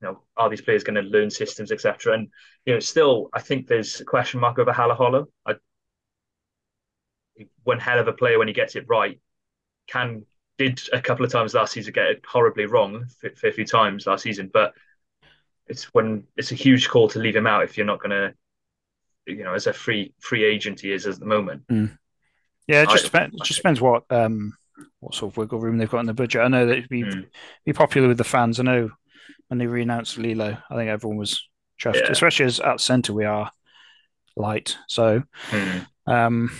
you 0.00 0.08
know 0.08 0.22
are 0.36 0.48
these 0.48 0.62
players 0.62 0.84
going 0.84 0.96
to 0.96 1.02
learn 1.02 1.30
systems, 1.30 1.72
etc. 1.72 2.14
And 2.14 2.28
you 2.64 2.74
know, 2.74 2.80
still, 2.80 3.28
I 3.32 3.40
think 3.40 3.66
there's 3.66 4.00
a 4.00 4.04
question 4.04 4.40
mark 4.40 4.58
over 4.58 4.72
Halaholo. 4.72 5.26
I, 5.46 5.54
one 7.64 7.78
hell 7.78 7.98
of 7.98 8.08
a 8.08 8.12
player 8.12 8.38
when 8.38 8.48
he 8.48 8.54
gets 8.54 8.76
it 8.76 8.84
right. 8.88 9.18
Can 9.88 10.24
did 10.58 10.80
a 10.92 11.00
couple 11.00 11.24
of 11.24 11.32
times 11.32 11.54
last 11.54 11.72
season 11.72 11.92
get 11.94 12.06
it 12.06 12.22
horribly 12.26 12.66
wrong, 12.66 13.06
a 13.42 13.50
few 13.50 13.64
times 13.64 14.06
last 14.06 14.22
season, 14.22 14.50
but 14.52 14.74
it's 15.66 15.84
when 15.94 16.24
it's 16.36 16.52
a 16.52 16.54
huge 16.56 16.88
call 16.88 17.08
to 17.08 17.18
leave 17.18 17.34
him 17.34 17.46
out 17.46 17.64
if 17.64 17.78
you're 17.78 17.86
not 17.86 17.98
going 17.98 18.10
to 18.10 18.34
you 19.30 19.44
know, 19.44 19.54
as 19.54 19.66
a 19.66 19.72
free 19.72 20.12
free 20.20 20.44
agent 20.44 20.80
he 20.80 20.92
is 20.92 21.06
at 21.06 21.18
the 21.18 21.26
moment. 21.26 21.66
Mm. 21.68 21.96
Yeah, 22.66 22.82
it 22.82 22.90
just, 22.90 23.04
I, 23.04 23.08
depends, 23.08 23.36
it 23.36 23.44
just 23.44 23.58
depends 23.58 23.80
what 23.80 24.04
um, 24.10 24.52
what 25.00 25.14
sort 25.14 25.32
of 25.32 25.36
wiggle 25.36 25.58
room 25.58 25.78
they've 25.78 25.90
got 25.90 26.00
in 26.00 26.06
the 26.06 26.14
budget. 26.14 26.42
I 26.42 26.48
know 26.48 26.66
that 26.66 26.78
it'd 26.78 26.88
be 26.88 27.02
mm. 27.02 27.26
be 27.64 27.72
popular 27.72 28.08
with 28.08 28.18
the 28.18 28.24
fans. 28.24 28.60
I 28.60 28.62
know 28.62 28.90
when 29.48 29.58
they 29.58 29.66
re-announced 29.66 30.18
Lilo, 30.18 30.56
I 30.70 30.74
think 30.76 30.88
everyone 30.88 31.18
was 31.18 31.48
chuffed, 31.80 31.96
yeah. 31.96 32.10
especially 32.10 32.46
as 32.46 32.60
at 32.60 32.80
centre 32.80 33.12
we 33.12 33.24
are 33.24 33.50
light. 34.36 34.76
So, 34.88 35.22
mm. 35.50 35.86
um, 36.06 36.50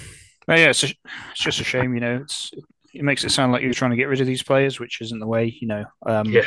but 0.47 0.59
yeah, 0.59 0.71
it's, 0.71 0.83
a, 0.83 0.89
it's 1.31 1.41
just 1.41 1.61
a 1.61 1.65
shame. 1.65 1.95
You 1.95 2.01
know, 2.01 2.17
it's 2.23 2.51
it 2.93 3.05
makes 3.05 3.25
it 3.25 3.31
sound 3.31 3.53
like 3.53 3.63
you're 3.63 3.73
trying 3.73 3.93
to 3.93 3.97
get 3.97 4.09
rid 4.09 4.21
of 4.21 4.27
these 4.27 4.43
players, 4.43 4.81
which 4.81 5.01
isn't 5.01 5.21
the 5.21 5.27
way. 5.27 5.57
You 5.61 5.69
know, 5.69 5.85
um, 6.07 6.27
yeah. 6.27 6.47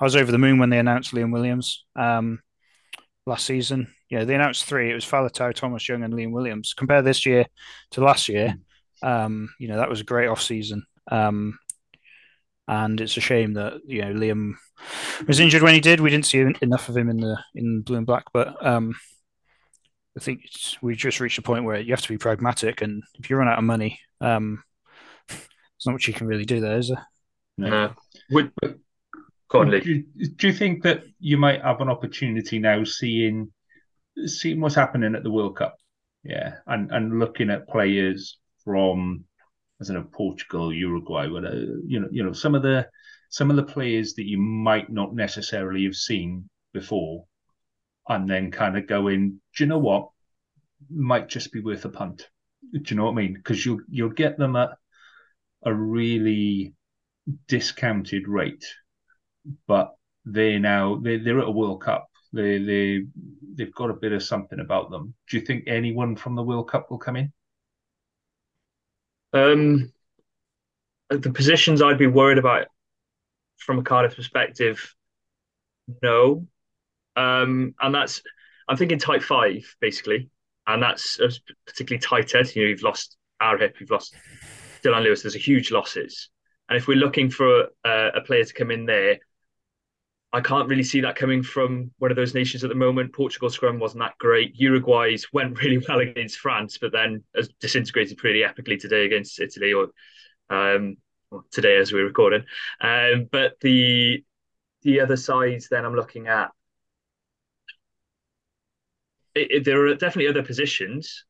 I 0.00 0.04
was 0.04 0.16
over 0.16 0.32
the 0.32 0.38
moon 0.38 0.58
when 0.58 0.70
they 0.70 0.78
announced 0.78 1.12
Liam 1.12 1.32
Williams 1.32 1.84
um, 1.96 2.40
last 3.26 3.44
season 3.44 3.92
yeah, 4.12 4.24
they 4.24 4.34
announced 4.34 4.66
three. 4.66 4.90
It 4.90 4.94
was 4.94 5.06
Faletau, 5.06 5.54
Thomas 5.54 5.88
Young, 5.88 6.02
and 6.02 6.12
Liam 6.12 6.32
Williams. 6.32 6.74
Compare 6.74 7.00
this 7.00 7.24
year 7.24 7.46
to 7.92 8.04
last 8.04 8.28
year. 8.28 8.54
Um, 9.02 9.48
you 9.58 9.68
know, 9.68 9.78
that 9.78 9.88
was 9.88 10.02
a 10.02 10.04
great 10.04 10.28
off 10.28 10.42
season. 10.42 10.84
Um, 11.10 11.58
and 12.68 13.00
it's 13.00 13.16
a 13.16 13.22
shame 13.22 13.54
that 13.54 13.80
you 13.86 14.02
know 14.02 14.12
Liam 14.12 14.52
was 15.26 15.40
injured 15.40 15.62
when 15.62 15.72
he 15.72 15.80
did. 15.80 15.98
We 15.98 16.10
didn't 16.10 16.26
see 16.26 16.44
enough 16.60 16.90
of 16.90 16.96
him 16.98 17.08
in 17.08 17.16
the 17.16 17.38
in 17.54 17.80
blue 17.80 17.96
and 17.96 18.04
black, 18.04 18.26
but 18.34 18.54
um, 18.64 18.94
I 20.14 20.20
think 20.20 20.42
we 20.82 20.94
just 20.94 21.18
reached 21.18 21.38
a 21.38 21.42
point 21.42 21.64
where 21.64 21.80
you 21.80 21.94
have 21.94 22.02
to 22.02 22.08
be 22.08 22.18
pragmatic, 22.18 22.82
and 22.82 23.02
if 23.18 23.30
you 23.30 23.36
run 23.36 23.48
out 23.48 23.58
of 23.58 23.64
money, 23.64 23.98
um, 24.20 24.62
there's 25.26 25.40
not 25.86 25.92
much 25.92 26.06
you 26.06 26.12
can 26.12 26.26
really 26.26 26.44
do 26.44 26.60
there, 26.60 26.76
is 26.76 26.88
there? 26.88 27.06
No. 27.56 27.94
Would, 28.30 28.52
go 29.48 29.60
on, 29.60 29.70
do, 29.70 29.80
do 29.80 30.46
you 30.46 30.52
think 30.52 30.82
that 30.82 31.02
you 31.18 31.38
might 31.38 31.62
have 31.62 31.80
an 31.80 31.88
opportunity 31.88 32.58
now, 32.58 32.84
seeing 32.84 33.50
seeing 34.26 34.60
what's 34.60 34.74
happening 34.74 35.14
at 35.14 35.22
the 35.22 35.30
World 35.30 35.56
Cup, 35.56 35.76
yeah, 36.22 36.56
and 36.66 36.90
and 36.90 37.18
looking 37.18 37.50
at 37.50 37.68
players 37.68 38.38
from, 38.64 39.24
I 39.80 39.84
don't 39.84 39.96
know, 39.96 40.08
Portugal, 40.12 40.72
Uruguay, 40.72 41.28
whatever, 41.28 41.56
you 41.86 42.00
know, 42.00 42.08
you 42.10 42.22
know, 42.22 42.32
some 42.32 42.54
of 42.54 42.62
the 42.62 42.88
some 43.30 43.50
of 43.50 43.56
the 43.56 43.62
players 43.62 44.14
that 44.14 44.28
you 44.28 44.38
might 44.38 44.90
not 44.90 45.14
necessarily 45.14 45.84
have 45.84 45.96
seen 45.96 46.48
before, 46.72 47.24
and 48.08 48.28
then 48.28 48.50
kind 48.50 48.76
of 48.76 48.86
going, 48.86 49.40
do 49.56 49.64
you 49.64 49.68
know 49.68 49.78
what, 49.78 50.10
might 50.90 51.28
just 51.28 51.52
be 51.52 51.60
worth 51.60 51.84
a 51.84 51.88
punt. 51.88 52.28
Do 52.72 52.80
you 52.86 52.96
know 52.96 53.04
what 53.04 53.12
I 53.12 53.14
mean? 53.14 53.34
Because 53.34 53.64
you'll 53.64 53.80
you'll 53.88 54.10
get 54.10 54.38
them 54.38 54.56
at 54.56 54.70
a 55.64 55.72
really 55.72 56.74
discounted 57.48 58.28
rate, 58.28 58.64
but 59.66 59.92
they're 60.24 60.60
now 60.60 60.96
they 60.96 61.18
they're 61.18 61.40
at 61.40 61.48
a 61.48 61.52
World 61.52 61.82
Cup 61.82 62.08
they 62.32 62.58
they 62.58 63.02
they've 63.54 63.74
got 63.74 63.90
a 63.90 63.94
bit 63.94 64.12
of 64.12 64.22
something 64.22 64.60
about 64.60 64.90
them. 64.90 65.14
Do 65.28 65.36
you 65.36 65.44
think 65.44 65.64
anyone 65.66 66.16
from 66.16 66.34
the 66.34 66.42
World 66.42 66.68
Cup 66.68 66.90
will 66.90 66.98
come 66.98 67.16
in? 67.16 67.32
Um, 69.32 69.92
the 71.10 71.32
positions 71.32 71.82
I'd 71.82 71.98
be 71.98 72.06
worried 72.06 72.38
about 72.38 72.66
from 73.58 73.78
a 73.78 73.82
Cardiff 73.82 74.16
perspective, 74.16 74.94
no. 76.02 76.46
Um, 77.16 77.74
and 77.80 77.94
that's 77.94 78.22
I'm 78.68 78.76
thinking 78.76 78.98
tight 78.98 79.22
five 79.22 79.74
basically, 79.80 80.30
and 80.66 80.82
that's 80.82 81.18
particularly 81.66 82.00
tight 82.00 82.32
head. 82.32 82.54
You 82.54 82.62
know, 82.62 82.68
you've 82.68 82.82
lost 82.82 83.16
Arhip, 83.40 83.80
you've 83.80 83.90
lost 83.90 84.14
Dylan 84.82 85.02
Lewis. 85.02 85.22
There's 85.22 85.36
a 85.36 85.38
huge 85.38 85.70
losses, 85.70 86.30
and 86.68 86.78
if 86.78 86.88
we're 86.88 86.96
looking 86.96 87.30
for 87.30 87.68
a, 87.84 88.08
a 88.14 88.20
player 88.22 88.44
to 88.44 88.54
come 88.54 88.70
in 88.70 88.86
there 88.86 89.18
I 90.34 90.40
can't 90.40 90.68
really 90.68 90.82
see 90.82 91.02
that 91.02 91.16
coming 91.16 91.42
from 91.42 91.90
one 91.98 92.10
of 92.10 92.16
those 92.16 92.34
nations 92.34 92.64
at 92.64 92.70
the 92.70 92.74
moment. 92.74 93.12
Portugal 93.12 93.50
scrum 93.50 93.78
wasn't 93.78 94.02
that 94.02 94.16
great. 94.18 94.58
Uruguay's 94.58 95.30
went 95.32 95.58
really 95.62 95.82
well 95.86 96.00
against 96.00 96.38
France, 96.38 96.78
but 96.80 96.92
then 96.92 97.22
has 97.36 97.48
disintegrated 97.60 98.16
pretty 98.16 98.40
epically 98.40 98.78
today 98.78 99.04
against 99.04 99.40
Italy. 99.40 99.74
Or 99.74 99.88
um, 100.48 100.96
well, 101.30 101.44
today 101.50 101.76
as 101.76 101.92
we're 101.92 102.06
recording. 102.06 102.44
Um, 102.80 103.28
but 103.30 103.60
the 103.60 104.24
the 104.82 105.00
other 105.00 105.16
sides, 105.16 105.68
then 105.68 105.84
I'm 105.84 105.94
looking 105.94 106.28
at. 106.28 106.50
It, 109.34 109.50
it, 109.50 109.64
there 109.64 109.86
are 109.86 109.94
definitely 109.94 110.28
other 110.28 110.42
positions. 110.42 111.24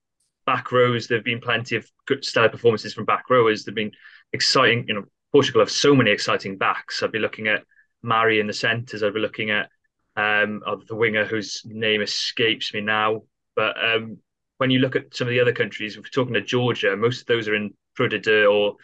Back 0.47 0.73
rows, 0.73 1.07
there 1.07 1.19
have 1.19 1.25
been 1.25 1.41
plenty 1.41 1.77
of 1.77 1.89
good 2.07 2.25
stellar 2.25 2.49
performances 2.49 2.95
from 2.95 3.05
back 3.05 3.31
rowers. 3.31 3.65
There've 3.65 3.77
been 3.77 3.93
exciting, 4.33 4.87
you 4.89 4.95
know, 4.95 5.05
Portugal 5.31 5.61
have 5.61 5.71
so 5.71 5.95
many 5.95 6.11
exciting 6.11 6.59
backs. 6.59 7.03
I'd 7.03 7.13
be 7.13 7.21
looking 7.21 7.47
at 7.47 7.63
Mari 8.03 8.41
in 8.41 8.47
the 8.47 8.53
centres. 8.53 9.03
I'd 9.03 9.15
be 9.15 9.21
looking 9.21 9.51
at 9.51 9.71
um, 10.17 10.63
the 10.89 10.97
winger 10.97 11.25
whose 11.25 11.63
name 11.65 12.03
escapes 12.03 12.75
me 12.75 12.81
now. 12.81 13.23
But 13.57 13.77
um, 13.83 14.19
when 14.59 14.71
you 14.71 14.79
look 14.79 14.97
at 14.97 15.15
some 15.15 15.27
of 15.27 15.31
the 15.31 15.41
other 15.41 15.53
countries, 15.53 15.97
if 15.97 16.03
we're 16.03 16.09
talking 16.09 16.35
to 16.35 16.41
Georgia, 16.41 16.97
most 16.97 17.21
of 17.21 17.27
those 17.27 17.49
are 17.49 17.55
in 17.55 17.75
Pro 17.95 18.09
D2 18.09 18.53
or 18.53 18.77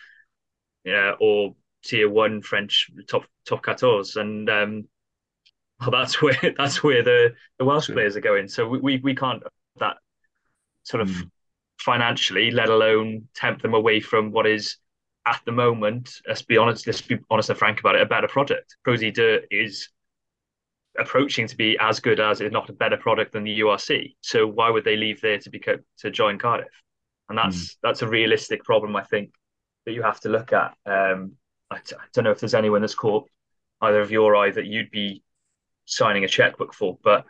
yeah, 0.85 1.13
or 1.21 1.55
tier 1.85 2.09
one 2.09 2.43
French 2.43 2.91
top 3.09 3.25
top 3.47 3.65
14, 3.65 4.21
and 4.21 4.51
um, 4.51 4.89
well, 5.81 5.91
that's 5.91 6.21
where 6.21 6.37
that's 6.57 6.83
where 6.83 7.03
the, 7.03 7.35
the 7.59 7.65
Welsh 7.65 7.91
players 7.91 8.17
are 8.17 8.21
going. 8.21 8.49
So 8.49 8.69
we, 8.69 8.79
we, 8.79 8.97
we 8.99 9.15
can't 9.15 9.43
that 9.79 9.97
sort 10.83 11.03
of 11.03 11.09
mm. 11.09 11.31
financially, 11.79 12.51
let 12.51 12.69
alone 12.69 13.29
tempt 13.35 13.63
them 13.63 13.75
away 13.75 14.01
from 14.01 14.33
what 14.33 14.47
is 14.47 14.77
at 15.27 15.41
the 15.45 15.53
moment. 15.53 16.21
Let's 16.27 16.43
be 16.43 16.57
honest. 16.57 16.87
Let's 16.87 17.01
be 17.03 17.19
honest 17.31 17.51
and 17.51 17.59
frank 17.59 17.81
about 17.81 17.97
it. 17.97 18.03
A 18.03 18.07
better 18.07 18.29
product. 18.29 18.77
Pro 18.85 18.95
D2 18.95 19.43
is 19.51 19.89
approaching 20.99 21.47
to 21.47 21.57
be 21.57 21.79
as 21.79 22.01
good 22.01 22.21
as, 22.21 22.41
if 22.41 22.53
not 22.53 22.69
a 22.69 22.73
better 22.73 22.97
product 22.97 23.33
than 23.33 23.45
the 23.45 23.61
URC. 23.61 24.17
So 24.21 24.47
why 24.47 24.71
would 24.71 24.85
they 24.85 24.97
leave 24.97 25.21
there 25.21 25.39
to 25.39 25.51
be 25.51 25.61
to 25.99 26.11
join 26.11 26.39
Cardiff? 26.39 26.69
And 27.29 27.39
that's 27.39 27.57
mm. 27.57 27.77
that's 27.83 28.03
a 28.03 28.09
realistic 28.09 28.65
problem, 28.65 28.97
I 28.97 29.05
think, 29.05 29.33
that 29.87 29.93
you 29.93 30.03
have 30.03 30.21
to 30.21 30.29
look 30.29 30.53
at. 30.53 30.75
Um, 30.87 31.33
I, 31.71 31.77
I 31.77 32.05
don't 32.13 32.25
know 32.25 32.31
if 32.31 32.41
there's 32.41 32.55
anyone 32.55 32.81
that's 32.81 32.95
caught 32.95 33.29
either 33.81 34.01
of 34.01 34.11
your 34.11 34.35
eye 34.35 34.51
that 34.51 34.67
you'd 34.67 34.91
be 34.91 35.23
signing 35.85 36.25
a 36.25 36.29
checkbook 36.29 36.75
for, 36.75 36.99
but 37.03 37.25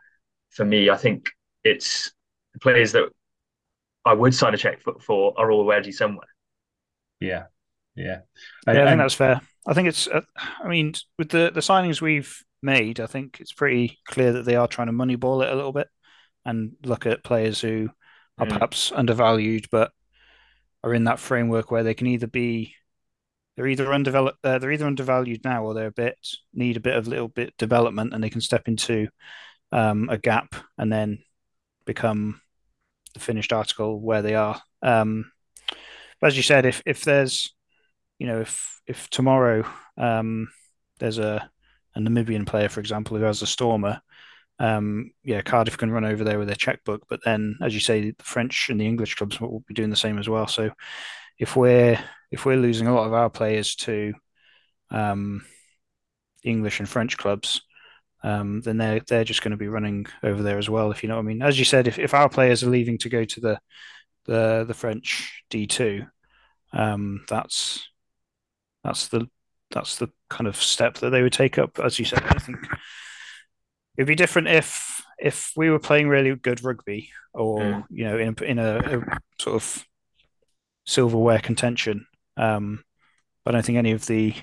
for 0.51 0.65
me, 0.65 0.89
I 0.89 0.97
think 0.97 1.31
it's 1.65 2.13
the 2.55 2.61
players 2.61 2.93
that 2.93 3.09
I 4.05 4.15
would 4.15 4.35
sign 4.35 4.55
a 4.55 4.59
checkbook 4.59 5.03
for 5.03 5.35
are 5.37 5.53
already 5.53 5.93
somewhere. 5.93 6.29
Yeah, 7.21 7.45
yeah, 7.99 8.21
I, 8.67 8.73
yeah. 8.73 8.85
I 8.85 8.87
think 8.87 8.99
that's 8.99 9.15
fair. 9.15 9.41
I 9.67 9.75
think 9.75 9.89
it's. 9.89 10.07
Uh, 10.07 10.23
I 10.63 10.69
mean, 10.69 10.95
with 11.19 11.31
the 11.31 11.51
the 11.53 11.61
signings 11.61 12.01
we've 12.01 12.43
made, 12.63 13.01
I 13.01 13.07
think 13.07 13.39
it's 13.41 13.53
pretty 13.53 13.99
clear 14.07 14.33
that 14.33 14.45
they 14.45 14.57
are 14.57 14.69
trying 14.69 14.89
to 14.89 14.93
moneyball 14.93 15.45
it 15.45 15.53
a 15.53 15.57
little 15.57 15.73
bit 15.73 15.89
and 16.45 16.73
look 16.85 17.07
at 17.07 17.25
players 17.25 17.61
who 17.61 17.91
are 18.39 18.47
mm. 18.47 18.51
perhaps 18.51 18.93
undervalued, 18.93 19.67
but 19.71 19.93
are 20.85 20.95
in 20.95 21.05
that 21.05 21.19
framework 21.19 21.71
where 21.71 21.83
they 21.83 21.95
can 21.95 22.07
either 22.07 22.27
be 22.27 22.75
they're 23.57 23.67
either 23.67 23.93
undeveloped 23.93 24.39
uh, 24.45 24.59
they're 24.59 24.71
either 24.71 24.87
undervalued 24.87 25.41
now 25.45 25.65
or 25.65 25.75
they're 25.75 25.89
a 25.89 25.93
bit 25.93 26.17
need 26.55 26.77
a 26.77 26.81
bit 26.81 26.95
of 26.95 27.09
little 27.09 27.27
bit 27.27 27.53
development 27.59 28.15
and 28.15 28.23
they 28.23 28.31
can 28.31 28.41
step 28.41 28.69
into 28.69 29.09
um, 29.73 30.09
a 30.09 30.17
gap 30.17 30.55
and 30.79 30.93
then 30.93 31.19
become 31.85 32.41
the 33.15 33.21
finished 33.21 33.53
article 33.53 34.01
where 34.01 34.23
they 34.23 34.35
are. 34.35 34.61
Um, 34.83 35.33
but 36.21 36.29
as 36.29 36.37
you 36.37 36.43
said, 36.43 36.67
if 36.67 36.83
if 36.87 37.03
there's 37.03 37.55
you 38.19 38.27
know 38.27 38.41
if 38.41 38.81
if 38.87 39.09
tomorrow 39.11 39.65
um, 39.97 40.49
there's 40.99 41.19
a 41.19 41.51
a 41.95 42.01
Namibian 42.01 42.47
player, 42.47 42.69
for 42.69 42.81
example, 42.81 43.17
who 43.17 43.25
has 43.25 43.43
a 43.43 43.47
stormer, 43.47 44.01
um, 44.59 45.11
yeah, 45.25 45.41
Cardiff 45.41 45.79
can 45.79 45.91
run 45.91 46.05
over 46.05 46.25
there 46.25 46.39
with 46.39 46.49
their 46.49 46.57
checkbook. 46.57 47.07
But 47.09 47.21
then, 47.25 47.57
as 47.63 47.75
you 47.75 47.81
say, 47.81 48.11
the 48.11 48.15
French 48.21 48.69
and 48.71 48.81
the 48.81 48.87
English 48.87 49.15
clubs 49.15 49.41
will 49.41 49.65
be 49.67 49.75
doing 49.75 49.91
the 49.91 49.97
same 49.97 50.19
as 50.19 50.29
well. 50.29 50.47
So 50.47 50.71
if 51.39 51.57
we're 51.57 51.99
if 52.31 52.45
we're 52.45 52.57
losing 52.57 52.87
a 52.87 52.95
lot 52.95 53.07
of 53.07 53.15
our 53.15 53.31
players 53.31 53.75
to 53.77 54.15
um, 54.91 55.45
English 56.43 56.81
and 56.81 56.89
French 56.89 57.17
clubs, 57.17 57.63
um, 58.23 58.61
then 58.63 58.79
they're 58.79 59.01
they're 59.01 59.25
just 59.25 59.43
going 59.43 59.53
to 59.53 59.57
be 59.57 59.69
running 59.69 60.07
over 60.23 60.43
there 60.43 60.59
as 60.59 60.69
well. 60.69 60.91
If 60.91 61.03
you 61.03 61.09
know 61.09 61.17
what 61.17 61.23
I 61.23 61.27
mean. 61.27 61.43
As 61.43 61.59
you 61.59 61.65
said, 61.65 61.87
if, 61.87 61.99
if 61.99 62.15
our 62.15 62.29
players 62.29 62.63
are 62.63 62.71
leaving 62.71 62.99
to 62.99 63.09
go 63.09 63.25
to 63.25 63.41
the 63.41 63.61
the 64.27 64.65
the 64.67 64.75
French 64.75 65.45
D 65.51 65.67
two, 65.67 66.05
um, 66.73 67.25
that's 67.29 67.89
that's 68.89 69.09
the 69.09 69.29
that's 69.71 69.97
the 69.97 70.09
kind 70.31 70.49
of 70.49 70.57
step 70.57 70.95
that 70.99 71.11
they 71.11 71.23
would 71.23 71.33
take 71.33 71.59
up. 71.59 71.79
As 71.79 71.99
you 71.99 72.05
said, 72.07 72.23
I 72.25 72.39
think 72.39 72.59
it'd 73.97 74.09
be 74.09 74.15
different 74.15 74.49
if 74.49 75.03
if 75.19 75.53
we 75.57 75.69
were 75.69 75.79
playing 75.79 76.09
really 76.09 76.35
good 76.35 76.65
rugby, 76.65 77.11
or 77.35 77.59
mm. 77.59 77.85
you 77.91 78.05
know, 78.05 78.19
in 78.19 78.35
in 78.43 78.59
a, 78.59 78.79
a, 78.79 79.19
sort 79.39 79.57
of 79.57 79.85
silverware 80.87 81.41
contention. 81.41 82.07
Um, 82.37 82.83
I 83.45 83.51
don't 83.51 83.65
think 83.65 83.79
any 83.79 83.93
of 83.93 84.07
the 84.07 84.35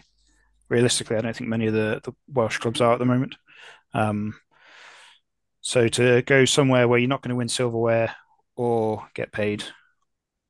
realistically, 0.69 1.17
I 1.17 1.21
don't 1.21 1.35
think 1.35 1.49
many 1.49 1.67
of 1.67 1.73
the, 1.73 2.01
the 2.03 2.13
Welsh 2.27 2.57
clubs 2.57 2.81
are 2.81 2.93
at 2.93 2.99
the 2.99 3.05
moment. 3.05 3.35
Um, 3.93 4.33
so 5.61 5.87
to 5.87 6.21
go 6.23 6.45
somewhere 6.45 6.87
where 6.87 6.99
you're 6.99 7.07
not 7.07 7.21
going 7.21 7.29
to 7.29 7.35
win 7.35 7.49
silverware 7.49 8.15
or 8.55 9.07
get 9.13 9.31
paid, 9.31 9.63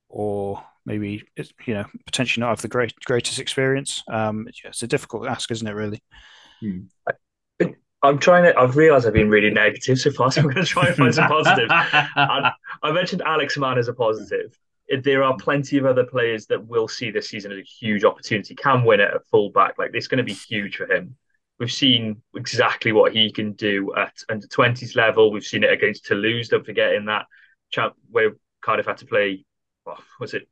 or 0.09 0.63
maybe 0.85 1.23
it's, 1.35 1.51
you 1.65 1.73
know 1.73 1.85
potentially 2.05 2.41
not 2.41 2.49
have 2.49 2.61
the 2.61 2.67
great 2.67 2.93
greatest 3.05 3.39
experience. 3.39 4.03
Um, 4.07 4.47
it's 4.63 4.83
a 4.83 4.87
difficult 4.87 5.27
ask, 5.27 5.51
isn't 5.51 5.67
it? 5.67 5.73
Really. 5.73 6.01
Hmm. 6.61 6.81
I'm 8.05 8.19
trying 8.19 8.43
to. 8.43 8.57
I've 8.57 8.75
realised 8.75 9.07
I've 9.07 9.13
been 9.13 9.29
really 9.29 9.49
negative 9.49 9.99
so 9.99 10.11
far, 10.11 10.31
so 10.31 10.41
I'm 10.41 10.47
going 10.47 10.63
to 10.63 10.65
try 10.65 10.87
and 10.87 10.95
find 10.95 11.15
some 11.15 11.27
positives. 11.27 11.71
I, 11.71 12.51
I, 12.83 12.91
mentioned 12.91 13.23
Alex 13.25 13.57
Mann 13.57 13.77
as 13.77 13.87
a 13.87 13.93
positive. 13.93 14.57
There 15.01 15.23
are 15.23 15.35
plenty 15.37 15.77
of 15.77 15.85
other 15.85 16.03
players 16.03 16.45
that 16.47 16.67
will 16.67 16.87
see 16.87 17.09
this 17.09 17.29
season 17.29 17.51
as 17.51 17.57
a 17.57 17.63
huge 17.63 18.03
opportunity. 18.03 18.53
Cam 18.53 18.83
Winnett 18.83 19.15
at 19.15 19.25
fullback, 19.31 19.79
like 19.79 19.91
it's 19.93 20.07
going 20.07 20.19
to 20.19 20.23
be 20.23 20.33
huge 20.33 20.77
for 20.77 20.91
him. 20.91 21.15
We've 21.57 21.71
seen 21.71 22.21
exactly 22.35 22.91
what 22.91 23.13
he 23.13 23.31
can 23.31 23.53
do 23.53 23.95
at 23.95 24.13
under 24.29 24.45
20s 24.45 24.95
level. 24.95 25.31
We've 25.31 25.43
seen 25.43 25.63
it 25.63 25.71
against 25.71 26.05
Toulouse. 26.05 26.49
Don't 26.49 26.65
forget 26.65 26.93
in 26.93 27.05
that 27.05 27.25
chat 27.71 27.93
where 28.11 28.33
Cardiff 28.61 28.85
had 28.85 28.97
to 28.97 29.05
play. 29.05 29.45
Well, 29.85 29.97
was 30.19 30.33
it 30.33 30.47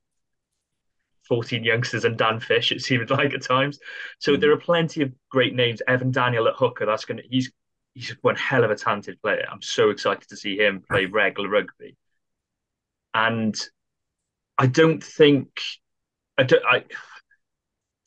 14 1.33 1.63
youngsters 1.63 2.05
and 2.05 2.15
Dan 2.15 2.39
Fish, 2.39 2.71
it 2.71 2.81
seemed 2.83 3.09
like 3.09 3.33
at 3.33 3.41
times. 3.41 3.79
So 4.19 4.33
mm. 4.33 4.39
there 4.39 4.51
are 4.51 4.57
plenty 4.57 5.01
of 5.01 5.11
great 5.31 5.55
names. 5.55 5.81
Evan 5.87 6.11
Daniel 6.11 6.47
at 6.47 6.53
hooker, 6.55 6.85
that's 6.85 7.05
gonna 7.05 7.23
he's 7.27 7.51
he's 7.95 8.15
one 8.21 8.35
hell 8.35 8.63
of 8.63 8.69
a 8.69 8.75
talented 8.75 9.19
player. 9.19 9.47
I'm 9.51 9.63
so 9.63 9.89
excited 9.89 10.29
to 10.29 10.37
see 10.37 10.57
him 10.57 10.83
play 10.87 11.07
regular 11.07 11.49
rugby. 11.49 11.97
And 13.15 13.55
I 14.59 14.67
don't 14.67 15.03
think 15.03 15.59
I 16.37 16.43
don't 16.43 16.63
I 16.63 16.83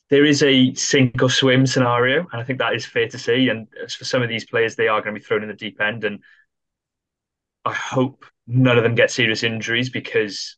there 0.09 0.23
is 0.23 0.41
a 0.41 0.73
sink 0.75 1.21
or 1.21 1.29
swim 1.29 1.65
scenario, 1.65 2.25
and 2.31 2.39
I 2.39 2.45
think 2.45 2.59
that 2.59 2.75
is 2.75 2.85
fair 2.85 3.09
to 3.09 3.19
say. 3.19 3.49
And 3.49 3.67
for 3.89 4.05
some 4.05 4.21
of 4.21 4.29
these 4.29 4.45
players, 4.45 4.77
they 4.77 4.87
are 4.87 5.01
going 5.01 5.13
to 5.13 5.19
be 5.19 5.25
thrown 5.25 5.41
in 5.41 5.49
the 5.49 5.53
deep 5.53 5.81
end. 5.81 6.05
And 6.05 6.23
I 7.65 7.73
hope 7.73 8.25
none 8.47 8.77
of 8.77 8.85
them 8.85 8.95
get 8.95 9.11
serious 9.11 9.43
injuries 9.43 9.89
because 9.89 10.55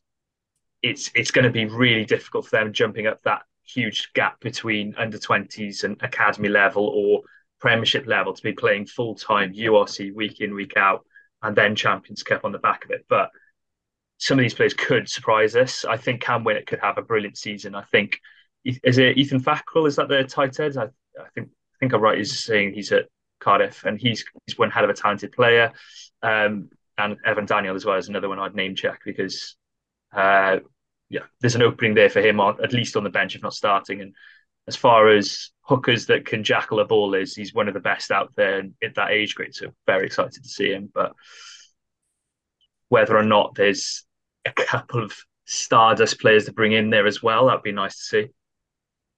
it's 0.82 1.10
it's 1.14 1.30
going 1.30 1.44
to 1.44 1.50
be 1.50 1.66
really 1.66 2.04
difficult 2.04 2.46
for 2.46 2.56
them 2.56 2.72
jumping 2.72 3.06
up 3.06 3.20
that 3.22 3.42
huge 3.64 4.12
gap 4.14 4.40
between 4.40 4.94
under 4.96 5.18
20s 5.18 5.84
and 5.84 5.96
academy 6.02 6.48
level 6.48 6.86
or 6.86 7.22
premiership 7.60 8.06
level 8.06 8.32
to 8.32 8.42
be 8.42 8.52
playing 8.52 8.86
full 8.86 9.14
time 9.14 9.52
URC 9.52 10.14
week 10.14 10.40
in 10.40 10.54
week 10.54 10.76
out 10.76 11.04
and 11.42 11.54
then 11.54 11.76
Champions 11.76 12.22
Cup 12.22 12.44
on 12.44 12.52
the 12.52 12.58
back 12.58 12.84
of 12.84 12.90
it. 12.90 13.04
But 13.08 13.30
some 14.18 14.38
of 14.38 14.42
these 14.42 14.54
players 14.54 14.74
could 14.74 15.08
surprise 15.08 15.56
us. 15.56 15.84
I 15.84 15.96
think 15.96 16.20
Cam 16.20 16.44
Winnett 16.44 16.66
could 16.66 16.80
have 16.80 16.98
a 16.98 17.02
brilliant 17.02 17.38
season. 17.38 17.74
I 17.74 17.82
think 17.82 18.18
is 18.64 18.98
it 18.98 19.16
Ethan 19.16 19.40
Fackrell? 19.40 19.86
Is 19.86 19.96
that 19.96 20.08
the 20.08 20.24
tight 20.24 20.58
end? 20.60 20.76
I, 20.76 20.84
I 21.18 21.28
think 21.34 21.48
I 21.48 21.76
think 21.78 21.92
I'm 21.92 22.00
right. 22.00 22.18
He's 22.18 22.44
saying 22.44 22.74
he's 22.74 22.92
at 22.92 23.06
Cardiff 23.40 23.84
and 23.84 23.98
he's 23.98 24.24
he's 24.46 24.58
one 24.58 24.70
hell 24.70 24.84
of 24.84 24.90
a 24.90 24.94
talented 24.94 25.32
player. 25.32 25.72
Um, 26.22 26.70
and 26.98 27.16
Evan 27.24 27.46
Daniel 27.46 27.74
as 27.74 27.86
well 27.86 27.96
is 27.96 28.08
another 28.08 28.28
one 28.28 28.38
I'd 28.38 28.54
name 28.54 28.74
check 28.74 29.00
because 29.04 29.56
uh, 30.12 30.58
yeah, 31.08 31.22
there's 31.40 31.56
an 31.56 31.62
opening 31.62 31.94
there 31.94 32.10
for 32.10 32.20
him 32.20 32.40
on 32.40 32.62
at 32.62 32.72
least 32.72 32.96
on 32.96 33.04
the 33.04 33.10
bench, 33.10 33.34
if 33.34 33.42
not 33.42 33.54
starting. 33.54 34.00
And 34.00 34.14
as 34.68 34.76
far 34.76 35.08
as 35.08 35.50
hookers 35.62 36.06
that 36.06 36.26
can 36.26 36.44
jackal 36.44 36.80
a 36.80 36.84
ball 36.84 37.14
is, 37.14 37.34
he's 37.34 37.52
one 37.52 37.68
of 37.68 37.74
the 37.74 37.80
best 37.80 38.10
out 38.10 38.32
there 38.36 38.62
at 38.82 38.94
that 38.94 39.10
age 39.10 39.34
grade. 39.34 39.54
So 39.54 39.72
very 39.86 40.06
excited 40.06 40.42
to 40.42 40.48
see 40.48 40.70
him. 40.70 40.90
But 40.94 41.12
whether 42.88 43.16
or 43.16 43.24
not 43.24 43.54
there's 43.54 44.04
a 44.44 44.52
couple 44.52 45.02
of 45.02 45.12
Stardust 45.46 46.20
players 46.20 46.44
to 46.44 46.52
bring 46.52 46.72
in 46.72 46.90
there 46.90 47.08
as 47.08 47.22
well, 47.22 47.46
that'd 47.46 47.62
be 47.62 47.72
nice 47.72 47.96
to 47.96 48.02
see. 48.02 48.28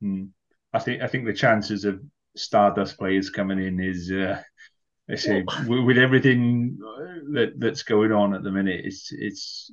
Hmm. 0.01 0.24
I 0.72 0.78
think 0.78 1.03
I 1.03 1.07
think 1.07 1.26
the 1.26 1.34
chances 1.34 1.84
of 1.84 2.01
Stardust 2.34 2.97
players 2.99 3.28
coming 3.28 3.62
in 3.62 3.78
is 3.78 4.11
uh, 4.11 4.40
I 5.11 5.16
say 5.16 5.45
with 5.66 5.99
everything 5.99 6.78
that 7.32 7.53
that's 7.59 7.82
going 7.82 8.12
on 8.12 8.34
at 8.34 8.43
the 8.43 8.51
minute, 8.51 8.80
it's 8.84 9.12
it's 9.12 9.70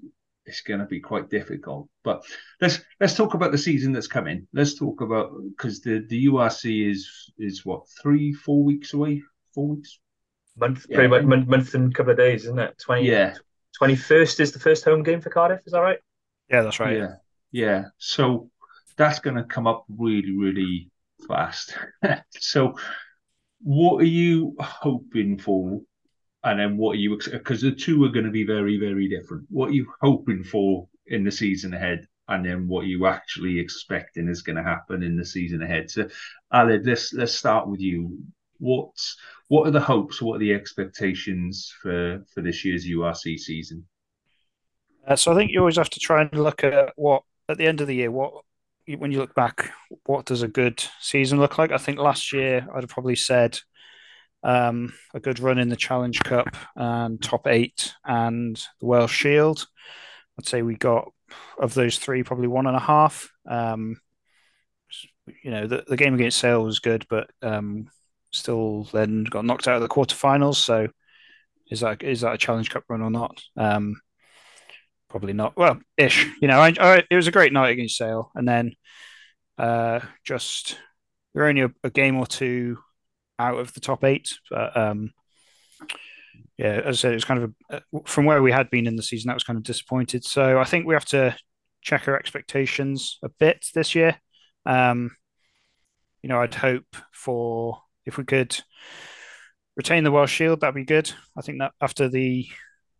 it's 0.49 0.61
going 0.61 0.79
to 0.79 0.85
be 0.85 0.99
quite 0.99 1.29
difficult. 1.29 1.87
But 2.03 2.23
let's 2.59 2.79
let's 2.99 3.15
talk 3.15 3.35
about 3.35 3.51
the 3.51 3.57
season 3.57 3.93
that's 3.93 4.07
coming. 4.07 4.47
Let's 4.51 4.77
talk 4.77 5.01
about 5.01 5.31
because 5.49 5.81
the 5.81 6.05
the 6.09 6.25
URC 6.25 6.89
is 6.89 7.31
is 7.37 7.65
what 7.65 7.83
three 8.01 8.33
four 8.33 8.63
weeks 8.63 8.93
away, 8.93 9.21
four 9.53 9.75
weeks. 9.75 9.99
Month, 10.57 10.87
yeah. 10.89 10.95
pretty 10.97 11.09
much 11.09 11.23
month, 11.23 11.47
month 11.47 11.73
and 11.73 11.91
a 11.91 11.95
couple 11.95 12.11
of 12.11 12.17
days, 12.17 12.43
isn't 12.43 12.59
it? 12.59 12.77
Twenty. 12.79 13.07
Yeah. 13.07 13.35
Twenty 13.77 13.95
first 13.95 14.39
is 14.39 14.51
the 14.51 14.59
first 14.59 14.83
home 14.83 15.03
game 15.03 15.21
for 15.21 15.29
Cardiff. 15.29 15.61
Is 15.65 15.71
that 15.71 15.79
right? 15.79 15.99
Yeah, 16.49 16.63
that's 16.63 16.79
right. 16.79 16.97
Yeah, 16.97 17.15
yeah. 17.51 17.83
So 17.97 18.49
that's 18.97 19.19
going 19.19 19.37
to 19.37 19.43
come 19.43 19.67
up 19.67 19.85
really, 19.87 20.35
really 20.35 20.89
fast. 21.27 21.77
so, 22.31 22.75
what 23.61 24.01
are 24.01 24.07
you 24.07 24.55
hoping 24.59 25.37
for? 25.37 25.81
And 26.43 26.59
then 26.59 26.77
what 26.77 26.93
are 26.93 26.99
you 26.99 27.19
because 27.31 27.61
the 27.61 27.71
two 27.71 28.03
are 28.05 28.09
going 28.09 28.25
to 28.25 28.31
be 28.31 28.45
very, 28.45 28.77
very 28.77 29.09
different. 29.09 29.45
What 29.49 29.69
are 29.69 29.73
you 29.73 29.91
hoping 30.01 30.43
for 30.43 30.87
in 31.07 31.23
the 31.23 31.31
season 31.31 31.73
ahead? 31.73 32.07
And 32.29 32.45
then 32.45 32.67
what 32.67 32.85
you 32.85 33.07
actually 33.07 33.59
expecting 33.59 34.27
is 34.27 34.43
going 34.43 34.55
to 34.55 34.63
happen 34.63 35.03
in 35.03 35.17
the 35.17 35.25
season 35.25 35.63
ahead. 35.63 35.89
So, 35.89 36.07
Ali, 36.51 36.79
let's 36.79 37.11
let's 37.13 37.33
start 37.33 37.67
with 37.67 37.81
you. 37.81 38.19
What's 38.59 39.17
what 39.47 39.67
are 39.67 39.71
the 39.71 39.81
hopes? 39.81 40.21
What 40.21 40.35
are 40.35 40.39
the 40.39 40.53
expectations 40.53 41.73
for 41.81 42.23
for 42.33 42.41
this 42.41 42.63
year's 42.63 42.87
URC 42.87 43.37
season? 43.37 43.85
Uh, 45.05 45.15
so 45.15 45.33
I 45.33 45.35
think 45.35 45.51
you 45.51 45.59
always 45.59 45.77
have 45.77 45.89
to 45.89 45.99
try 45.99 46.21
and 46.21 46.33
look 46.33 46.63
at 46.63 46.93
what 46.95 47.23
at 47.49 47.57
the 47.57 47.65
end 47.65 47.81
of 47.81 47.87
the 47.87 47.95
year 47.95 48.11
what 48.11 48.33
when 48.97 49.11
you 49.11 49.19
look 49.19 49.35
back, 49.35 49.71
what 50.05 50.25
does 50.25 50.41
a 50.41 50.47
good 50.47 50.83
season 50.99 51.39
look 51.39 51.57
like? 51.57 51.71
I 51.71 51.77
think 51.77 51.99
last 51.99 52.33
year 52.33 52.67
I'd 52.73 52.83
have 52.83 52.89
probably 52.89 53.15
said 53.15 53.59
um, 54.43 54.93
a 55.13 55.19
good 55.19 55.39
run 55.39 55.59
in 55.59 55.69
the 55.69 55.75
Challenge 55.75 56.19
Cup 56.21 56.55
and 56.75 57.21
top 57.21 57.47
eight 57.47 57.93
and 58.05 58.55
the 58.79 58.85
Welsh 58.85 59.15
Shield. 59.15 59.67
I'd 60.37 60.47
say 60.47 60.61
we 60.61 60.75
got 60.75 61.11
of 61.57 61.73
those 61.73 61.97
three 61.97 62.23
probably 62.23 62.47
one 62.47 62.67
and 62.67 62.75
a 62.75 62.79
half. 62.79 63.31
Um, 63.47 63.99
you 65.43 65.51
know, 65.51 65.67
the, 65.67 65.83
the 65.87 65.97
game 65.97 66.15
against 66.15 66.39
Sale 66.39 66.63
was 66.63 66.79
good, 66.79 67.05
but 67.09 67.29
um, 67.41 67.89
still 68.31 68.83
then 68.91 69.23
got 69.25 69.45
knocked 69.45 69.67
out 69.67 69.75
of 69.75 69.81
the 69.81 69.87
quarterfinals. 69.87 70.55
So 70.55 70.87
is 71.69 71.81
that 71.81 72.01
is 72.03 72.21
that 72.21 72.33
a 72.33 72.37
Challenge 72.37 72.69
Cup 72.69 72.83
run 72.89 73.01
or 73.01 73.11
not? 73.11 73.41
Um, 73.55 74.01
probably 75.09 75.33
not. 75.33 75.55
Well, 75.57 75.79
ish. 75.97 76.27
You 76.41 76.47
know, 76.47 76.59
I, 76.59 76.73
I, 76.79 77.03
it 77.09 77.15
was 77.15 77.27
a 77.27 77.31
great 77.31 77.53
night 77.53 77.71
against 77.71 77.97
Sale, 77.97 78.31
and 78.35 78.47
then 78.47 78.73
uh, 79.57 79.99
just 80.23 80.77
we're 81.33 81.47
only 81.47 81.61
a, 81.61 81.71
a, 81.83 81.89
game 81.89 82.15
or 82.17 82.25
two 82.25 82.77
out 83.39 83.57
of 83.57 83.73
the 83.73 83.79
top 83.79 84.03
eight. 84.03 84.29
But 84.49 84.75
um, 84.77 85.11
yeah, 86.57 86.81
as 86.85 86.97
I 86.97 86.99
said, 86.99 87.11
it 87.11 87.15
was 87.15 87.25
kind 87.25 87.43
of 87.43 87.53
a, 87.71 87.75
uh, 87.77 87.99
from 88.05 88.25
where 88.25 88.41
we 88.41 88.51
had 88.51 88.69
been 88.69 88.85
in 88.85 88.95
the 88.95 89.03
season. 89.03 89.29
That 89.29 89.35
was 89.35 89.43
kind 89.43 89.57
of 89.57 89.63
disappointed. 89.63 90.25
So 90.25 90.59
I 90.59 90.65
think 90.65 90.85
we 90.85 90.93
have 90.93 91.05
to 91.05 91.35
check 91.81 92.07
our 92.07 92.17
expectations 92.17 93.17
a 93.23 93.29
bit 93.29 93.65
this 93.73 93.95
year. 93.95 94.17
Um, 94.65 95.15
you 96.21 96.29
know, 96.29 96.41
I'd 96.41 96.53
hope 96.53 96.95
for 97.13 97.81
if 98.05 98.17
we 98.17 98.25
could 98.25 98.59
retain 99.77 100.03
the 100.03 100.11
Welsh 100.11 100.33
Shield, 100.33 100.59
that'd 100.59 100.75
be 100.75 100.83
good. 100.83 101.11
I 101.37 101.41
think 101.41 101.59
that 101.59 101.71
after 101.81 102.09
the 102.09 102.47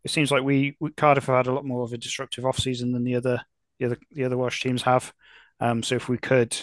it 0.02 0.10
seems 0.10 0.30
like 0.30 0.42
we, 0.42 0.76
we 0.80 0.90
Cardiff 0.92 1.26
have 1.26 1.36
had 1.36 1.46
a 1.46 1.52
lot 1.52 1.66
more 1.66 1.84
of 1.84 1.92
a 1.92 1.98
disruptive 1.98 2.46
off 2.46 2.58
season 2.58 2.92
than 2.92 3.04
the 3.04 3.16
other 3.16 3.42
the 3.78 3.86
other 3.86 3.98
the 4.12 4.24
other 4.24 4.38
Welsh 4.38 4.62
teams 4.62 4.82
have. 4.82 5.12
Um, 5.60 5.82
so 5.82 5.94
if 5.96 6.08
we 6.08 6.16
could 6.16 6.56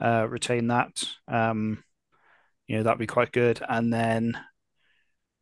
uh, 0.00 0.26
retain 0.28 0.66
that, 0.68 1.04
um, 1.28 1.83
you 2.66 2.76
know, 2.76 2.82
that'd 2.82 2.98
be 2.98 3.06
quite 3.06 3.32
good. 3.32 3.60
And 3.68 3.92
then 3.92 4.38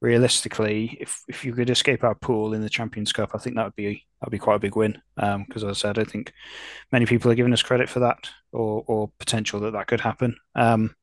realistically, 0.01 0.99
if 1.01 1.23
if 1.29 1.45
you 1.45 1.53
could 1.55 1.71
escape 1.71 2.05
our 2.05 2.15
pool 2.15 2.53
in 2.53 2.63
the 2.63 2.69
Champions 2.69 3.13
Cup, 3.13 3.31
I 3.35 3.39
think 3.39 3.57
that 3.57 3.65
would 3.65 3.77
be 3.77 4.05
that'd 4.21 4.33
be 4.33 4.39
quite 4.39 4.57
a 4.57 4.61
big 4.61 4.77
win. 4.77 5.01
Because 5.15 5.35
um, 5.35 5.47
as 5.57 5.65
I 5.65 5.73
said, 5.73 5.99
I 5.99 6.05
think 6.05 6.33
many 6.91 7.07
people 7.07 7.31
are 7.31 7.37
giving 7.37 7.53
us 7.53 7.63
credit 7.63 7.89
for 7.89 8.01
that 8.01 8.29
or 8.53 8.85
or 8.87 9.11
potential 9.19 9.61
that 9.61 9.73
that 9.73 9.87
could 9.87 10.01
happen. 10.01 10.37
Um, 10.55 10.95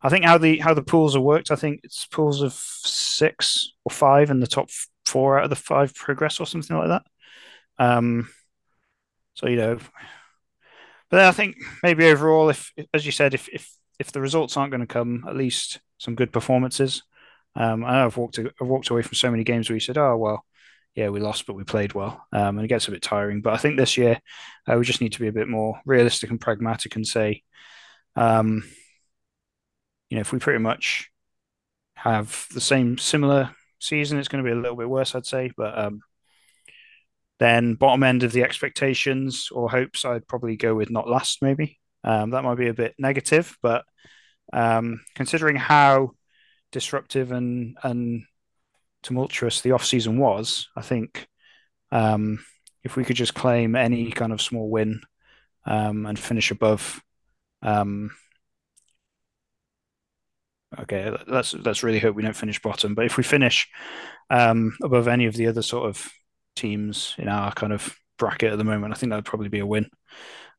I 0.00 0.08
think 0.08 0.24
how 0.24 0.38
the 0.38 0.58
how 0.58 0.74
the 0.74 0.82
pools 0.82 1.14
are 1.14 1.20
worked. 1.20 1.50
I 1.50 1.56
think 1.56 1.80
it's 1.84 2.06
pools 2.06 2.42
of 2.42 2.52
six 2.52 3.72
or 3.84 3.90
five, 3.90 4.30
and 4.30 4.42
the 4.42 4.46
top 4.46 4.70
four 5.04 5.38
out 5.38 5.44
of 5.44 5.50
the 5.50 5.56
five 5.56 5.94
progress 5.94 6.40
or 6.40 6.46
something 6.46 6.76
like 6.76 6.88
that. 6.88 7.02
Um, 7.78 8.28
so 9.34 9.48
you 9.48 9.56
know, 9.56 9.78
but 11.10 11.20
I 11.20 11.32
think 11.32 11.56
maybe 11.82 12.06
overall, 12.06 12.48
if 12.48 12.72
as 12.94 13.04
you 13.04 13.12
said, 13.12 13.34
if 13.34 13.48
if 13.48 13.70
if 13.98 14.12
the 14.12 14.20
results 14.20 14.56
aren't 14.56 14.70
going 14.70 14.80
to 14.80 14.86
come, 14.86 15.24
at 15.28 15.36
least 15.36 15.80
some 15.98 16.14
good 16.14 16.32
performances. 16.32 17.02
Um, 17.54 17.84
I 17.84 17.92
know 17.92 18.06
I've 18.06 18.16
walked 18.16 18.38
I've 18.38 18.68
walked 18.68 18.90
away 18.90 19.02
from 19.02 19.14
so 19.14 19.30
many 19.30 19.44
games 19.44 19.68
where 19.68 19.76
you 19.76 19.80
said, 19.80 19.98
"Oh 19.98 20.16
well, 20.16 20.44
yeah, 20.94 21.08
we 21.10 21.20
lost, 21.20 21.46
but 21.46 21.54
we 21.54 21.64
played 21.64 21.92
well," 21.94 22.24
um, 22.32 22.58
and 22.58 22.64
it 22.64 22.68
gets 22.68 22.88
a 22.88 22.90
bit 22.90 23.02
tiring. 23.02 23.42
But 23.42 23.54
I 23.54 23.58
think 23.58 23.76
this 23.76 23.96
year 23.96 24.18
uh, 24.66 24.76
we 24.76 24.84
just 24.84 25.00
need 25.00 25.12
to 25.12 25.20
be 25.20 25.28
a 25.28 25.32
bit 25.32 25.48
more 25.48 25.80
realistic 25.84 26.30
and 26.30 26.40
pragmatic 26.40 26.96
and 26.96 27.06
say, 27.06 27.42
um, 28.16 28.64
you 30.10 30.16
know, 30.16 30.22
if 30.22 30.32
we 30.32 30.38
pretty 30.38 30.60
much 30.60 31.10
have 31.94 32.46
the 32.54 32.60
same 32.60 32.98
similar 32.98 33.54
season, 33.78 34.18
it's 34.18 34.28
going 34.28 34.42
to 34.42 34.48
be 34.48 34.56
a 34.56 34.60
little 34.60 34.76
bit 34.76 34.88
worse, 34.88 35.14
I'd 35.14 35.26
say. 35.26 35.52
But 35.56 35.78
um, 35.78 36.00
then 37.38 37.74
bottom 37.74 38.02
end 38.02 38.22
of 38.22 38.32
the 38.32 38.44
expectations 38.44 39.50
or 39.52 39.70
hopes, 39.70 40.04
I'd 40.04 40.28
probably 40.28 40.56
go 40.56 40.74
with 40.74 40.90
not 40.90 41.08
last. 41.08 41.42
Maybe 41.42 41.78
um, 42.04 42.30
that 42.30 42.44
might 42.44 42.56
be 42.56 42.68
a 42.68 42.74
bit 42.74 42.94
negative, 42.98 43.56
but 43.62 43.84
um, 44.52 45.00
considering 45.14 45.56
how 45.56 46.12
disruptive 46.72 47.32
and 47.32 47.76
and 47.82 48.24
tumultuous 49.02 49.60
the 49.60 49.72
off 49.72 49.84
season 49.84 50.18
was, 50.18 50.68
I 50.76 50.82
think 50.82 51.26
um, 51.90 52.44
if 52.84 52.96
we 52.96 53.04
could 53.04 53.16
just 53.16 53.34
claim 53.34 53.76
any 53.76 54.10
kind 54.10 54.32
of 54.32 54.40
small 54.40 54.70
win 54.70 55.02
um, 55.64 56.06
and 56.06 56.18
finish 56.18 56.50
above 56.50 57.02
um, 57.62 58.10
okay, 60.80 61.16
let's 61.26 61.54
let's 61.54 61.82
really 61.82 61.98
hope 61.98 62.16
we 62.16 62.22
don't 62.22 62.36
finish 62.36 62.60
bottom. 62.60 62.94
But 62.94 63.06
if 63.06 63.16
we 63.16 63.22
finish 63.22 63.68
um, 64.30 64.76
above 64.82 65.08
any 65.08 65.26
of 65.26 65.34
the 65.34 65.46
other 65.46 65.62
sort 65.62 65.88
of 65.88 66.10
teams 66.56 67.14
in 67.18 67.28
our 67.28 67.52
kind 67.52 67.72
of 67.72 67.94
bracket 68.18 68.52
at 68.52 68.58
the 68.58 68.64
moment, 68.64 68.92
I 68.92 68.96
think 68.96 69.10
that 69.10 69.16
would 69.16 69.24
probably 69.24 69.48
be 69.48 69.60
a 69.60 69.66
win. 69.66 69.88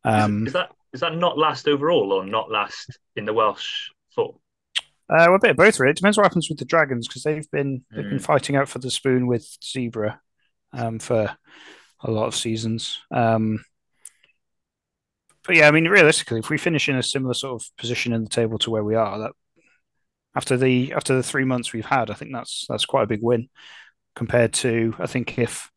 Um, 0.03 0.43
is, 0.43 0.47
is, 0.47 0.53
that 0.53 0.71
is 0.93 1.01
that 1.01 1.15
not 1.15 1.37
last 1.37 1.67
overall 1.67 2.11
or 2.11 2.25
not 2.25 2.51
last 2.51 2.97
in 3.15 3.25
the 3.25 3.33
Welsh 3.33 3.89
foot? 4.15 4.35
Uh, 5.09 5.25
well, 5.27 5.35
a 5.35 5.39
bit 5.39 5.51
of 5.51 5.57
both. 5.57 5.79
Really, 5.79 5.91
it 5.91 5.97
depends 5.97 6.17
what 6.17 6.25
happens 6.25 6.49
with 6.49 6.59
the 6.59 6.65
Dragons 6.65 7.07
because 7.07 7.23
they've 7.23 7.49
been 7.51 7.83
they've 7.91 8.03
been 8.03 8.17
hmm. 8.17 8.23
fighting 8.23 8.55
out 8.55 8.69
for 8.69 8.79
the 8.79 8.91
spoon 8.91 9.27
with 9.27 9.45
Zebre 9.61 10.17
um, 10.71 10.99
for 10.99 11.35
a 12.01 12.11
lot 12.11 12.27
of 12.27 12.35
seasons. 12.35 12.99
Um, 13.11 13.63
but 15.45 15.55
yeah, 15.57 15.67
I 15.67 15.71
mean, 15.71 15.87
realistically, 15.87 16.39
if 16.39 16.49
we 16.49 16.57
finish 16.57 16.87
in 16.87 16.95
a 16.95 17.03
similar 17.03 17.33
sort 17.33 17.61
of 17.61 17.67
position 17.77 18.13
in 18.13 18.23
the 18.23 18.29
table 18.29 18.57
to 18.59 18.71
where 18.71 18.83
we 18.83 18.95
are, 18.95 19.19
that 19.19 19.31
after 20.35 20.57
the 20.57 20.93
after 20.93 21.15
the 21.15 21.23
three 21.23 21.43
months 21.43 21.73
we've 21.73 21.85
had, 21.85 22.09
I 22.09 22.13
think 22.13 22.31
that's 22.33 22.65
that's 22.69 22.85
quite 22.85 23.03
a 23.03 23.07
big 23.07 23.21
win 23.21 23.49
compared 24.15 24.53
to 24.53 24.95
I 24.99 25.07
think 25.07 25.37
if 25.37 25.69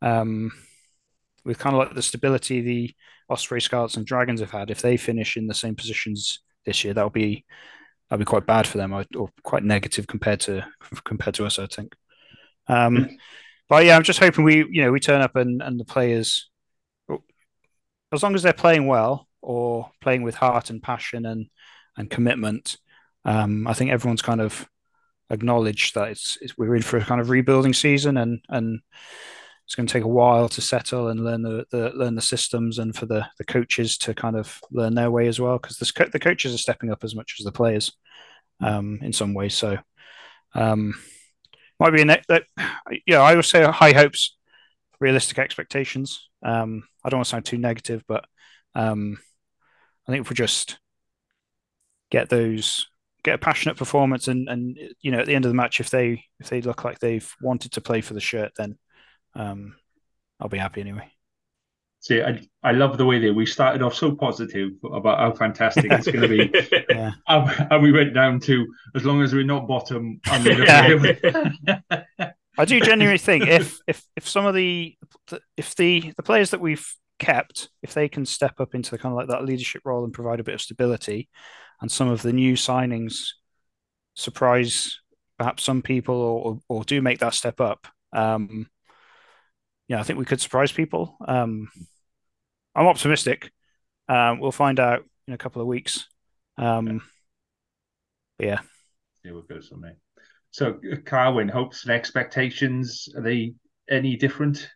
um, 0.00 0.50
with 1.44 1.58
kind 1.58 1.74
of 1.74 1.80
like 1.80 1.94
the 1.94 2.02
stability 2.02 2.60
the 2.60 2.94
Osprey 3.28 3.60
Scarlets 3.60 3.96
and 3.96 4.06
Dragons 4.06 4.40
have 4.40 4.50
had, 4.50 4.70
if 4.70 4.82
they 4.82 4.96
finish 4.96 5.36
in 5.36 5.46
the 5.46 5.54
same 5.54 5.74
positions 5.74 6.40
this 6.64 6.84
year, 6.84 6.94
that'll 6.94 7.10
be 7.10 7.44
that'll 8.08 8.20
be 8.20 8.24
quite 8.24 8.46
bad 8.46 8.66
for 8.66 8.78
them 8.78 8.92
or, 8.92 9.04
or 9.16 9.30
quite 9.42 9.64
negative 9.64 10.06
compared 10.06 10.40
to 10.40 10.66
compared 11.04 11.34
to 11.36 11.46
us, 11.46 11.58
I 11.58 11.66
think. 11.66 11.94
Um, 12.68 13.08
but 13.68 13.84
yeah, 13.84 13.96
I'm 13.96 14.02
just 14.02 14.20
hoping 14.20 14.44
we 14.44 14.66
you 14.70 14.82
know 14.82 14.92
we 14.92 15.00
turn 15.00 15.22
up 15.22 15.36
and 15.36 15.62
and 15.62 15.78
the 15.80 15.84
players, 15.84 16.48
as 18.12 18.22
long 18.22 18.34
as 18.34 18.42
they're 18.42 18.52
playing 18.52 18.86
well 18.86 19.26
or 19.42 19.90
playing 20.00 20.22
with 20.22 20.36
heart 20.36 20.70
and 20.70 20.82
passion 20.82 21.26
and 21.26 21.46
and 21.96 22.10
commitment, 22.10 22.76
um, 23.24 23.66
I 23.66 23.72
think 23.72 23.90
everyone's 23.90 24.22
kind 24.22 24.40
of 24.40 24.68
acknowledged 25.30 25.94
that 25.94 26.08
it's, 26.08 26.38
it's, 26.40 26.56
we're 26.56 26.76
in 26.76 26.82
for 26.82 26.98
a 26.98 27.04
kind 27.04 27.20
of 27.20 27.30
rebuilding 27.30 27.74
season 27.74 28.16
and 28.16 28.40
and 28.48 28.80
it's 29.66 29.74
going 29.74 29.86
to 29.86 29.92
take 29.92 30.04
a 30.04 30.08
while 30.08 30.48
to 30.48 30.60
settle 30.60 31.08
and 31.08 31.24
learn 31.24 31.42
the, 31.42 31.66
the 31.70 31.90
learn 31.90 32.14
the 32.14 32.22
systems 32.22 32.78
and 32.78 32.94
for 32.94 33.06
the 33.06 33.26
the 33.38 33.44
coaches 33.44 33.98
to 33.98 34.14
kind 34.14 34.36
of 34.36 34.60
learn 34.70 34.94
their 34.94 35.10
way 35.10 35.26
as 35.26 35.40
well 35.40 35.58
because 35.58 35.76
the, 35.76 36.08
the 36.12 36.20
coaches 36.20 36.54
are 36.54 36.58
stepping 36.58 36.90
up 36.90 37.02
as 37.02 37.16
much 37.16 37.36
as 37.38 37.44
the 37.44 37.50
players 37.50 37.92
um, 38.60 39.00
in 39.02 39.12
some 39.12 39.34
ways 39.34 39.54
so 39.54 39.76
um, 40.54 40.94
might 41.80 41.90
be 41.90 42.02
a 42.02 42.04
ne- 42.04 42.22
that 42.28 42.44
yeah 43.06 43.20
I 43.20 43.34
would 43.34 43.44
say 43.44 43.64
high 43.64 43.92
hopes 43.92 44.36
realistic 44.98 45.38
expectations. 45.38 46.30
Um, 46.42 46.84
I 47.04 47.10
don't 47.10 47.18
want 47.18 47.26
to 47.26 47.30
sound 47.30 47.44
too 47.44 47.58
negative 47.58 48.04
but 48.06 48.24
um, 48.76 49.18
I 50.06 50.12
think 50.12 50.22
if 50.22 50.30
we 50.30 50.36
just 50.36 50.78
get 52.10 52.28
those 52.28 52.86
get 53.24 53.34
a 53.34 53.38
passionate 53.38 53.76
performance 53.76 54.28
and 54.28 54.48
and 54.48 54.78
you 55.00 55.10
know 55.10 55.18
at 55.18 55.26
the 55.26 55.34
end 55.34 55.44
of 55.44 55.50
the 55.50 55.56
match 55.56 55.80
if 55.80 55.90
they 55.90 56.24
if 56.38 56.48
they 56.48 56.62
look 56.62 56.84
like 56.84 57.00
they've 57.00 57.34
wanted 57.42 57.72
to 57.72 57.80
play 57.80 58.00
for 58.00 58.14
the 58.14 58.20
shirt 58.20 58.52
then 58.56 58.78
um 59.36 59.74
I'll 60.40 60.48
be 60.48 60.58
happy 60.58 60.80
anyway. 60.80 61.10
See, 62.00 62.22
I, 62.22 62.46
I 62.62 62.72
love 62.72 62.98
the 62.98 63.04
way 63.04 63.18
that 63.18 63.34
we 63.34 63.46
started 63.46 63.82
off 63.82 63.94
so 63.94 64.14
positive 64.14 64.72
about 64.84 65.18
how 65.18 65.32
fantastic 65.32 65.90
it's 65.90 66.06
going 66.06 66.20
to 66.20 66.28
be, 66.28 66.84
yeah. 66.90 67.12
and, 67.26 67.66
and, 67.72 67.82
we 67.82 67.90
went 67.90 68.14
down 68.14 68.38
to 68.40 68.64
as 68.94 69.04
long 69.04 69.22
as 69.22 69.34
we're 69.34 69.44
not 69.44 69.66
bottom. 69.66 70.20
I'm 70.26 70.46
I 72.58 72.64
do 72.64 72.80
genuinely 72.80 73.18
think 73.18 73.46
if 73.48 73.78
if 73.88 74.04
if 74.14 74.28
some 74.28 74.46
of 74.46 74.54
the 74.54 74.96
if 75.56 75.74
the 75.74 76.12
the 76.16 76.22
players 76.22 76.50
that 76.50 76.60
we've 76.60 76.86
kept, 77.18 77.70
if 77.82 77.94
they 77.94 78.08
can 78.08 78.24
step 78.24 78.60
up 78.60 78.74
into 78.74 78.90
the 78.92 78.98
kind 78.98 79.12
of 79.12 79.16
like 79.16 79.28
that 79.28 79.44
leadership 79.44 79.82
role 79.84 80.04
and 80.04 80.12
provide 80.12 80.38
a 80.38 80.44
bit 80.44 80.54
of 80.54 80.62
stability, 80.62 81.28
and 81.80 81.90
some 81.90 82.08
of 82.08 82.22
the 82.22 82.32
new 82.32 82.54
signings 82.54 83.30
surprise 84.14 85.00
perhaps 85.38 85.64
some 85.64 85.82
people 85.82 86.14
or, 86.14 86.44
or, 86.44 86.58
or 86.68 86.84
do 86.84 87.02
make 87.02 87.18
that 87.18 87.34
step 87.34 87.60
up. 87.60 87.86
Um, 88.12 88.68
yeah, 89.88 90.00
I 90.00 90.02
think 90.02 90.18
we 90.18 90.24
could 90.24 90.40
surprise 90.40 90.72
people. 90.72 91.16
Um, 91.26 91.68
I'm 92.74 92.86
optimistic. 92.86 93.52
Um, 94.08 94.40
we'll 94.40 94.52
find 94.52 94.78
out 94.78 95.04
in 95.26 95.34
a 95.34 95.38
couple 95.38 95.62
of 95.62 95.68
weeks. 95.68 96.06
Um, 96.58 97.02
yeah. 98.38 98.58
There 99.24 99.34
we 99.34 99.42
go, 99.42 99.60
so 99.60 99.76
mate. 99.76 99.96
So, 100.50 100.78
Carwyn, 101.04 101.50
hopes 101.50 101.84
and 101.84 101.92
expectations 101.92 103.08
are 103.14 103.22
they 103.22 103.54
any 103.90 104.16
different? 104.16 104.70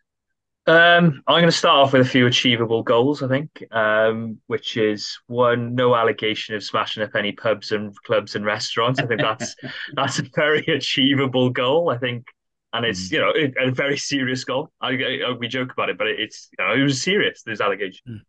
Um, 0.67 1.23
I'm 1.25 1.41
going 1.41 1.45
to 1.45 1.51
start 1.51 1.77
off 1.77 1.93
with 1.93 2.03
a 2.03 2.09
few 2.09 2.27
achievable 2.27 2.83
goals, 2.83 3.23
I 3.23 3.27
think, 3.27 3.63
um, 3.71 4.39
which 4.45 4.77
is 4.77 5.17
one, 5.25 5.73
no 5.73 5.95
allegation 5.95 6.53
of 6.53 6.63
smashing 6.63 7.01
up 7.01 7.15
any 7.15 7.31
pubs 7.31 7.71
and 7.71 7.95
clubs 8.03 8.35
and 8.35 8.45
restaurants. 8.45 8.99
I 8.99 9.07
think 9.07 9.21
that's 9.21 9.55
that's 9.93 10.19
a 10.19 10.23
very 10.35 10.63
achievable 10.67 11.49
goal. 11.49 11.89
I 11.89 11.97
think, 11.97 12.27
and 12.73 12.85
it's 12.85 13.09
mm. 13.09 13.11
you 13.13 13.19
know 13.19 13.33
a, 13.67 13.71
very 13.71 13.97
serious 13.97 14.43
goal. 14.43 14.71
I, 14.81 14.89
I, 14.89 15.31
we 15.37 15.47
joke 15.47 15.71
about 15.71 15.89
it, 15.89 15.97
but 15.97 16.07
it's 16.07 16.49
you 16.57 16.65
know 16.65 16.73
it 16.73 16.83
was 16.83 17.01
serious. 17.01 17.43
There's 17.43 17.61
allegation. 17.61 18.21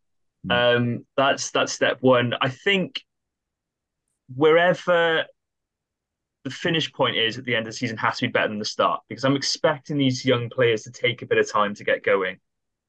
Mm. 0.46 0.76
Um, 0.76 1.06
that's 1.16 1.50
that's 1.50 1.72
step 1.72 1.98
one. 2.00 2.34
I 2.40 2.48
think 2.48 3.02
wherever 4.34 5.24
the 6.44 6.50
finish 6.50 6.92
point 6.92 7.16
is 7.16 7.38
at 7.38 7.44
the 7.44 7.54
end 7.54 7.66
of 7.66 7.72
the 7.72 7.76
season 7.76 7.96
has 7.96 8.18
to 8.18 8.26
be 8.26 8.32
better 8.32 8.48
than 8.48 8.58
the 8.58 8.64
start 8.64 9.00
because 9.08 9.24
I'm 9.24 9.36
expecting 9.36 9.96
these 9.96 10.24
young 10.24 10.50
players 10.50 10.82
to 10.82 10.90
take 10.90 11.22
a 11.22 11.26
bit 11.26 11.38
of 11.38 11.50
time 11.50 11.74
to 11.76 11.84
get 11.84 12.02
going. 12.02 12.38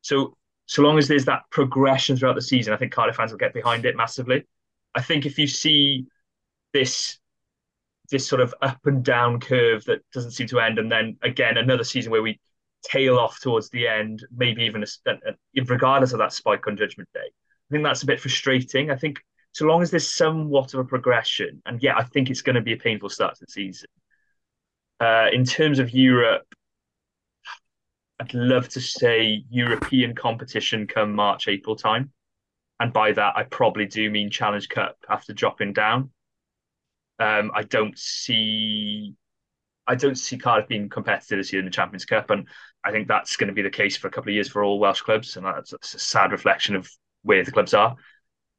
So 0.02 0.36
so 0.66 0.82
long 0.82 0.98
as 0.98 1.08
there's 1.08 1.26
that 1.26 1.44
progression 1.52 2.18
throughout 2.18 2.36
the 2.36 2.42
season, 2.42 2.74
I 2.74 2.78
think 2.78 2.94
Cardiff 2.94 3.16
fans 3.16 3.32
will 3.32 3.38
get 3.38 3.54
behind 3.54 3.86
it 3.86 3.96
massively. 3.96 4.46
I 4.96 5.02
think 5.02 5.26
if 5.26 5.38
you 5.38 5.48
see 5.48 6.06
this 6.74 7.20
this 8.12 8.28
sort 8.28 8.42
of 8.42 8.54
up 8.62 8.80
and 8.86 9.04
down 9.04 9.40
curve 9.40 9.84
that 9.86 10.00
doesn't 10.14 10.32
seem 10.32 10.48
to 10.48 10.60
end, 10.60 10.80
and 10.80 10.92
then 10.92 11.18
again 11.22 11.58
another 11.58 11.84
season 11.84 12.12
where 12.12 12.22
we 12.22 12.40
tail 12.84 13.18
off 13.18 13.40
towards 13.40 13.70
the 13.70 13.88
end, 13.88 14.26
maybe 14.36 14.64
even 14.64 14.84
a, 14.84 15.16
regardless 15.66 16.12
of 16.12 16.20
that 16.20 16.34
spike 16.34 16.68
on 16.68 16.76
Judgment 16.78 17.10
Day, 17.14 17.22
I 17.22 17.70
think 17.72 17.84
that's 17.84 18.04
a 18.04 18.08
bit 18.08 18.20
frustrating. 18.20 18.92
I 18.92 18.96
think 18.96 19.20
so 19.54 19.66
long 19.66 19.82
as 19.82 19.92
there's 19.92 20.10
somewhat 20.10 20.74
of 20.74 20.80
a 20.80 20.84
progression, 20.84 21.62
and 21.66 21.82
yeah, 21.82 21.96
I 21.98 22.04
think 22.04 22.30
it's 22.30 22.42
going 22.42 22.56
to 22.56 22.62
be 22.62 22.74
a 22.74 22.78
painful 22.78 23.10
start 23.10 23.36
to 23.36 23.46
the 23.46 23.52
season. 23.52 23.88
Uh, 25.00 25.28
in 25.32 25.44
terms 25.44 25.80
of 25.80 25.92
Europe, 25.92 26.46
I'd 28.20 28.34
love 28.34 28.70
to 28.70 28.80
say 28.82 29.44
European 29.50 30.16
competition 30.16 30.88
come 30.88 31.14
March, 31.14 31.48
April 31.48 31.76
time. 31.76 32.12
And 32.80 32.94
by 32.94 33.12
that, 33.12 33.34
I 33.36 33.44
probably 33.44 33.86
do 33.86 34.10
mean 34.10 34.30
Challenge 34.30 34.68
Cup 34.70 34.98
after 35.10 35.34
dropping 35.34 35.74
down. 35.74 36.12
Um, 37.20 37.52
I 37.54 37.64
don't 37.64 37.98
see 37.98 39.16
I 39.86 39.96
don't 39.96 40.16
see 40.16 40.38
Cardiff 40.38 40.68
being 40.68 40.90
competitive 40.90 41.40
this 41.40 41.52
year 41.52 41.60
in 41.60 41.66
the 41.66 41.72
Champions 41.72 42.06
Cup, 42.06 42.30
and 42.30 42.48
I 42.84 42.92
think 42.92 43.08
that's 43.08 43.36
going 43.36 43.48
to 43.48 43.54
be 43.54 43.62
the 43.62 43.70
case 43.70 43.98
for 43.98 44.08
a 44.08 44.12
couple 44.12 44.30
of 44.30 44.36
years 44.36 44.50
for 44.50 44.64
all 44.64 44.80
Welsh 44.80 45.02
clubs, 45.02 45.36
and 45.36 45.46
that's, 45.46 45.72
that's 45.72 45.94
a 45.94 46.00
sad 46.00 46.32
reflection 46.32 46.76
of 46.76 46.90
where 47.24 47.44
the 47.44 47.52
clubs 47.52 47.74
are. 47.74 47.96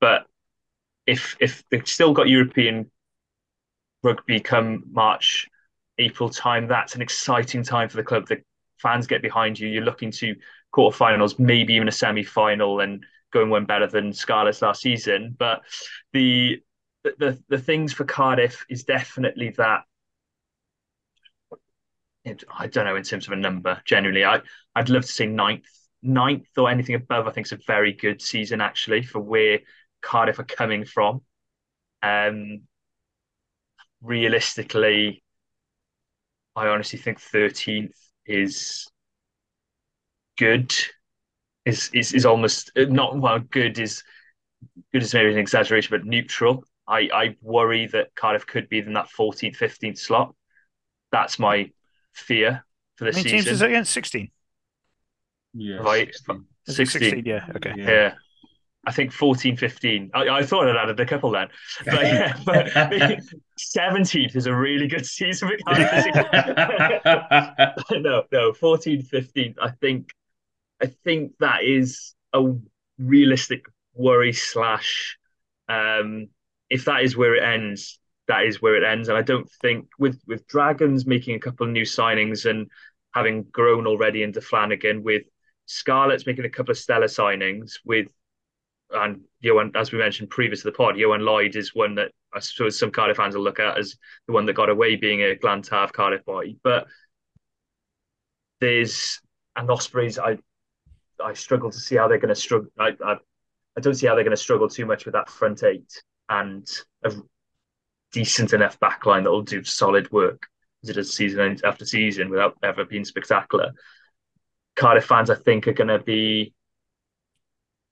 But 0.00 0.26
if 1.06 1.36
if 1.40 1.64
they've 1.70 1.86
still 1.86 2.12
got 2.12 2.28
European 2.28 2.90
rugby 4.02 4.40
come 4.40 4.84
March, 4.90 5.48
April 5.98 6.28
time, 6.28 6.68
that's 6.68 6.94
an 6.94 7.02
exciting 7.02 7.62
time 7.62 7.88
for 7.88 7.96
the 7.96 8.02
club. 8.02 8.26
The 8.28 8.42
fans 8.78 9.06
get 9.06 9.22
behind 9.22 9.58
you. 9.58 9.68
You're 9.68 9.82
looking 9.82 10.10
to 10.12 10.36
quarterfinals, 10.74 11.38
maybe 11.38 11.74
even 11.74 11.88
a 11.88 11.92
semi-final, 11.92 12.80
and 12.80 13.04
going 13.32 13.50
one 13.50 13.64
better 13.64 13.86
than 13.86 14.12
Scarlets 14.12 14.62
last 14.62 14.82
season. 14.82 15.34
But 15.38 15.62
the 16.12 16.60
the 17.04 17.42
the 17.48 17.58
things 17.58 17.92
for 17.92 18.04
Cardiff 18.04 18.64
is 18.68 18.84
definitely 18.84 19.50
that. 19.50 19.84
I 22.50 22.68
don't 22.68 22.86
know 22.86 22.96
in 22.96 23.02
terms 23.02 23.26
of 23.26 23.32
a 23.32 23.36
number. 23.36 23.80
Generally, 23.84 24.24
I 24.24 24.40
I'd 24.74 24.88
love 24.88 25.02
to 25.02 25.08
see 25.08 25.26
ninth, 25.26 25.66
ninth 26.02 26.48
or 26.56 26.70
anything 26.70 26.94
above. 26.94 27.26
I 27.26 27.30
think 27.32 27.46
is 27.46 27.52
a 27.52 27.58
very 27.66 27.92
good 27.92 28.22
season 28.22 28.60
actually 28.60 29.02
for 29.02 29.20
where 29.20 29.60
Cardiff 30.00 30.38
are 30.38 30.44
coming 30.44 30.84
from. 30.86 31.20
Um, 32.02 32.62
realistically, 34.02 35.22
I 36.56 36.68
honestly 36.68 36.98
think 36.98 37.20
13th 37.20 37.96
is 38.26 38.88
good. 40.38 40.72
Is 41.64 41.90
is 41.94 42.12
is 42.12 42.26
almost 42.26 42.70
not 42.76 43.18
well. 43.18 43.38
Good 43.38 43.78
is 43.78 44.02
good 44.92 45.02
is 45.02 45.14
maybe 45.14 45.32
an 45.32 45.38
exaggeration, 45.38 45.96
but 45.96 46.06
neutral. 46.06 46.64
I 46.86 47.08
I 47.12 47.36
worry 47.40 47.86
that 47.88 48.14
Cardiff 48.14 48.46
could 48.46 48.68
be 48.68 48.78
in 48.78 48.92
that 48.94 49.08
14th, 49.08 49.56
15th 49.56 49.98
slot. 49.98 50.34
That's 51.12 51.38
my 51.38 51.70
fear 52.12 52.64
for 52.96 53.04
the 53.04 53.12
How 53.12 53.16
many 53.16 53.22
season. 53.22 53.38
teams 53.38 53.46
is 53.48 53.62
it 53.62 53.70
again? 53.70 53.84
16. 53.84 54.30
Yeah, 55.54 55.76
right. 55.76 56.08
16. 56.12 56.44
16. 56.66 57.00
16, 57.00 57.24
yeah. 57.26 57.46
Okay. 57.56 57.72
Yeah. 57.76 57.90
Yeah. 57.90 58.14
I 58.86 58.92
think 58.92 59.12
14, 59.12 59.56
15. 59.56 60.10
I, 60.12 60.28
I 60.28 60.42
thought 60.42 60.68
I'd 60.68 60.76
added 60.76 61.00
a 61.00 61.06
couple 61.06 61.30
then. 61.30 61.48
But 61.86 62.02
yeah, 62.02 62.36
but 62.44 62.66
17th 63.58 64.36
is 64.36 64.46
a 64.46 64.54
really 64.54 64.88
good 64.88 65.06
season 65.06 65.48
for 65.48 65.56
Cardiff. 65.74 66.04
no, 67.92 68.24
no, 68.30 68.52
14, 68.52 69.02
15. 69.02 69.54
I 69.60 69.70
think 69.70 70.10
I 70.82 70.86
think 70.86 71.32
that 71.40 71.64
is 71.64 72.14
a 72.34 72.42
realistic 72.98 73.64
worry 73.94 74.32
slash 74.32 75.18
um 75.68 76.28
if 76.74 76.84
that 76.86 77.04
is 77.04 77.16
where 77.16 77.36
it 77.36 77.44
ends, 77.44 78.00
that 78.26 78.44
is 78.46 78.60
where 78.60 78.74
it 78.74 78.82
ends. 78.82 79.08
And 79.08 79.16
I 79.16 79.22
don't 79.22 79.48
think 79.62 79.86
with 79.96 80.20
with 80.26 80.44
Dragons 80.48 81.06
making 81.06 81.36
a 81.36 81.38
couple 81.38 81.64
of 81.64 81.72
new 81.72 81.84
signings 81.84 82.50
and 82.50 82.68
having 83.12 83.44
grown 83.44 83.86
already 83.86 84.24
into 84.24 84.40
Flanagan, 84.40 85.04
with 85.04 85.22
Scarlets 85.66 86.26
making 86.26 86.46
a 86.46 86.50
couple 86.50 86.72
of 86.72 86.78
stellar 86.78 87.06
signings, 87.06 87.74
with 87.84 88.08
and 88.90 89.20
Ioan, 89.44 89.70
as 89.76 89.92
we 89.92 90.00
mentioned 90.00 90.30
previous 90.30 90.62
to 90.62 90.68
the 90.68 90.76
pod, 90.76 90.96
Ioan 90.96 91.20
Lloyd 91.20 91.54
is 91.54 91.76
one 91.76 91.94
that 91.94 92.10
I 92.34 92.40
suppose 92.40 92.76
some 92.76 92.90
Cardiff 92.90 93.18
fans 93.18 93.36
will 93.36 93.44
look 93.44 93.60
at 93.60 93.78
as 93.78 93.94
the 94.26 94.32
one 94.32 94.44
that 94.46 94.54
got 94.54 94.68
away 94.68 94.96
being 94.96 95.20
a 95.20 95.36
Glantaf 95.36 95.92
Cardiff 95.92 96.24
boy. 96.24 96.56
But 96.64 96.88
there's 98.60 99.20
and 99.54 99.70
Ospreys, 99.70 100.18
I 100.18 100.38
I 101.22 101.34
struggle 101.34 101.70
to 101.70 101.78
see 101.78 101.94
how 101.94 102.08
they're 102.08 102.18
going 102.18 102.34
to 102.34 102.40
struggle. 102.46 102.70
I, 102.76 102.96
I, 103.04 103.16
I 103.76 103.80
don't 103.80 103.94
see 103.94 104.08
how 104.08 104.16
they're 104.16 104.24
going 104.24 104.36
to 104.36 104.46
struggle 104.48 104.68
too 104.68 104.86
much 104.86 105.04
with 105.04 105.14
that 105.14 105.30
front 105.30 105.62
eight 105.62 106.02
and 106.28 106.66
a 107.04 107.12
decent 108.12 108.52
enough 108.52 108.78
backline 108.80 109.24
that 109.24 109.30
will 109.30 109.42
do 109.42 109.64
solid 109.64 110.10
work 110.12 110.46
as 110.82 110.90
it 110.90 110.96
is 110.96 111.14
season 111.14 111.58
after 111.64 111.84
season 111.84 112.30
without 112.30 112.56
ever 112.62 112.84
being 112.84 113.04
spectacular. 113.04 113.72
Cardiff 114.76 115.04
fans, 115.04 115.30
I 115.30 115.34
think, 115.34 115.66
are 115.66 115.72
going 115.72 115.88
to 115.88 115.98
be 115.98 116.54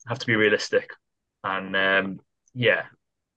have 0.07 0.19
to 0.19 0.27
be 0.27 0.37
realistic. 0.37 0.91
And 1.45 1.77
um, 1.77 2.21
yeah, 2.55 2.85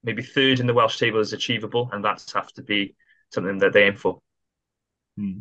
maybe 0.03 0.23
third 0.23 0.59
in 0.59 0.67
the 0.67 0.73
Welsh 0.73 0.97
table 0.97 1.19
is 1.19 1.33
achievable, 1.33 1.89
and 1.91 2.03
that's 2.03 2.33
have 2.33 2.51
to 2.53 2.63
be 2.63 2.95
something 3.33 3.57
that 3.59 3.73
they 3.73 3.83
aim 3.83 3.97
for. 3.97 4.21
Hmm. 5.17 5.39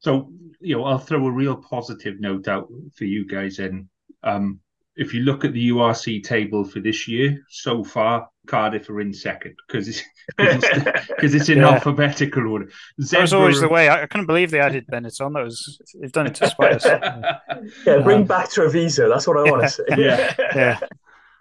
So, 0.00 0.32
you 0.60 0.76
know, 0.76 0.84
I'll 0.84 0.98
throw 0.98 1.24
a 1.26 1.30
real 1.30 1.56
positive 1.56 2.18
note 2.18 2.48
out 2.48 2.68
for 2.94 3.04
you 3.04 3.26
guys 3.26 3.58
in. 3.58 3.88
Um, 4.22 4.60
if 4.96 5.14
you 5.14 5.20
look 5.20 5.44
at 5.44 5.52
the 5.52 5.70
URC 5.70 6.22
table 6.22 6.64
for 6.64 6.80
this 6.80 7.08
year, 7.08 7.44
so 7.48 7.82
far 7.82 8.28
Cardiff 8.46 8.90
are 8.90 9.00
in 9.00 9.12
second 9.12 9.54
because 9.66 9.88
it's 9.88 10.02
because 10.36 11.34
it's, 11.34 11.48
in 11.48 11.58
yeah. 11.58 11.70
alphabetical 11.70 12.50
order. 12.50 12.66
Zebre, 13.00 13.10
that 13.10 13.20
was 13.20 13.32
always 13.32 13.60
the 13.60 13.68
way. 13.68 13.88
I, 13.88 14.02
I 14.02 14.06
couldn't 14.06 14.26
believe 14.26 14.50
they 14.50 14.60
added 14.60 14.86
Benetton. 14.86 15.34
That 15.34 15.44
was 15.44 15.80
they've 16.00 16.12
done 16.12 16.26
it 16.26 16.34
to 16.36 16.50
spite 16.50 16.84
us. 16.84 16.86
Yeah, 17.86 17.98
bring 17.98 18.18
um, 18.18 18.24
back 18.24 18.50
Treviso. 18.50 19.08
That's 19.08 19.26
what 19.26 19.36
I 19.36 19.50
want 19.50 19.62
to 19.62 19.68
see. 19.68 19.82
Yeah, 19.96 20.34
yeah. 20.54 20.80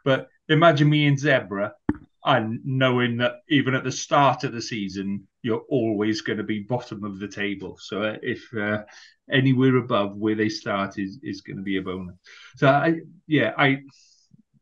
But 0.03 0.29
imagine 0.47 0.89
me 0.89 1.05
in 1.05 1.15
Zebre 1.15 1.71
and 2.23 2.59
knowing 2.63 3.17
that 3.17 3.37
even 3.49 3.73
at 3.73 3.83
the 3.83 3.91
start 3.91 4.43
of 4.43 4.53
the 4.53 4.61
season, 4.61 5.27
you're 5.41 5.65
always 5.69 6.21
going 6.21 6.37
to 6.37 6.43
be 6.43 6.59
bottom 6.59 7.03
of 7.03 7.19
the 7.19 7.27
table. 7.27 7.77
So 7.79 8.03
uh, 8.03 8.17
if 8.21 8.43
uh, 8.53 8.83
anywhere 9.31 9.77
above 9.77 10.15
where 10.15 10.35
they 10.35 10.49
start 10.49 10.99
is 10.99 11.19
is 11.23 11.41
going 11.41 11.57
to 11.57 11.63
be 11.63 11.77
a 11.77 11.81
bonus. 11.81 12.15
So 12.57 12.67
I, 12.67 12.99
yeah, 13.27 13.53
I, 13.57 13.79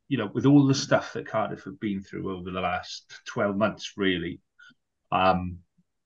you 0.07 0.17
know, 0.17 0.31
with 0.33 0.45
all 0.45 0.65
the 0.65 0.75
stuff 0.75 1.13
that 1.13 1.27
Cardiff 1.27 1.65
have 1.65 1.79
been 1.79 2.01
through 2.01 2.35
over 2.35 2.49
the 2.49 2.61
last 2.61 3.13
twelve 3.25 3.57
months, 3.57 3.93
really, 3.97 4.39
um, 5.11 5.59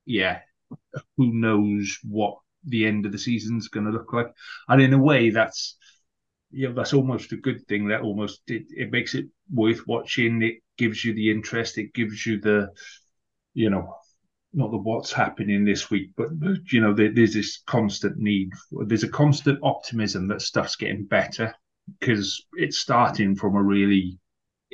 yeah, 0.06 0.40
who 1.18 1.34
knows 1.34 2.00
what 2.04 2.36
the 2.66 2.86
end 2.86 3.06
of 3.06 3.12
the 3.12 3.18
season's 3.20 3.68
going 3.68 3.86
to 3.86 3.92
look 3.92 4.12
like? 4.14 4.34
And 4.68 4.82
in 4.82 4.94
a 4.94 4.98
way, 4.98 5.30
that's 5.30 5.78
know, 6.54 6.74
that's 6.74 6.94
almost 6.94 7.32
a 7.32 7.38
good 7.38 7.68
thing. 7.68 7.88
That 7.88 8.02
almost 8.02 8.42
it, 8.48 8.64
it 8.70 8.92
makes 8.92 9.16
it 9.16 9.26
worth 9.52 9.88
watching. 9.88 10.42
It 10.42 10.56
gives 10.78 11.04
you 11.04 11.14
the 11.14 11.32
interest. 11.32 11.78
It 11.78 11.94
gives 11.94 12.26
you 12.26 12.40
the, 12.40 12.70
you 13.54 13.70
know, 13.70 13.96
not 14.54 14.72
the 14.72 14.78
what's 14.78 15.12
happening 15.12 15.66
this 15.66 15.90
week, 15.90 16.12
but 16.16 16.30
you 16.72 16.80
know, 16.80 16.94
there, 16.94 17.12
there's 17.14 17.34
this 17.34 17.62
constant 17.66 18.18
need. 18.18 18.50
There's 18.72 19.04
a 19.04 19.10
constant 19.10 19.60
optimism 19.64 20.28
that 20.28 20.42
stuff's 20.42 20.76
getting 20.76 21.06
better 21.06 21.54
because 22.00 22.46
it's 22.54 22.78
starting 22.78 23.36
from 23.36 23.56
a 23.56 23.64
really 23.64 24.20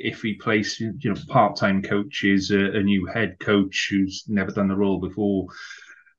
iffy 0.04 0.38
place. 0.38 0.80
You 0.80 0.94
know, 1.04 1.14
part-time 1.28 1.82
coaches, 1.82 2.50
a, 2.50 2.76
a 2.76 2.82
new 2.82 3.06
head 3.06 3.38
coach 3.40 3.88
who's 3.90 4.24
never 4.28 4.50
done 4.50 4.68
the 4.68 4.76
role 4.76 5.00
before, 5.00 5.46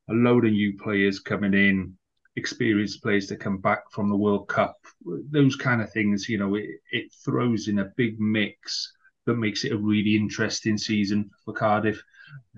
a 0.10 0.14
load 0.14 0.46
of 0.46 0.52
new 0.52 0.78
players 0.78 1.20
coming 1.20 1.54
in 1.54 1.98
experienced 2.36 3.04
players 3.04 3.28
that 3.28 3.40
come 3.40 3.58
back 3.58 3.92
from 3.92 4.10
the 4.10 4.16
World 4.16 4.48
Cup, 4.48 4.78
those 5.06 5.56
kind 5.56 5.82
of 5.82 5.92
things, 5.92 6.30
you 6.30 6.38
know, 6.38 6.56
it, 6.56 6.70
it 6.92 7.12
throws 7.26 7.68
in 7.68 7.80
a 7.80 7.92
big 7.98 8.20
mix 8.20 8.94
that 9.26 9.36
makes 9.36 9.64
it 9.64 9.74
a 9.74 9.78
really 9.78 10.16
interesting 10.16 10.78
season 10.78 11.30
for 11.46 11.54
Cardiff. 11.54 12.02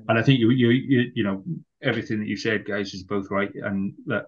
And 0.07 0.17
I 0.17 0.21
think 0.21 0.39
you 0.39 0.51
you 0.51 0.69
you, 0.69 1.11
you 1.15 1.23
know 1.23 1.43
everything 1.81 2.19
that 2.19 2.27
you 2.27 2.37
said, 2.37 2.65
guys, 2.65 2.93
is 2.93 3.03
both 3.03 3.31
right, 3.31 3.53
and 3.55 3.93
that 4.05 4.27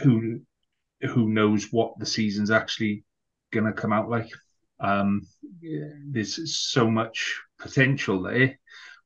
who 0.00 0.40
who 1.02 1.28
knows 1.28 1.68
what 1.70 1.98
the 1.98 2.06
season's 2.06 2.50
actually 2.50 3.04
going 3.52 3.66
to 3.66 3.72
come 3.72 3.92
out 3.92 4.08
like. 4.08 4.30
Um, 4.80 5.26
there's 6.10 6.58
so 6.58 6.90
much 6.90 7.38
potential 7.58 8.22
there, 8.22 8.58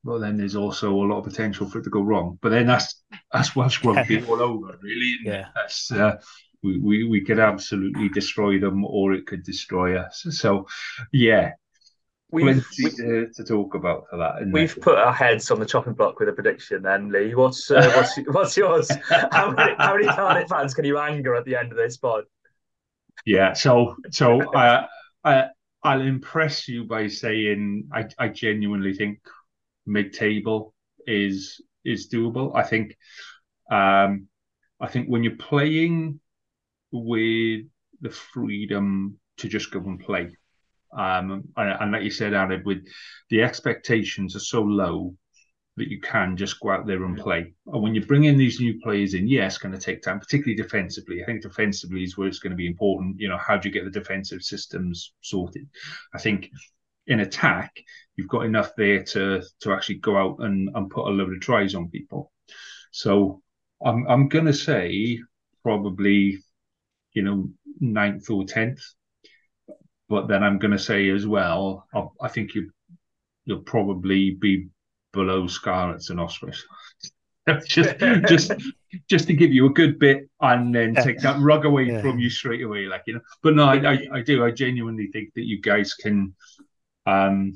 but 0.05 0.20
then 0.20 0.36
there's 0.36 0.55
also 0.55 0.92
a 0.92 1.09
lot 1.09 1.18
of 1.18 1.24
potential 1.24 1.68
for 1.68 1.80
it 1.80 1.82
to 1.84 1.90
go 1.90 2.03
wrong. 2.03 2.38
But 2.40 2.51
then 2.51 2.66
that's 2.66 3.03
that's 3.35 3.57
Welsh 3.57 3.85
rugby 3.85 4.24
all 4.28 4.41
over, 4.41 4.78
really. 4.80 5.16
Yeah, 5.24 5.49
that's 5.55 5.91
uh, 5.91 6.20
we, 6.62 6.78
we 6.78 7.05
we 7.05 7.20
could 7.20 7.41
absolutely 7.41 8.09
destroy 8.09 8.59
them, 8.59 8.85
or 8.85 9.12
it 9.12 9.26
could 9.26 9.43
destroy 9.43 9.99
us. 9.99 10.24
So, 10.30 10.66
yeah, 11.12 11.53
We've, 12.30 12.45
plenty 12.45 12.97
to, 12.97 13.28
to, 13.35 13.45
talk 13.45 13.74
about 13.74 14.05
for 14.09 14.16
that. 14.16 14.47
We've 14.51 14.80
put 14.80 14.99
our 14.99 15.12
heads 15.12 15.51
on 15.51 15.61
the 15.61 15.66
chopping 15.66 15.93
block 15.93 16.18
with 16.18 16.28
a 16.28 16.32
prediction. 16.32 16.82
Then, 16.82 17.11
Lee, 17.11 17.35
what's 17.35 17.70
uh, 17.70 17.93
what's 17.95 18.16
what's 18.35 18.57
yours? 18.57 18.91
How 19.30 19.51
many, 19.51 19.74
how 19.78 19.95
many 19.95 20.07
Cardiff 20.07 20.49
fans 20.49 20.74
can 20.74 20.85
you 20.85 20.99
anger 20.99 21.35
at 21.35 21.45
the 21.45 21.57
end 21.57 21.72
of 21.72 21.78
this 21.78 21.97
pod? 21.97 22.24
Yeah, 23.26 23.53
so 23.53 23.97
so 24.11 24.43
uh, 24.55 24.87
I 25.22 25.47
I'll 25.82 26.01
impress 26.01 26.66
you 26.66 26.85
by 26.85 27.09
saying 27.09 27.89
I 27.93 28.07
I 28.18 28.28
genuinely 28.28 28.95
think 28.95 29.18
mid 29.87 30.12
table 30.12 30.74
is 31.07 31.61
is 31.85 32.09
doable. 32.09 32.55
I 32.55 32.62
think 32.62 32.97
um 33.70 34.28
I 34.80 34.89
think 34.89 35.09
when 35.09 35.22
you're 35.22 35.37
playing 35.37 36.20
with 36.91 37.66
the 38.01 38.11
freedom 38.11 39.18
to 39.39 39.49
just 39.49 39.70
go 39.70 39.80
and 39.80 39.99
play 39.99 40.37
um, 40.97 41.45
and, 41.57 41.82
and 41.82 41.93
like 41.93 42.03
you 42.03 42.11
said, 42.11 42.35
Aaron, 42.35 42.62
with 42.64 42.87
the 43.30 43.43
expectations 43.43 44.37
are 44.37 44.41
so 44.41 44.62
low 44.62 45.14
that 45.76 45.89
you 45.89 46.01
can 46.01 46.37
just 46.37 46.61
go 46.61 46.70
out 46.70 46.87
there 46.87 47.05
and 47.05 47.18
play. 47.18 47.53
And 47.66 47.82
when 47.82 47.97
you 47.97 48.07
bring 48.07 48.24
in 48.24 48.37
these 48.37 48.61
new 48.61 48.78
players 48.80 49.14
in, 49.14 49.26
yes, 49.26 49.55
it's 49.55 49.62
going 49.62 49.74
to 49.74 49.80
take 49.80 50.03
time, 50.03 50.20
particularly 50.20 50.55
defensively. 50.55 51.20
I 51.20 51.26
think 51.26 51.43
defensively 51.43 52.05
is 52.05 52.16
where 52.16 52.28
it's 52.28 52.39
going 52.39 52.53
to 52.53 52.57
be 52.57 52.68
important. 52.68 53.18
You 53.18 53.28
know, 53.28 53.39
how 53.39 53.57
do 53.57 53.68
you 53.68 53.72
get 53.72 53.85
the 53.85 53.91
defensive 53.91 54.43
systems 54.43 55.12
sorted? 55.20 55.68
I 56.14 56.18
think 56.18 56.51
in 57.07 57.20
attack, 57.20 57.76
you've 58.16 58.28
got 58.28 58.46
enough 58.46 58.72
there 58.76 59.02
to 59.05 59.42
to 59.61 59.72
actually 59.72 59.96
go 59.96 60.16
out 60.16 60.36
and, 60.40 60.70
and 60.74 60.90
put 60.90 61.07
a 61.07 61.11
load 61.11 61.34
of 61.34 61.40
tries 61.40 61.74
on 61.74 61.90
people. 61.90 62.32
So 62.90 63.42
I'm 63.84 64.07
I'm 64.09 64.28
gonna 64.28 64.52
say 64.52 65.20
probably, 65.64 66.38
you 67.12 67.22
know, 67.22 67.48
ninth 67.80 68.30
or 68.30 68.44
tenth. 68.44 68.82
But 70.09 70.28
then 70.28 70.44
I'm 70.44 70.59
going 70.59 70.70
to 70.70 70.78
say 70.78 71.09
as 71.09 71.26
well, 71.26 71.86
I, 72.20 72.28
think 72.28 72.55
you 72.55 72.70
you'll 73.46 73.61
probably 73.61 74.32
be 74.32 74.68
below 75.12 75.46
Scarlets 75.46 76.11
and 76.11 76.20
Ospreys. 76.20 76.62
just 77.66 77.98
just 78.28 78.52
just 79.09 79.26
to 79.26 79.34
give 79.34 79.52
you 79.52 79.66
a 79.66 79.70
good 79.70 79.98
bit 79.98 80.28
and 80.40 80.74
then 80.74 80.94
take 80.94 81.18
that 81.18 81.38
rug 81.40 81.66
away 81.66 81.84
yeah. 81.84 82.00
from 82.00 82.18
you 82.18 82.30
straight 82.30 82.62
away 82.62 82.86
like 82.86 83.02
you 83.07 83.12
know 83.12 83.20
but 83.42 83.55
no 83.55 83.66
I, 83.66 83.74
I, 83.74 83.98
I 84.14 84.22
do 84.22 84.42
i 84.46 84.50
genuinely 84.50 85.09
think 85.09 85.34
that 85.34 85.44
you 85.44 85.61
guys 85.61 85.92
can 85.92 86.34
um 87.07 87.52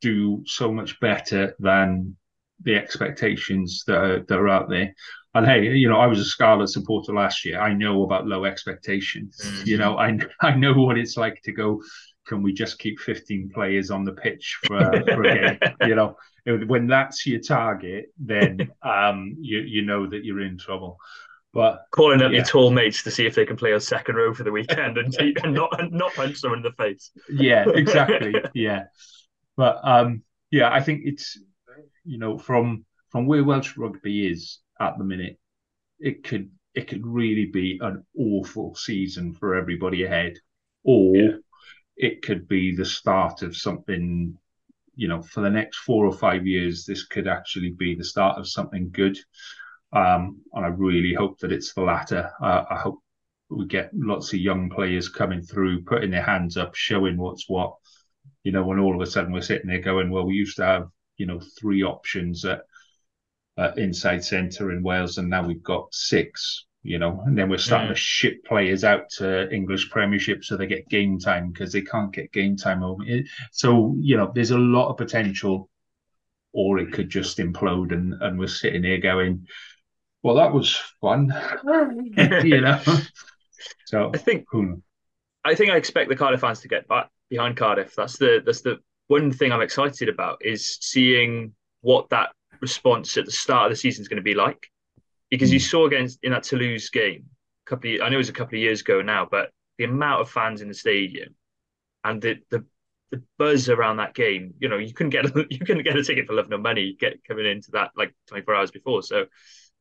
do 0.00 0.42
so 0.46 0.72
much 0.72 0.98
better 1.00 1.54
than 1.58 2.16
the 2.62 2.76
expectations 2.76 3.82
that 3.86 3.96
are, 3.96 4.20
that 4.20 4.38
are 4.38 4.48
out 4.48 4.68
there 4.68 4.94
and 5.34 5.46
hey, 5.46 5.62
you 5.74 5.88
know, 5.88 5.98
I 5.98 6.06
was 6.06 6.18
a 6.18 6.24
Scarlet 6.24 6.68
supporter 6.68 7.14
last 7.14 7.44
year. 7.44 7.58
I 7.58 7.72
know 7.72 8.02
about 8.02 8.26
low 8.26 8.44
expectations. 8.44 9.40
Mm-hmm. 9.42 9.68
You 9.68 9.78
know, 9.78 9.96
I 9.96 10.18
I 10.40 10.54
know 10.54 10.74
what 10.74 10.98
it's 10.98 11.16
like 11.16 11.40
to 11.44 11.52
go. 11.52 11.82
Can 12.26 12.42
we 12.42 12.52
just 12.52 12.78
keep 12.78 13.00
15 13.00 13.50
players 13.52 13.90
on 13.90 14.04
the 14.04 14.12
pitch 14.12 14.58
for, 14.64 14.78
for 14.78 15.24
a 15.24 15.58
game? 15.58 15.58
you 15.88 15.96
know, 15.96 16.16
when 16.44 16.86
that's 16.86 17.26
your 17.26 17.40
target, 17.40 18.12
then 18.18 18.70
um, 18.82 19.36
you 19.40 19.60
you 19.60 19.82
know 19.82 20.06
that 20.08 20.24
you're 20.24 20.42
in 20.42 20.58
trouble. 20.58 20.98
But 21.54 21.84
calling 21.90 22.22
up 22.22 22.32
yeah. 22.32 22.38
your 22.38 22.46
tall 22.46 22.70
mates 22.70 23.02
to 23.02 23.10
see 23.10 23.26
if 23.26 23.34
they 23.34 23.44
can 23.44 23.56
play 23.56 23.74
on 23.74 23.80
second 23.80 24.16
row 24.16 24.32
for 24.32 24.42
the 24.42 24.52
weekend 24.52 24.96
and, 24.96 25.14
and 25.42 25.54
not 25.54 25.78
and 25.78 25.92
not 25.92 26.14
punch 26.14 26.38
someone 26.38 26.60
in 26.60 26.62
the 26.62 26.72
face. 26.72 27.10
Yeah, 27.28 27.66
exactly. 27.74 28.34
yeah, 28.54 28.84
but 29.56 29.80
um, 29.82 30.22
yeah, 30.50 30.72
I 30.72 30.80
think 30.80 31.02
it's 31.04 31.38
you 32.04 32.18
know 32.18 32.38
from 32.38 32.86
from 33.10 33.26
where 33.26 33.44
Welsh 33.44 33.76
rugby 33.76 34.26
is 34.30 34.60
at 34.80 34.96
the 34.96 35.04
minute, 35.04 35.38
it 36.00 36.24
could 36.24 36.50
it 36.74 36.88
could 36.88 37.06
really 37.06 37.46
be 37.46 37.78
an 37.82 38.04
awful 38.16 38.74
season 38.74 39.34
for 39.34 39.54
everybody 39.54 40.04
ahead, 40.04 40.38
or 40.84 41.14
yeah. 41.14 41.32
it 41.96 42.22
could 42.22 42.48
be 42.48 42.74
the 42.74 42.84
start 42.84 43.42
of 43.42 43.56
something. 43.56 44.38
You 44.94 45.08
know, 45.08 45.22
for 45.22 45.40
the 45.40 45.50
next 45.50 45.78
four 45.78 46.06
or 46.06 46.12
five 46.12 46.46
years, 46.46 46.84
this 46.84 47.04
could 47.04 47.26
actually 47.26 47.70
be 47.70 47.94
the 47.94 48.04
start 48.04 48.38
of 48.38 48.48
something 48.48 48.90
good. 48.90 49.18
Um, 49.92 50.40
and 50.54 50.64
I 50.64 50.68
really 50.68 51.14
hope 51.14 51.38
that 51.40 51.52
it's 51.52 51.74
the 51.74 51.82
latter. 51.82 52.30
Uh, 52.40 52.64
I 52.70 52.76
hope 52.76 53.02
we 53.50 53.66
get 53.66 53.90
lots 53.92 54.32
of 54.32 54.38
young 54.38 54.70
players 54.70 55.08
coming 55.08 55.42
through, 55.42 55.84
putting 55.84 56.10
their 56.10 56.22
hands 56.22 56.56
up, 56.56 56.74
showing 56.74 57.16
what's 57.16 57.48
what. 57.48 57.74
You 58.44 58.52
know, 58.52 58.64
when 58.64 58.78
all 58.78 58.94
of 58.94 59.00
a 59.00 59.10
sudden 59.10 59.32
we're 59.32 59.42
sitting 59.42 59.68
there 59.68 59.80
going, 59.80 60.10
well, 60.10 60.26
we 60.26 60.34
used 60.34 60.56
to 60.56 60.64
have, 60.64 60.88
you 61.16 61.26
know, 61.26 61.40
three 61.58 61.82
options 61.82 62.44
at 62.44 62.62
uh, 63.58 63.72
inside 63.76 64.24
centre 64.24 64.72
in 64.72 64.82
Wales, 64.82 65.18
and 65.18 65.28
now 65.28 65.46
we've 65.46 65.62
got 65.62 65.92
six. 65.92 66.66
You 66.84 66.98
know, 66.98 67.22
and 67.24 67.38
then 67.38 67.48
we're 67.48 67.58
starting 67.58 67.88
yeah. 67.88 67.94
to 67.94 68.00
ship 68.00 68.44
players 68.44 68.82
out 68.82 69.08
to 69.18 69.48
English 69.54 69.88
Premiership 69.90 70.42
so 70.42 70.56
they 70.56 70.66
get 70.66 70.88
game 70.88 71.16
time 71.20 71.52
because 71.52 71.72
they 71.72 71.82
can't 71.82 72.12
get 72.12 72.32
game 72.32 72.56
time 72.56 72.82
over. 72.82 73.04
So 73.52 73.94
you 74.00 74.16
know, 74.16 74.32
there's 74.34 74.50
a 74.50 74.58
lot 74.58 74.90
of 74.90 74.96
potential, 74.96 75.70
or 76.52 76.80
it 76.80 76.92
could 76.92 77.08
just 77.08 77.38
implode, 77.38 77.92
and 77.92 78.14
and 78.20 78.36
we're 78.36 78.48
sitting 78.48 78.82
here 78.82 78.98
going, 78.98 79.46
"Well, 80.22 80.36
that 80.36 80.52
was 80.52 80.74
fun," 81.00 81.32
you 82.44 82.60
know. 82.60 82.80
So 83.86 84.10
I 84.14 84.18
think 84.18 84.46
I 85.44 85.54
think 85.54 85.70
I 85.70 85.76
expect 85.76 86.08
the 86.08 86.16
Cardiff 86.16 86.40
fans 86.40 86.60
to 86.60 86.68
get 86.68 86.88
back 86.88 87.08
behind 87.30 87.56
Cardiff. 87.56 87.94
That's 87.94 88.16
the 88.16 88.42
that's 88.44 88.62
the 88.62 88.78
one 89.08 89.32
thing 89.32 89.52
I'm 89.52 89.62
excited 89.62 90.08
about 90.08 90.38
is 90.44 90.78
seeing 90.80 91.54
what 91.80 92.08
that 92.10 92.30
response 92.60 93.16
at 93.16 93.26
the 93.26 93.32
start 93.32 93.66
of 93.66 93.72
the 93.72 93.76
season 93.76 94.02
is 94.02 94.08
going 94.08 94.16
to 94.16 94.22
be 94.22 94.34
like. 94.34 94.70
Because 95.30 95.50
mm. 95.50 95.54
you 95.54 95.60
hmm. 95.60 95.64
saw 95.64 95.86
against 95.86 96.18
in 96.22 96.32
that 96.32 96.44
Toulouse 96.44 96.90
game, 96.90 97.24
a 97.66 97.70
couple 97.70 97.94
of, 97.94 98.02
I 98.02 98.08
know 98.08 98.16
it 98.16 98.18
was 98.18 98.28
a 98.28 98.34
couple 98.34 98.56
of 98.56 98.62
years 98.62 98.82
ago 98.82 99.02
now, 99.02 99.26
but 99.30 99.50
the 99.78 99.84
amount 99.84 100.20
of 100.20 100.30
fans 100.30 100.60
in 100.60 100.68
the 100.68 100.74
stadium 100.74 101.34
and 102.04 102.20
the 102.20 102.38
the, 102.50 102.64
the 103.10 103.22
buzz 103.38 103.68
around 103.68 103.96
that 103.96 104.14
game, 104.14 104.54
you 104.58 104.68
know, 104.68 104.78
you 104.78 104.92
couldn't 104.92 105.10
get 105.10 105.24
a, 105.24 105.46
you 105.50 105.58
couldn't 105.58 105.84
get 105.84 105.96
a 105.96 106.04
ticket 106.04 106.26
for 106.26 106.34
love 106.34 106.48
no 106.48 106.58
money 106.58 106.96
get 106.98 107.24
coming 107.24 107.46
into 107.46 107.70
that 107.72 107.90
like 107.96 108.14
24 108.28 108.54
hours 108.54 108.70
before. 108.70 109.02
So 109.02 109.26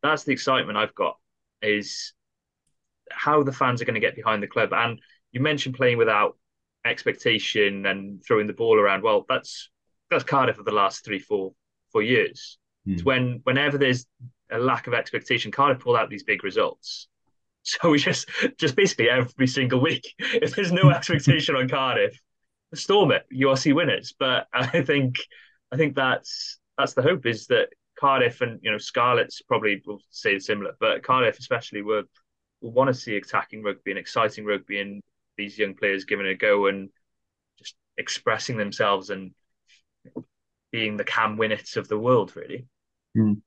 that's 0.02 0.24
the 0.24 0.34
excitement 0.34 0.78
I've 0.78 0.96
got 0.96 1.18
is 1.62 2.14
how 3.12 3.44
the 3.44 3.52
fans 3.52 3.82
are 3.82 3.86
going 3.86 3.96
to 3.96 4.00
get 4.00 4.16
behind 4.16 4.42
the 4.42 4.48
club. 4.48 4.74
And 4.74 5.00
you 5.32 5.42
mentioned 5.42 5.76
playing 5.76 5.98
without 5.98 6.38
expectation 6.86 7.86
and 7.86 8.24
throwing 8.26 8.48
the 8.48 8.54
ball 8.54 8.80
around. 8.80 9.04
Well, 9.04 9.26
that's 9.28 9.70
that's 10.10 10.24
Cardiff 10.24 10.58
for 10.58 10.64
the 10.64 10.72
last 10.72 11.06
three, 11.06 11.20
four, 11.20 11.54
four 11.92 12.02
years. 12.02 12.58
Mm. 12.88 13.06
when 13.06 13.42
whenever 13.44 13.78
there's 13.78 14.08
a 14.52 14.58
lack 14.58 14.88
of 14.88 14.96
expectation, 14.96 15.52
Cardiff 15.52 15.84
pull 15.84 15.96
out 15.96 16.10
these 16.10 16.24
big 16.24 16.44
results. 16.44 17.08
So 17.64 17.92
we 17.92 18.00
just 18.00 18.28
just 18.58 18.76
basically 18.76 19.08
every 19.08 19.46
single 19.46 19.80
week, 19.82 20.16
if 20.18 20.56
there's 20.56 20.72
no 20.72 20.90
expectation 20.90 21.56
on 21.56 21.70
Cardiff, 21.70 22.20
storm 22.74 23.12
it. 23.12 23.24
URC 23.32 23.76
winners. 23.76 24.16
But 24.18 24.48
I 24.52 24.82
think 24.82 25.18
I 25.72 25.78
think 25.78 25.96
that's 25.96 26.58
that's 26.76 26.96
the 26.96 27.04
hope 27.04 27.28
is 27.28 27.46
that 27.48 27.70
Cardiff 28.02 28.42
and 28.42 28.60
you 28.64 28.72
know 28.72 28.80
Scarlets 28.80 29.44
probably 29.44 29.80
will 29.86 30.02
say 30.10 30.40
similar, 30.40 30.74
but 30.80 31.04
Cardiff 31.04 31.38
especially 31.38 31.84
will 31.84 32.04
will 32.60 32.72
want 32.72 32.88
to 32.88 32.94
see 32.96 33.16
attacking 33.16 33.62
rugby 33.62 33.92
and 33.92 34.00
exciting 34.00 34.44
rugby 34.44 34.82
and 34.82 35.04
these 35.38 35.58
young 35.58 35.76
players 35.76 36.06
giving 36.06 36.26
it 36.26 36.32
a 36.32 36.36
go 36.36 36.66
and 36.66 36.90
just 37.60 37.76
expressing 37.98 38.58
themselves 38.58 39.12
and 39.12 39.32
being 40.72 40.98
the 40.98 41.04
Cam 41.04 41.38
Winnets 41.38 41.78
of 41.78 41.88
the 41.88 42.00
world, 42.00 42.36
really. 42.36 42.66
Mm. 43.16 43.42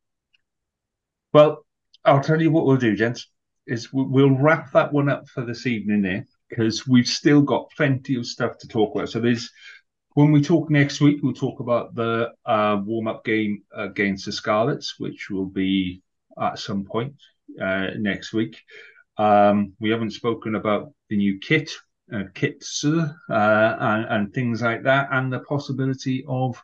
Well, 1.32 1.66
I'll 2.05 2.22
tell 2.22 2.40
you 2.40 2.52
what 2.52 2.64
we'll 2.64 2.76
do, 2.76 2.94
gents, 2.94 3.28
is 3.66 3.92
we'll 3.92 4.30
wrap 4.30 4.70
that 4.72 4.92
one 4.92 5.09
up 5.09 5.28
for 5.28 5.44
this 5.44 5.66
evening 5.66 6.02
there 6.02 6.26
because 6.48 6.86
we've 6.86 7.09
still 7.09 7.42
got 7.42 7.70
plenty 7.76 8.14
of 8.16 8.26
stuff 8.26 8.59
to 8.59 8.68
talk 8.68 8.94
about. 8.94 9.09
So 9.09 9.20
there's 9.20 9.50
when 10.14 10.30
we 10.30 10.40
talk 10.40 10.70
next 10.70 11.00
week, 11.00 11.20
we'll 11.22 11.34
talk 11.34 11.60
about 11.60 11.94
the 11.94 12.32
uh, 12.46 12.80
warm-up 12.84 13.24
game 13.24 13.62
against 13.76 14.24
the 14.24 14.32
Scarlets, 14.32 14.94
which 14.98 15.28
will 15.28 15.46
be 15.46 16.02
at 16.40 16.58
some 16.58 16.84
point 16.84 17.14
uh, 17.60 17.88
next 17.98 18.32
week. 18.32 18.60
Um, 19.18 19.74
we 19.80 19.90
haven't 19.90 20.12
spoken 20.12 20.54
about 20.54 20.92
the 21.08 21.16
new 21.16 21.38
kit, 21.40 21.70
uh, 22.12 22.24
kits, 22.34 22.84
uh, 22.84 23.08
and, 23.28 24.04
and, 24.06 24.34
things 24.34 24.62
like 24.62 24.84
that, 24.84 25.08
and 25.12 25.32
the 25.32 25.40
possibility 25.40 26.24
of 26.28 26.60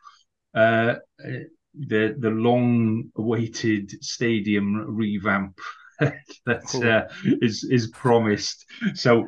uh, 0.53 0.95
the 1.17 2.15
the 2.19 2.29
long 2.29 3.05
awaited 3.17 3.91
stadium 4.03 4.95
revamp 4.95 5.57
that 5.99 6.63
cool. 6.67 6.87
uh, 6.87 7.03
is 7.41 7.63
is 7.63 7.87
promised. 7.87 8.65
So 8.95 9.27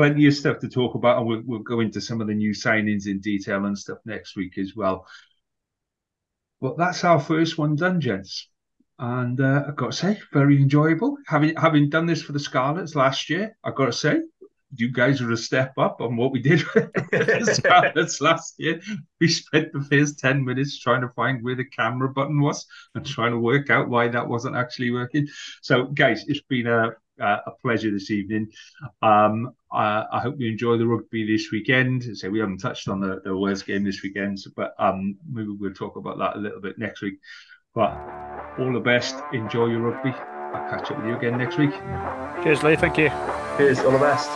plenty 0.00 0.26
of 0.26 0.32
stuff 0.32 0.58
to 0.58 0.66
talk 0.66 0.94
about, 0.94 1.18
and 1.18 1.26
we'll, 1.26 1.42
we'll 1.44 1.58
go 1.58 1.80
into 1.80 2.00
some 2.00 2.22
of 2.22 2.26
the 2.26 2.32
new 2.32 2.52
signings 2.52 3.06
in 3.06 3.20
detail 3.20 3.66
and 3.66 3.76
stuff 3.76 3.98
next 4.06 4.34
week 4.34 4.56
as 4.56 4.74
well. 4.74 5.06
But 6.58 6.78
that's 6.78 7.04
our 7.04 7.20
first 7.20 7.58
one 7.58 7.76
done, 7.76 8.00
gents. 8.00 8.48
And 8.98 9.38
uh, 9.38 9.64
I've 9.68 9.76
got 9.76 9.92
to 9.92 9.96
say, 9.98 10.18
very 10.32 10.56
enjoyable. 10.56 11.18
Having 11.26 11.56
having 11.56 11.90
done 11.90 12.06
this 12.06 12.22
for 12.22 12.32
the 12.32 12.38
Scarlets 12.38 12.94
last 12.94 13.28
year, 13.28 13.54
I've 13.62 13.74
got 13.74 13.86
to 13.86 13.92
say, 13.92 14.22
you 14.74 14.90
guys 14.90 15.20
are 15.20 15.32
a 15.32 15.36
step 15.36 15.74
up 15.76 16.00
on 16.00 16.16
what 16.16 16.32
we 16.32 16.40
did 16.40 16.62
with 16.74 16.90
the 16.94 17.52
Scarlets 17.62 18.22
last 18.22 18.54
year. 18.56 18.80
We 19.20 19.28
spent 19.28 19.70
the 19.74 19.82
first 19.82 20.18
10 20.18 20.42
minutes 20.42 20.78
trying 20.78 21.02
to 21.02 21.10
find 21.10 21.44
where 21.44 21.56
the 21.56 21.66
camera 21.66 22.08
button 22.08 22.40
was 22.40 22.66
and 22.94 23.04
trying 23.04 23.32
to 23.32 23.38
work 23.38 23.68
out 23.68 23.90
why 23.90 24.08
that 24.08 24.28
wasn't 24.28 24.56
actually 24.56 24.92
working. 24.92 25.28
So, 25.60 25.84
guys, 25.84 26.24
it's 26.26 26.40
been 26.48 26.68
a 26.68 26.92
a 27.20 27.52
pleasure 27.62 27.90
this 27.90 28.10
evening. 28.10 28.48
Um, 29.02 29.54
I, 29.72 30.04
I, 30.12 30.20
hope 30.20 30.36
you 30.38 30.50
enjoy 30.50 30.76
the 30.78 30.86
rugby 30.86 31.26
this 31.30 31.50
weekend. 31.50 32.16
So 32.16 32.30
we 32.30 32.40
haven't 32.40 32.58
touched 32.58 32.88
on 32.88 33.00
the, 33.00 33.20
the 33.24 33.36
Wales 33.36 33.62
game 33.62 33.84
this 33.84 34.02
weekend, 34.02 34.38
but 34.56 34.74
um, 34.78 35.16
maybe 35.30 35.50
we'll 35.50 35.74
talk 35.74 35.96
about 35.96 36.18
that 36.18 36.36
a 36.36 36.38
little 36.38 36.60
bit 36.60 36.78
next 36.78 37.02
week. 37.02 37.18
But 37.74 37.92
all 38.58 38.72
the 38.72 38.80
best. 38.80 39.16
Enjoy 39.32 39.66
your 39.66 39.80
rugby. 39.80 40.10
I'll 40.10 40.68
catch 40.68 40.90
up 40.90 40.98
with 40.98 41.06
you 41.06 41.16
again 41.16 41.38
next 41.38 41.58
week. 41.58 41.72
Cheers, 42.42 42.62
Lee. 42.62 42.76
Thank 42.76 42.98
you. 42.98 43.10
Cheers. 43.56 43.78
All 43.80 43.92
the 43.92 43.98
best. 43.98 44.30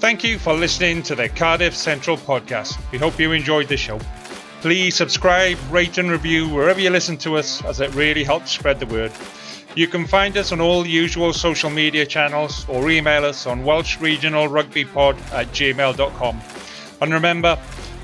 Thank 0.00 0.24
you 0.24 0.38
for 0.38 0.54
listening 0.54 1.02
to 1.02 1.14
the 1.14 1.28
Cardiff 1.28 1.76
Central 1.76 2.16
podcast. 2.16 2.78
We 2.92 2.98
hope 2.98 3.18
you 3.18 3.32
enjoyed 3.32 3.68
the 3.68 3.76
show. 3.76 3.98
Please 4.60 4.96
subscribe, 4.96 5.56
rate, 5.70 5.98
and 5.98 6.10
review 6.10 6.48
wherever 6.48 6.80
you 6.80 6.90
listen 6.90 7.16
to 7.18 7.36
us, 7.36 7.64
as 7.64 7.80
it 7.80 7.94
really 7.94 8.24
helps 8.24 8.50
spread 8.50 8.80
the 8.80 8.86
word. 8.86 9.12
You 9.76 9.86
can 9.86 10.04
find 10.04 10.36
us 10.36 10.50
on 10.50 10.60
all 10.60 10.84
usual 10.84 11.32
social 11.32 11.70
media 11.70 12.04
channels 12.04 12.68
or 12.68 12.90
email 12.90 13.24
us 13.24 13.46
on 13.46 13.64
Welsh 13.64 14.00
Regional 14.00 14.48
Rugby 14.48 14.84
Pod 14.84 15.16
at 15.32 15.46
gmail.com. 15.48 16.40
And 17.00 17.12
remember, 17.12 17.54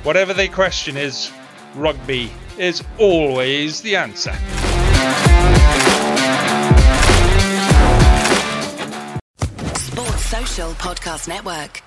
whatever 0.05 0.33
the 0.33 0.47
question 0.49 0.97
is, 0.97 1.33
rugby 1.75 2.31
is 2.57 2.85
always 2.99 3.81
the 3.81 3.97
answer. 3.97 4.35
Sports 9.75 10.25
Social 10.27 10.71
Podcast 10.75 11.27
Network. 11.27 11.83